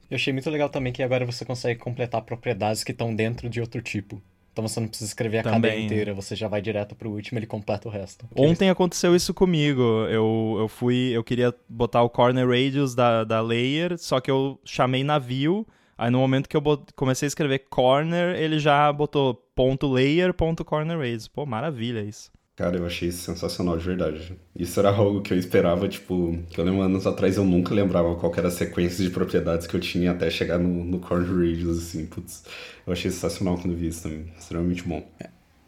Eu 0.09 0.15
achei 0.15 0.31
muito 0.31 0.49
legal 0.49 0.69
também 0.69 0.93
que 0.93 1.03
agora 1.03 1.25
você 1.25 1.43
consegue 1.43 1.79
completar 1.79 2.21
propriedades 2.21 2.83
que 2.83 2.91
estão 2.91 3.13
dentro 3.13 3.49
de 3.49 3.59
outro 3.59 3.81
tipo. 3.81 4.21
Então 4.53 4.67
você 4.67 4.79
não 4.79 4.87
precisa 4.87 5.09
escrever 5.09 5.39
a 5.39 5.43
Também, 5.43 5.61
cadeia 5.61 5.85
inteira, 5.85 6.13
você 6.15 6.35
já 6.35 6.47
vai 6.47 6.61
direto 6.61 6.95
pro 6.95 7.11
último 7.11 7.37
e 7.37 7.39
ele 7.39 7.45
completa 7.45 7.87
o 7.87 7.91
resto. 7.91 8.25
Ontem 8.35 8.69
aconteceu 8.71 9.15
isso 9.15 9.31
comigo. 9.31 9.81
Eu, 10.09 10.55
eu 10.59 10.67
fui. 10.67 11.11
Eu 11.13 11.23
queria 11.23 11.53
botar 11.69 12.01
o 12.01 12.09
corner 12.09 12.47
radius 12.47 12.95
da, 12.95 13.23
da 13.23 13.39
layer, 13.39 13.99
só 13.99 14.19
que 14.19 14.31
eu 14.31 14.59
chamei 14.65 15.03
navio. 15.03 15.67
Aí 15.97 16.09
no 16.11 16.19
momento 16.19 16.47
que 16.49 16.55
eu 16.55 16.61
bot- 16.61 16.93
comecei 16.95 17.25
a 17.25 17.29
escrever 17.29 17.59
corner, 17.69 18.35
ele 18.35 18.59
já 18.59 18.91
botou 18.93 19.33
ponto 19.55 19.87
layer, 19.91 20.33
ponto 20.33 20.63
corner 20.65 20.97
radius. 20.97 21.27
Pô, 21.27 21.45
maravilha 21.45 22.01
isso. 22.03 22.31
Cara, 22.55 22.75
eu 22.77 22.85
achei 22.87 23.09
isso 23.09 23.19
sensacional 23.23 23.77
de 23.77 23.85
verdade. 23.85 24.35
Isso 24.55 24.79
era 24.79 24.89
algo 24.95 25.21
que 25.21 25.31
eu 25.31 25.37
esperava, 25.37 25.87
tipo, 25.87 26.37
que 26.49 26.59
eu 26.59 26.65
lembro 26.65 26.81
anos 26.81 27.05
atrás 27.05 27.37
eu 27.37 27.45
nunca 27.45 27.73
lembrava 27.73 28.15
qual 28.15 28.33
era 28.35 28.47
a 28.47 28.51
sequência 28.51 29.03
de 29.03 29.11
propriedades 29.11 29.67
que 29.67 29.75
eu 29.75 29.79
tinha 29.79 30.11
até 30.11 30.29
chegar 30.29 30.57
no, 30.57 30.83
no 30.83 30.99
Corner 30.99 31.27
Radius, 31.29 31.77
assim, 31.77 32.05
putz. 32.07 32.43
Eu 32.85 32.93
achei 32.93 33.11
sensacional 33.11 33.57
quando 33.59 33.75
vi 33.75 33.87
isso 33.87 34.03
também, 34.03 34.31
extremamente 34.37 34.83
bom. 34.83 35.07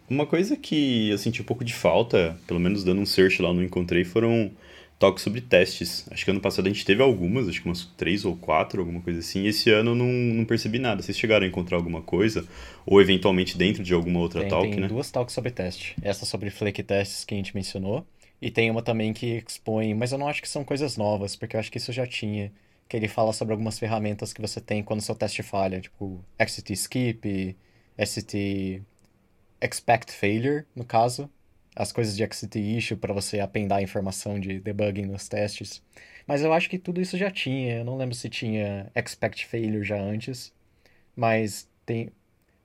Uma 0.09 0.25
coisa 0.25 0.57
que 0.57 1.09
eu 1.09 1.17
senti 1.19 1.41
um 1.41 1.45
pouco 1.45 1.63
de 1.63 1.73
falta, 1.73 2.35
pelo 2.47 2.59
menos 2.59 2.83
dando 2.83 3.01
um 3.01 3.05
search 3.05 3.41
lá, 3.41 3.49
eu 3.49 3.53
não 3.53 3.63
encontrei, 3.63 4.03
foram 4.03 4.51
toques 4.99 5.23
sobre 5.23 5.39
testes. 5.41 6.05
Acho 6.12 6.25
que 6.25 6.31
ano 6.31 6.41
passado 6.41 6.67
a 6.67 6.69
gente 6.69 6.85
teve 6.85 7.01
algumas, 7.01 7.47
acho 7.47 7.62
que 7.62 7.67
umas 7.67 7.85
três 7.97 8.25
ou 8.25 8.35
quatro, 8.35 8.81
alguma 8.81 9.01
coisa 9.01 9.19
assim. 9.19 9.43
E 9.43 9.47
esse 9.47 9.71
ano 9.71 9.91
eu 9.91 9.95
não, 9.95 10.05
não 10.05 10.45
percebi 10.45 10.77
nada. 10.77 11.01
Vocês 11.01 11.17
chegaram 11.17 11.45
a 11.45 11.47
encontrar 11.47 11.77
alguma 11.77 12.01
coisa? 12.01 12.45
Ou 12.85 13.01
eventualmente 13.01 13.57
dentro 13.57 13.81
de 13.81 13.93
alguma 13.93 14.19
outra 14.19 14.41
Tem, 14.41 14.49
talk, 14.49 14.69
tem 14.69 14.79
né? 14.81 14.88
duas 14.89 15.09
talks 15.09 15.33
sobre 15.33 15.51
teste. 15.51 15.95
Essa 16.01 16.25
sobre 16.25 16.49
flake 16.49 16.83
tests 16.83 17.23
que 17.23 17.33
a 17.33 17.38
gente 17.38 17.55
mencionou. 17.55 18.05
E 18.41 18.51
tem 18.51 18.69
uma 18.69 18.81
também 18.81 19.13
que 19.13 19.43
expõe, 19.47 19.93
mas 19.93 20.12
eu 20.12 20.17
não 20.17 20.27
acho 20.27 20.41
que 20.41 20.49
são 20.49 20.63
coisas 20.63 20.97
novas, 20.97 21.35
porque 21.35 21.55
eu 21.55 21.59
acho 21.59 21.71
que 21.71 21.77
isso 21.77 21.91
já 21.93 22.05
tinha. 22.05 22.51
Que 22.88 22.97
ele 22.97 23.07
fala 23.07 23.31
sobre 23.33 23.53
algumas 23.53 23.77
ferramentas 23.79 24.33
que 24.33 24.41
você 24.41 24.59
tem 24.59 24.83
quando 24.83 25.01
seu 25.01 25.15
teste 25.15 25.43
falha, 25.43 25.79
tipo 25.79 26.24
XT 26.39 26.74
Skip, 26.74 27.55
ST 28.03 28.82
Expect 29.61 30.11
Failure, 30.11 30.65
no 30.76 30.84
caso. 30.84 31.30
As 31.80 31.93
coisas 31.93 32.17
de 32.17 32.25
XT 32.25 32.59
Issue 32.59 32.97
para 32.97 33.13
você 33.13 33.39
apendar 33.39 33.77
a 33.77 33.82
informação 33.82 34.38
de 34.38 34.59
debugging 34.59 35.05
nos 35.05 35.30
testes. 35.30 35.82
Mas 36.27 36.43
eu 36.43 36.51
acho 36.51 36.69
que 36.69 36.77
tudo 36.77 36.99
isso 36.99 37.17
já 37.17 37.32
tinha. 37.32 37.77
Eu 37.77 37.86
não 37.86 37.95
lembro 37.95 38.13
se 38.13 38.27
tinha 38.27 38.91
Expect 38.93 39.45
Failure 39.47 39.86
já 39.86 39.97
antes. 39.97 40.51
Mas 41.15 41.69
tem, 41.86 42.09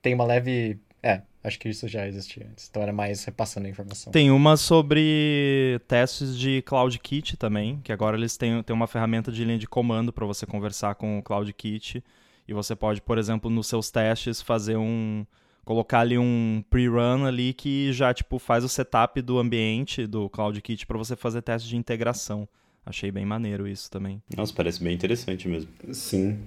tem 0.01 0.13
uma 0.13 0.25
leve. 0.25 0.77
É, 1.01 1.21
acho 1.41 1.57
que 1.57 1.69
isso 1.69 1.87
já 1.87 2.05
existia 2.05 2.45
antes. 2.45 2.67
Então 2.69 2.83
era 2.83 2.91
mais 2.91 3.23
repassando 3.23 3.67
a 3.67 3.69
informação. 3.69 4.11
Tem 4.11 4.29
uma 4.29 4.57
sobre 4.57 5.79
testes 5.87 6.37
de 6.37 6.61
CloudKit 6.63 7.37
também, 7.37 7.79
que 7.85 7.93
agora 7.93 8.17
eles 8.17 8.35
têm, 8.35 8.61
têm 8.63 8.75
uma 8.75 8.85
ferramenta 8.85 9.31
de 9.31 9.45
linha 9.45 9.57
de 9.57 9.67
comando 9.67 10.11
para 10.11 10.25
você 10.25 10.45
conversar 10.45 10.95
com 10.95 11.19
o 11.19 11.23
CloudKit. 11.23 12.03
e 12.45 12.53
você 12.53 12.75
pode, 12.75 13.01
por 13.01 13.17
exemplo, 13.17 13.49
nos 13.49 13.67
seus 13.67 13.89
testes 13.89 14.41
fazer 14.41 14.75
um 14.75 15.25
colocar 15.65 16.01
ali 16.01 16.17
um 16.17 16.63
pre-run 16.69 17.25
ali 17.25 17.53
que 17.53 17.91
já 17.91 18.13
tipo 18.13 18.39
faz 18.39 18.63
o 18.63 18.69
setup 18.69 19.21
do 19.21 19.39
ambiente 19.39 20.07
do 20.07 20.29
CloudKit 20.29 20.85
para 20.85 20.97
você 20.97 21.15
fazer 21.15 21.41
teste 21.41 21.67
de 21.67 21.75
integração. 21.75 22.47
Achei 22.85 23.11
bem 23.11 23.25
maneiro 23.25 23.67
isso 23.67 23.89
também. 23.89 24.21
Nossa, 24.37 24.53
parece 24.53 24.81
bem 24.83 24.93
interessante 24.93 25.47
mesmo. 25.47 25.69
Sim, 25.91 26.39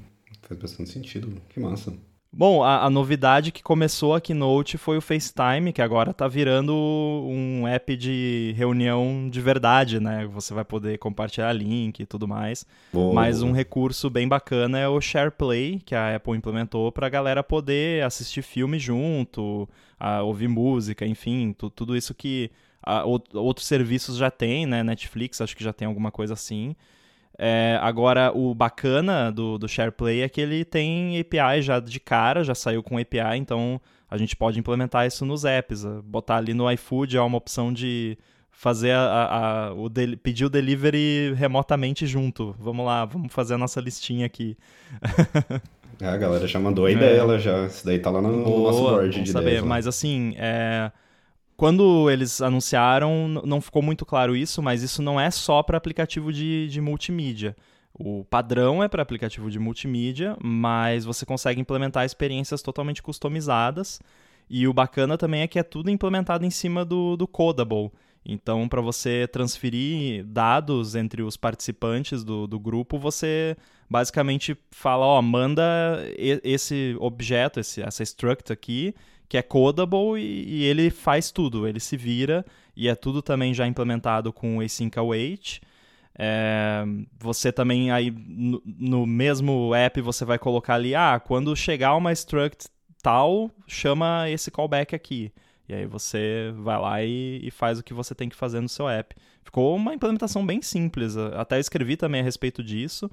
faz 0.42 0.58
bastante 0.60 0.90
sentido. 0.90 1.42
Que 1.48 1.58
massa. 1.58 1.92
Bom, 2.30 2.62
a, 2.62 2.84
a, 2.84 2.90
novidade 2.90 3.50
que 3.50 3.62
começou 3.62 4.14
a 4.14 4.20
Keynote 4.20 4.76
foi 4.76 4.98
o 4.98 5.00
FaceTime, 5.00 5.72
que 5.72 5.80
agora 5.80 6.12
tá 6.12 6.28
virando 6.28 6.74
um 6.74 7.66
app 7.66 7.96
de 7.96 8.52
reunião 8.54 9.28
de 9.30 9.40
verdade, 9.40 9.98
né? 9.98 10.26
Você 10.26 10.52
vai 10.52 10.64
poder 10.64 10.98
compartilhar 10.98 11.52
link 11.54 12.00
e 12.00 12.06
tudo 12.06 12.28
mais. 12.28 12.66
Boa. 12.92 13.14
Mas 13.14 13.40
um 13.40 13.50
recurso 13.50 14.10
bem 14.10 14.28
bacana 14.28 14.78
é 14.78 14.86
o 14.86 15.00
SharePlay, 15.00 15.80
que 15.84 15.94
a 15.94 16.16
Apple 16.16 16.36
implementou 16.36 16.92
para 16.92 17.06
a 17.06 17.10
galera 17.10 17.42
poder 17.42 18.04
assistir 18.04 18.42
filme 18.42 18.78
junto, 18.78 19.66
a, 19.98 20.22
ouvir 20.22 20.48
música, 20.48 21.06
enfim, 21.06 21.54
tudo 21.74 21.96
isso 21.96 22.14
que 22.14 22.50
a, 22.82 23.04
outros 23.04 23.66
serviços 23.66 24.18
já 24.18 24.30
tem, 24.30 24.66
né? 24.66 24.82
Netflix 24.82 25.40
acho 25.40 25.56
que 25.56 25.64
já 25.64 25.72
tem 25.72 25.88
alguma 25.88 26.10
coisa 26.10 26.34
assim. 26.34 26.76
É, 27.38 27.78
agora, 27.80 28.32
o 28.34 28.52
bacana 28.52 29.30
do, 29.30 29.58
do 29.58 29.68
SharePlay 29.68 30.22
é 30.22 30.28
que 30.28 30.40
ele 30.40 30.64
tem 30.64 31.20
API 31.20 31.62
já 31.62 31.78
de 31.78 32.00
cara, 32.00 32.42
já 32.42 32.54
saiu 32.54 32.82
com 32.82 32.98
API, 32.98 33.36
então 33.36 33.80
a 34.10 34.18
gente 34.18 34.34
pode 34.34 34.58
implementar 34.58 35.06
isso 35.06 35.24
nos 35.24 35.44
apps. 35.44 35.84
Botar 36.04 36.38
ali 36.38 36.52
no 36.52 36.70
iFood 36.72 37.16
é 37.16 37.20
uma 37.20 37.38
opção 37.38 37.72
de 37.72 38.18
fazer 38.50 38.90
a, 38.90 39.68
a, 39.68 39.72
o 39.72 39.88
de, 39.88 40.16
pedir 40.16 40.46
o 40.46 40.50
delivery 40.50 41.32
remotamente 41.34 42.08
junto. 42.08 42.56
Vamos 42.58 42.84
lá, 42.84 43.04
vamos 43.04 43.32
fazer 43.32 43.54
a 43.54 43.58
nossa 43.58 43.80
listinha 43.80 44.26
aqui. 44.26 44.56
é, 46.02 46.08
a 46.08 46.16
galera 46.16 46.44
já 46.48 46.58
mandou 46.58 46.86
a 46.86 46.90
ideia, 46.90 47.14
é. 47.14 47.18
ela 47.18 47.38
já. 47.38 47.66
Isso 47.66 47.86
daí 47.86 48.00
tá 48.00 48.10
lá 48.10 48.20
no, 48.20 48.42
Boa, 48.42 48.58
no 48.58 48.62
nosso 48.64 48.80
board 48.80 49.22
de 49.22 49.30
saber, 49.30 49.46
ideias. 49.50 49.64
Mas 49.64 49.86
assim, 49.86 50.34
é 50.36 50.90
quando 51.58 52.08
eles 52.08 52.40
anunciaram, 52.40 53.26
não 53.26 53.60
ficou 53.60 53.82
muito 53.82 54.06
claro 54.06 54.36
isso, 54.36 54.62
mas 54.62 54.80
isso 54.84 55.02
não 55.02 55.20
é 55.20 55.28
só 55.28 55.60
para 55.60 55.76
aplicativo 55.76 56.32
de, 56.32 56.68
de 56.68 56.80
multimídia. 56.80 57.56
O 57.92 58.24
padrão 58.24 58.80
é 58.80 58.86
para 58.86 59.02
aplicativo 59.02 59.50
de 59.50 59.58
multimídia, 59.58 60.36
mas 60.40 61.04
você 61.04 61.26
consegue 61.26 61.60
implementar 61.60 62.06
experiências 62.06 62.62
totalmente 62.62 63.02
customizadas. 63.02 64.00
E 64.48 64.68
o 64.68 64.72
bacana 64.72 65.18
também 65.18 65.40
é 65.40 65.48
que 65.48 65.58
é 65.58 65.64
tudo 65.64 65.90
implementado 65.90 66.46
em 66.46 66.50
cima 66.50 66.84
do, 66.84 67.16
do 67.16 67.26
Codable. 67.26 67.90
Então, 68.24 68.68
para 68.68 68.80
você 68.80 69.26
transferir 69.26 70.24
dados 70.26 70.94
entre 70.94 71.22
os 71.22 71.36
participantes 71.36 72.22
do, 72.22 72.46
do 72.46 72.60
grupo, 72.60 73.00
você 73.00 73.56
basicamente 73.90 74.56
fala, 74.70 75.04
ó, 75.04 75.20
manda 75.20 75.64
esse 76.16 76.94
objeto, 77.00 77.58
esse, 77.58 77.82
essa 77.82 78.04
struct 78.04 78.52
aqui, 78.52 78.94
que 79.28 79.36
é 79.36 79.42
codable 79.42 80.18
e, 80.18 80.62
e, 80.62 80.64
ele 80.64 80.90
faz 80.90 81.30
tudo, 81.30 81.66
ele 81.66 81.80
se 81.80 81.96
vira 81.96 82.44
e 82.76 82.88
é 82.88 82.94
tudo 82.94 83.20
também 83.20 83.52
já 83.52 83.66
implementado 83.66 84.32
com 84.32 84.60
async 84.60 84.96
await. 84.98 85.60
É, 86.20 86.84
você 87.20 87.52
também 87.52 87.92
aí 87.92 88.10
no, 88.10 88.60
no, 88.64 89.06
mesmo 89.06 89.72
app 89.74 90.00
você 90.00 90.24
vai 90.24 90.38
colocar 90.38 90.74
ali, 90.74 90.94
ah, 90.94 91.20
quando 91.20 91.54
chegar 91.54 91.94
uma 91.94 92.12
struct 92.12 92.68
tal, 93.02 93.50
chama 93.66 94.28
esse 94.30 94.50
callback 94.50 94.94
aqui. 94.94 95.32
E 95.68 95.74
aí 95.74 95.86
você 95.86 96.52
vai 96.56 96.80
lá 96.80 97.02
e, 97.04 97.40
e, 97.42 97.50
faz 97.50 97.78
o 97.78 97.84
que 97.84 97.92
você 97.92 98.14
tem 98.14 98.28
que 98.28 98.34
fazer 98.34 98.60
no 98.60 98.68
seu 98.68 98.88
app. 98.88 99.14
Ficou 99.44 99.76
uma 99.76 99.94
implementação 99.94 100.44
bem 100.44 100.62
simples. 100.62 101.16
Até 101.16 101.60
escrevi 101.60 101.96
também 101.96 102.22
a 102.22 102.24
respeito 102.24 102.64
disso. 102.64 103.10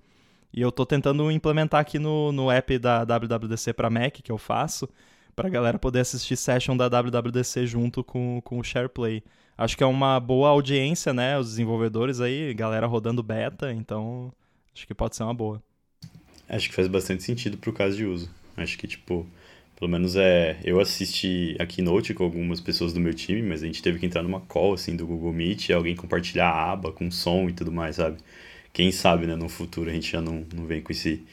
E 0.54 0.62
eu 0.62 0.70
estou 0.70 0.86
tentando 0.86 1.30
implementar 1.30 1.82
aqui 1.82 2.00
no, 2.00 2.32
no 2.32 2.50
app 2.50 2.80
da 2.80 3.04
WWDC 3.04 3.74
para 3.74 3.90
Mac 3.90 4.14
que 4.24 4.32
eu 4.32 4.38
faço 4.38 4.88
pra 5.36 5.50
galera 5.50 5.78
poder 5.78 6.00
assistir 6.00 6.38
session 6.38 6.78
da 6.78 6.88
WWDC 6.88 7.68
junto 7.68 8.04
com, 8.04 8.42
com 8.44 8.60
o 8.60 8.64
SharePlay. 8.64 9.24
Acho 9.58 9.78
que 9.78 9.84
é 9.84 9.88
uma 9.88 10.20
boa 10.20 10.50
audiência, 10.50 11.14
né? 11.14 11.38
Os 11.38 11.50
desenvolvedores 11.50 12.20
aí, 12.22 12.54
galera 12.54 12.88
rodando 12.88 13.24
beta, 13.24 13.72
então 13.72 14.32
acho 14.74 14.86
que 14.86 14.94
pode 14.94 15.16
ser 15.16 15.24
uma 15.24 15.34
boa. 15.34 15.62
Acho 16.48 16.70
que 16.70 16.76
faz 16.76 16.88
bastante 16.88 17.24
sentido 17.24 17.58
pro 17.58 17.74
caso 17.74 17.96
de 17.96 18.06
uso. 18.06 18.30
Acho 18.56 18.78
que, 18.78 18.88
tipo, 18.88 19.26
pelo 19.78 19.90
menos 19.90 20.16
é. 20.16 20.60
Eu 20.64 20.80
assisti 20.80 21.56
a 21.60 21.66
Keynote 21.66 22.14
com 22.14 22.24
algumas 22.24 22.62
pessoas 22.62 22.94
do 22.94 23.00
meu 23.00 23.14
time, 23.14 23.42
mas 23.42 23.64
a 23.64 23.66
gente 23.66 23.82
teve 23.82 24.00
que 24.00 24.06
entrar 24.06 24.24
numa 24.24 24.42
call, 24.42 24.74
assim, 24.74 24.96
do 24.96 25.06
Google 25.06 25.34
Meet, 25.34 25.70
e 25.70 25.74
alguém 25.74 25.96
compartilhar 25.96 26.50
a 26.50 26.72
aba 26.72 26.92
com 26.92 27.10
som 27.12 27.50
e 27.50 27.54
tudo 27.54 27.72
mais, 27.72 27.98
sabe? 27.98 28.18
Quem 28.72 28.92
sabe, 28.92 29.26
né, 29.26 29.36
no 29.36 29.50
futuro 29.50 29.90
a 29.90 29.94
gente 29.94 30.12
já 30.12 30.22
não, 30.22 30.46
não 30.54 30.66
vem 30.66 30.82
com 30.82 30.92
esse 30.92 31.24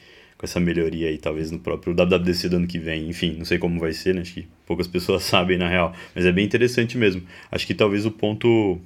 com 0.43 0.45
essa 0.45 0.59
melhoria 0.59 1.07
aí, 1.07 1.17
talvez 1.17 1.49
no 1.51 1.57
próprio 1.57 1.93
WWDC 1.93 2.49
do 2.49 2.57
ano 2.57 2.67
que 2.67 2.77
vem. 2.77 3.07
Enfim, 3.07 3.35
não 3.37 3.45
sei 3.45 3.57
como 3.57 3.79
vai 3.79 3.93
ser, 3.93 4.13
né? 4.13 4.21
Acho 4.21 4.33
que 4.33 4.47
poucas 4.67 4.87
pessoas 4.91 5.23
sabem 5.23 5.57
na 5.57 5.69
real, 5.69 5.93
mas 6.13 6.25
é 6.25 6.33
bem 6.33 6.43
interessante 6.43 6.97
mesmo. 6.97 7.23
Acho 7.49 7.65
que 7.65 7.73
talvez 7.73 8.05
o 8.05 8.11
ponto 8.11 8.77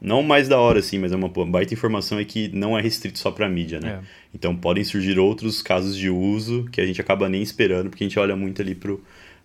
não 0.00 0.22
mais 0.22 0.48
da 0.48 0.58
hora, 0.58 0.78
assim, 0.78 0.98
mas 0.98 1.12
é 1.12 1.16
uma 1.16 1.28
baita 1.28 1.74
informação 1.74 2.18
é 2.18 2.24
que 2.24 2.48
não 2.48 2.78
é 2.78 2.80
restrito 2.80 3.18
só 3.18 3.30
para 3.30 3.46
mídia, 3.46 3.78
né? 3.78 4.00
É. 4.02 4.06
Então 4.34 4.56
podem 4.56 4.82
surgir 4.82 5.18
outros 5.18 5.60
casos 5.60 5.96
de 5.96 6.08
uso 6.08 6.64
que 6.72 6.80
a 6.80 6.86
gente 6.86 7.00
acaba 7.00 7.28
nem 7.28 7.42
esperando, 7.42 7.90
porque 7.90 8.04
a 8.04 8.08
gente 8.08 8.18
olha 8.18 8.34
muito 8.34 8.62
ali 8.62 8.74
pro 8.74 8.98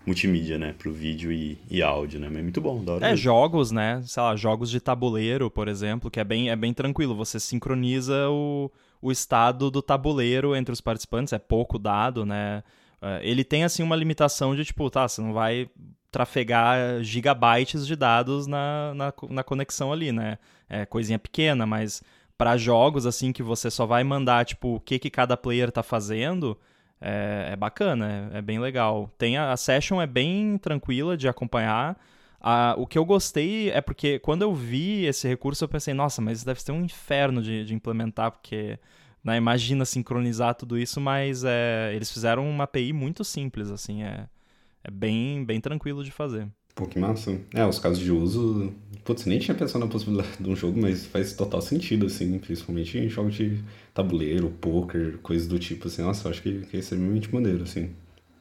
multimídia, 0.05 0.57
né? 0.57 0.73
Pro 0.79 0.89
vídeo 0.89 1.33
e, 1.33 1.57
e 1.69 1.83
áudio, 1.83 2.17
né? 2.17 2.29
Mas 2.29 2.39
é 2.39 2.43
muito 2.43 2.61
bom, 2.61 2.81
da 2.81 2.93
hora. 2.93 3.05
É, 3.05 3.09
mesmo. 3.09 3.23
jogos, 3.23 3.71
né? 3.71 4.01
Sei 4.05 4.23
lá, 4.23 4.37
jogos 4.37 4.69
de 4.71 4.79
tabuleiro, 4.79 5.51
por 5.51 5.67
exemplo, 5.67 6.09
que 6.09 6.21
é 6.21 6.23
bem, 6.23 6.49
é 6.49 6.55
bem 6.55 6.73
tranquilo. 6.73 7.13
Você 7.13 7.41
sincroniza 7.41 8.29
o, 8.29 8.71
o 9.01 9.11
estado 9.11 9.69
do 9.69 9.81
tabuleiro 9.81 10.55
entre 10.55 10.73
os 10.73 10.81
participantes, 10.81 11.33
é 11.33 11.39
pouco 11.39 11.77
dado, 11.79 12.25
né? 12.25 12.63
É, 13.01 13.19
ele 13.21 13.43
tem, 13.43 13.63
assim, 13.63 13.83
uma 13.83 13.95
limitação 13.95 14.55
de, 14.55 14.65
tipo, 14.65 14.89
tá, 14.89 15.07
você 15.07 15.21
não 15.21 15.33
vai 15.33 15.69
trafegar 16.11 17.03
gigabytes 17.03 17.85
de 17.85 17.95
dados 17.95 18.47
na, 18.47 18.93
na, 18.95 19.13
na 19.29 19.43
conexão 19.43 19.91
ali, 19.91 20.11
né? 20.11 20.37
É 20.69 20.85
coisinha 20.85 21.19
pequena, 21.19 21.65
mas 21.65 22.01
para 22.37 22.57
jogos, 22.57 23.05
assim, 23.05 23.31
que 23.31 23.43
você 23.43 23.69
só 23.69 23.85
vai 23.85 24.03
mandar, 24.03 24.45
tipo, 24.45 24.75
o 24.75 24.79
que, 24.79 24.99
que 24.99 25.09
cada 25.09 25.35
player 25.35 25.71
tá 25.71 25.81
fazendo, 25.81 26.57
é, 27.01 27.49
é 27.53 27.55
bacana, 27.55 28.29
é, 28.33 28.37
é, 28.37 28.41
bem 28.41 28.59
legal. 28.59 29.11
Tem 29.17 29.37
a, 29.37 29.51
a 29.51 29.57
session 29.57 30.01
é 30.01 30.07
bem 30.07 30.57
tranquila 30.57 31.17
de 31.17 31.27
acompanhar, 31.27 31.97
o 32.77 32.85
que 32.85 32.97
eu 32.97 33.05
gostei 33.05 33.69
é 33.71 33.81
porque 33.81 34.19
quando 34.19 34.41
eu 34.41 34.53
vi 34.53 35.05
esse 35.05 35.27
recurso, 35.27 35.63
eu 35.63 35.69
pensei, 35.69 35.93
nossa, 35.93 36.21
mas 36.21 36.43
deve 36.43 36.61
ser 36.61 36.71
um 36.71 36.83
inferno 36.83 37.41
de, 37.41 37.65
de 37.65 37.73
implementar, 37.73 38.31
porque 38.31 38.79
né, 39.23 39.37
imagina 39.37 39.83
sincronizar 39.85 40.55
tudo 40.55 40.77
isso, 40.77 41.01
mas 41.01 41.43
é, 41.43 41.91
eles 41.93 42.11
fizeram 42.11 42.49
uma 42.49 42.63
API 42.63 42.93
muito 42.93 43.23
simples, 43.23 43.69
assim, 43.69 44.03
é, 44.03 44.27
é 44.83 44.91
bem, 44.91 45.43
bem 45.43 45.59
tranquilo 45.59 46.03
de 46.03 46.11
fazer. 46.11 46.47
Pô, 46.73 46.85
que 46.85 46.99
massa. 46.99 47.41
É, 47.55 47.65
os 47.65 47.79
casos 47.79 47.97
de 47.97 48.11
uso, 48.11 48.71
putz, 49.03 49.25
nem 49.25 49.39
tinha 49.39 49.55
pensado 49.55 49.83
na 49.83 49.91
possibilidade 49.91 50.29
de 50.39 50.47
um 50.47 50.55
jogo, 50.55 50.79
mas 50.79 51.07
faz 51.07 51.33
total 51.33 51.59
sentido, 51.59 52.05
assim, 52.05 52.37
principalmente 52.37 52.97
em 52.99 53.09
jogos 53.09 53.33
de 53.33 53.63
tabuleiro, 53.93 54.51
poker, 54.61 55.17
coisas 55.23 55.47
do 55.47 55.57
tipo, 55.57 55.87
assim, 55.87 56.03
nossa, 56.03 56.27
eu 56.27 56.31
acho 56.31 56.41
que, 56.41 56.61
que 56.67 56.77
é 56.77 56.79
extremamente 56.79 57.33
maneiro, 57.33 57.63
assim. 57.63 57.89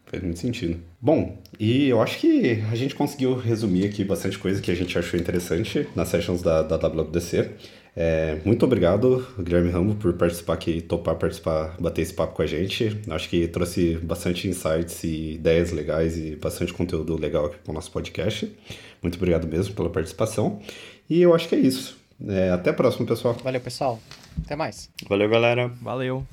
Faz 0.07 0.23
muito 0.23 0.39
sentido. 0.39 0.81
Bom, 1.01 1.37
e 1.59 1.89
eu 1.89 2.01
acho 2.01 2.19
que 2.19 2.63
a 2.71 2.77
gente 2.77 2.95
conseguiu 2.95 3.37
resumir 3.37 3.87
aqui 3.87 4.05
bastante 4.05 4.39
coisa 4.39 4.63
que 4.63 4.71
a 4.71 4.75
gente 4.75 4.97
achou 4.97 5.19
interessante 5.19 5.89
nas 5.97 6.09
sessions 6.09 6.43
da, 6.43 6.63
da 6.63 6.77
WWDC. 6.77 7.51
É, 7.99 8.39
muito 8.45 8.65
obrigado, 8.65 9.27
Guilherme 9.39 9.71
Rambo, 9.71 9.95
por 9.95 10.13
participar 10.13 10.53
aqui, 10.53 10.83
topar 10.83 11.17
participar, 11.17 11.75
bater 11.81 12.03
esse 12.03 12.13
papo 12.13 12.35
com 12.35 12.43
a 12.43 12.47
gente. 12.47 13.01
Acho 13.09 13.29
que 13.29 13.49
trouxe 13.49 13.97
bastante 13.97 14.47
insights 14.47 15.03
e 15.03 15.33
ideias 15.33 15.73
legais 15.73 16.17
e 16.17 16.37
bastante 16.37 16.75
conteúdo 16.75 17.19
legal 17.19 17.47
aqui 17.47 17.57
para 17.57 17.71
o 17.71 17.75
nosso 17.75 17.91
podcast. 17.91 18.55
Muito 19.03 19.17
obrigado 19.17 19.47
mesmo 19.49 19.75
pela 19.75 19.89
participação. 19.89 20.61
E 21.09 21.23
eu 21.23 21.35
acho 21.35 21.49
que 21.49 21.55
é 21.55 21.59
isso. 21.59 21.97
É, 22.29 22.51
até 22.51 22.71
a 22.71 22.75
próxima, 22.75 23.07
pessoal. 23.07 23.35
Valeu, 23.43 23.61
pessoal. 23.61 24.01
Até 24.45 24.55
mais. 24.55 24.91
Valeu, 25.09 25.29
galera. 25.29 25.69
Valeu. 25.81 26.27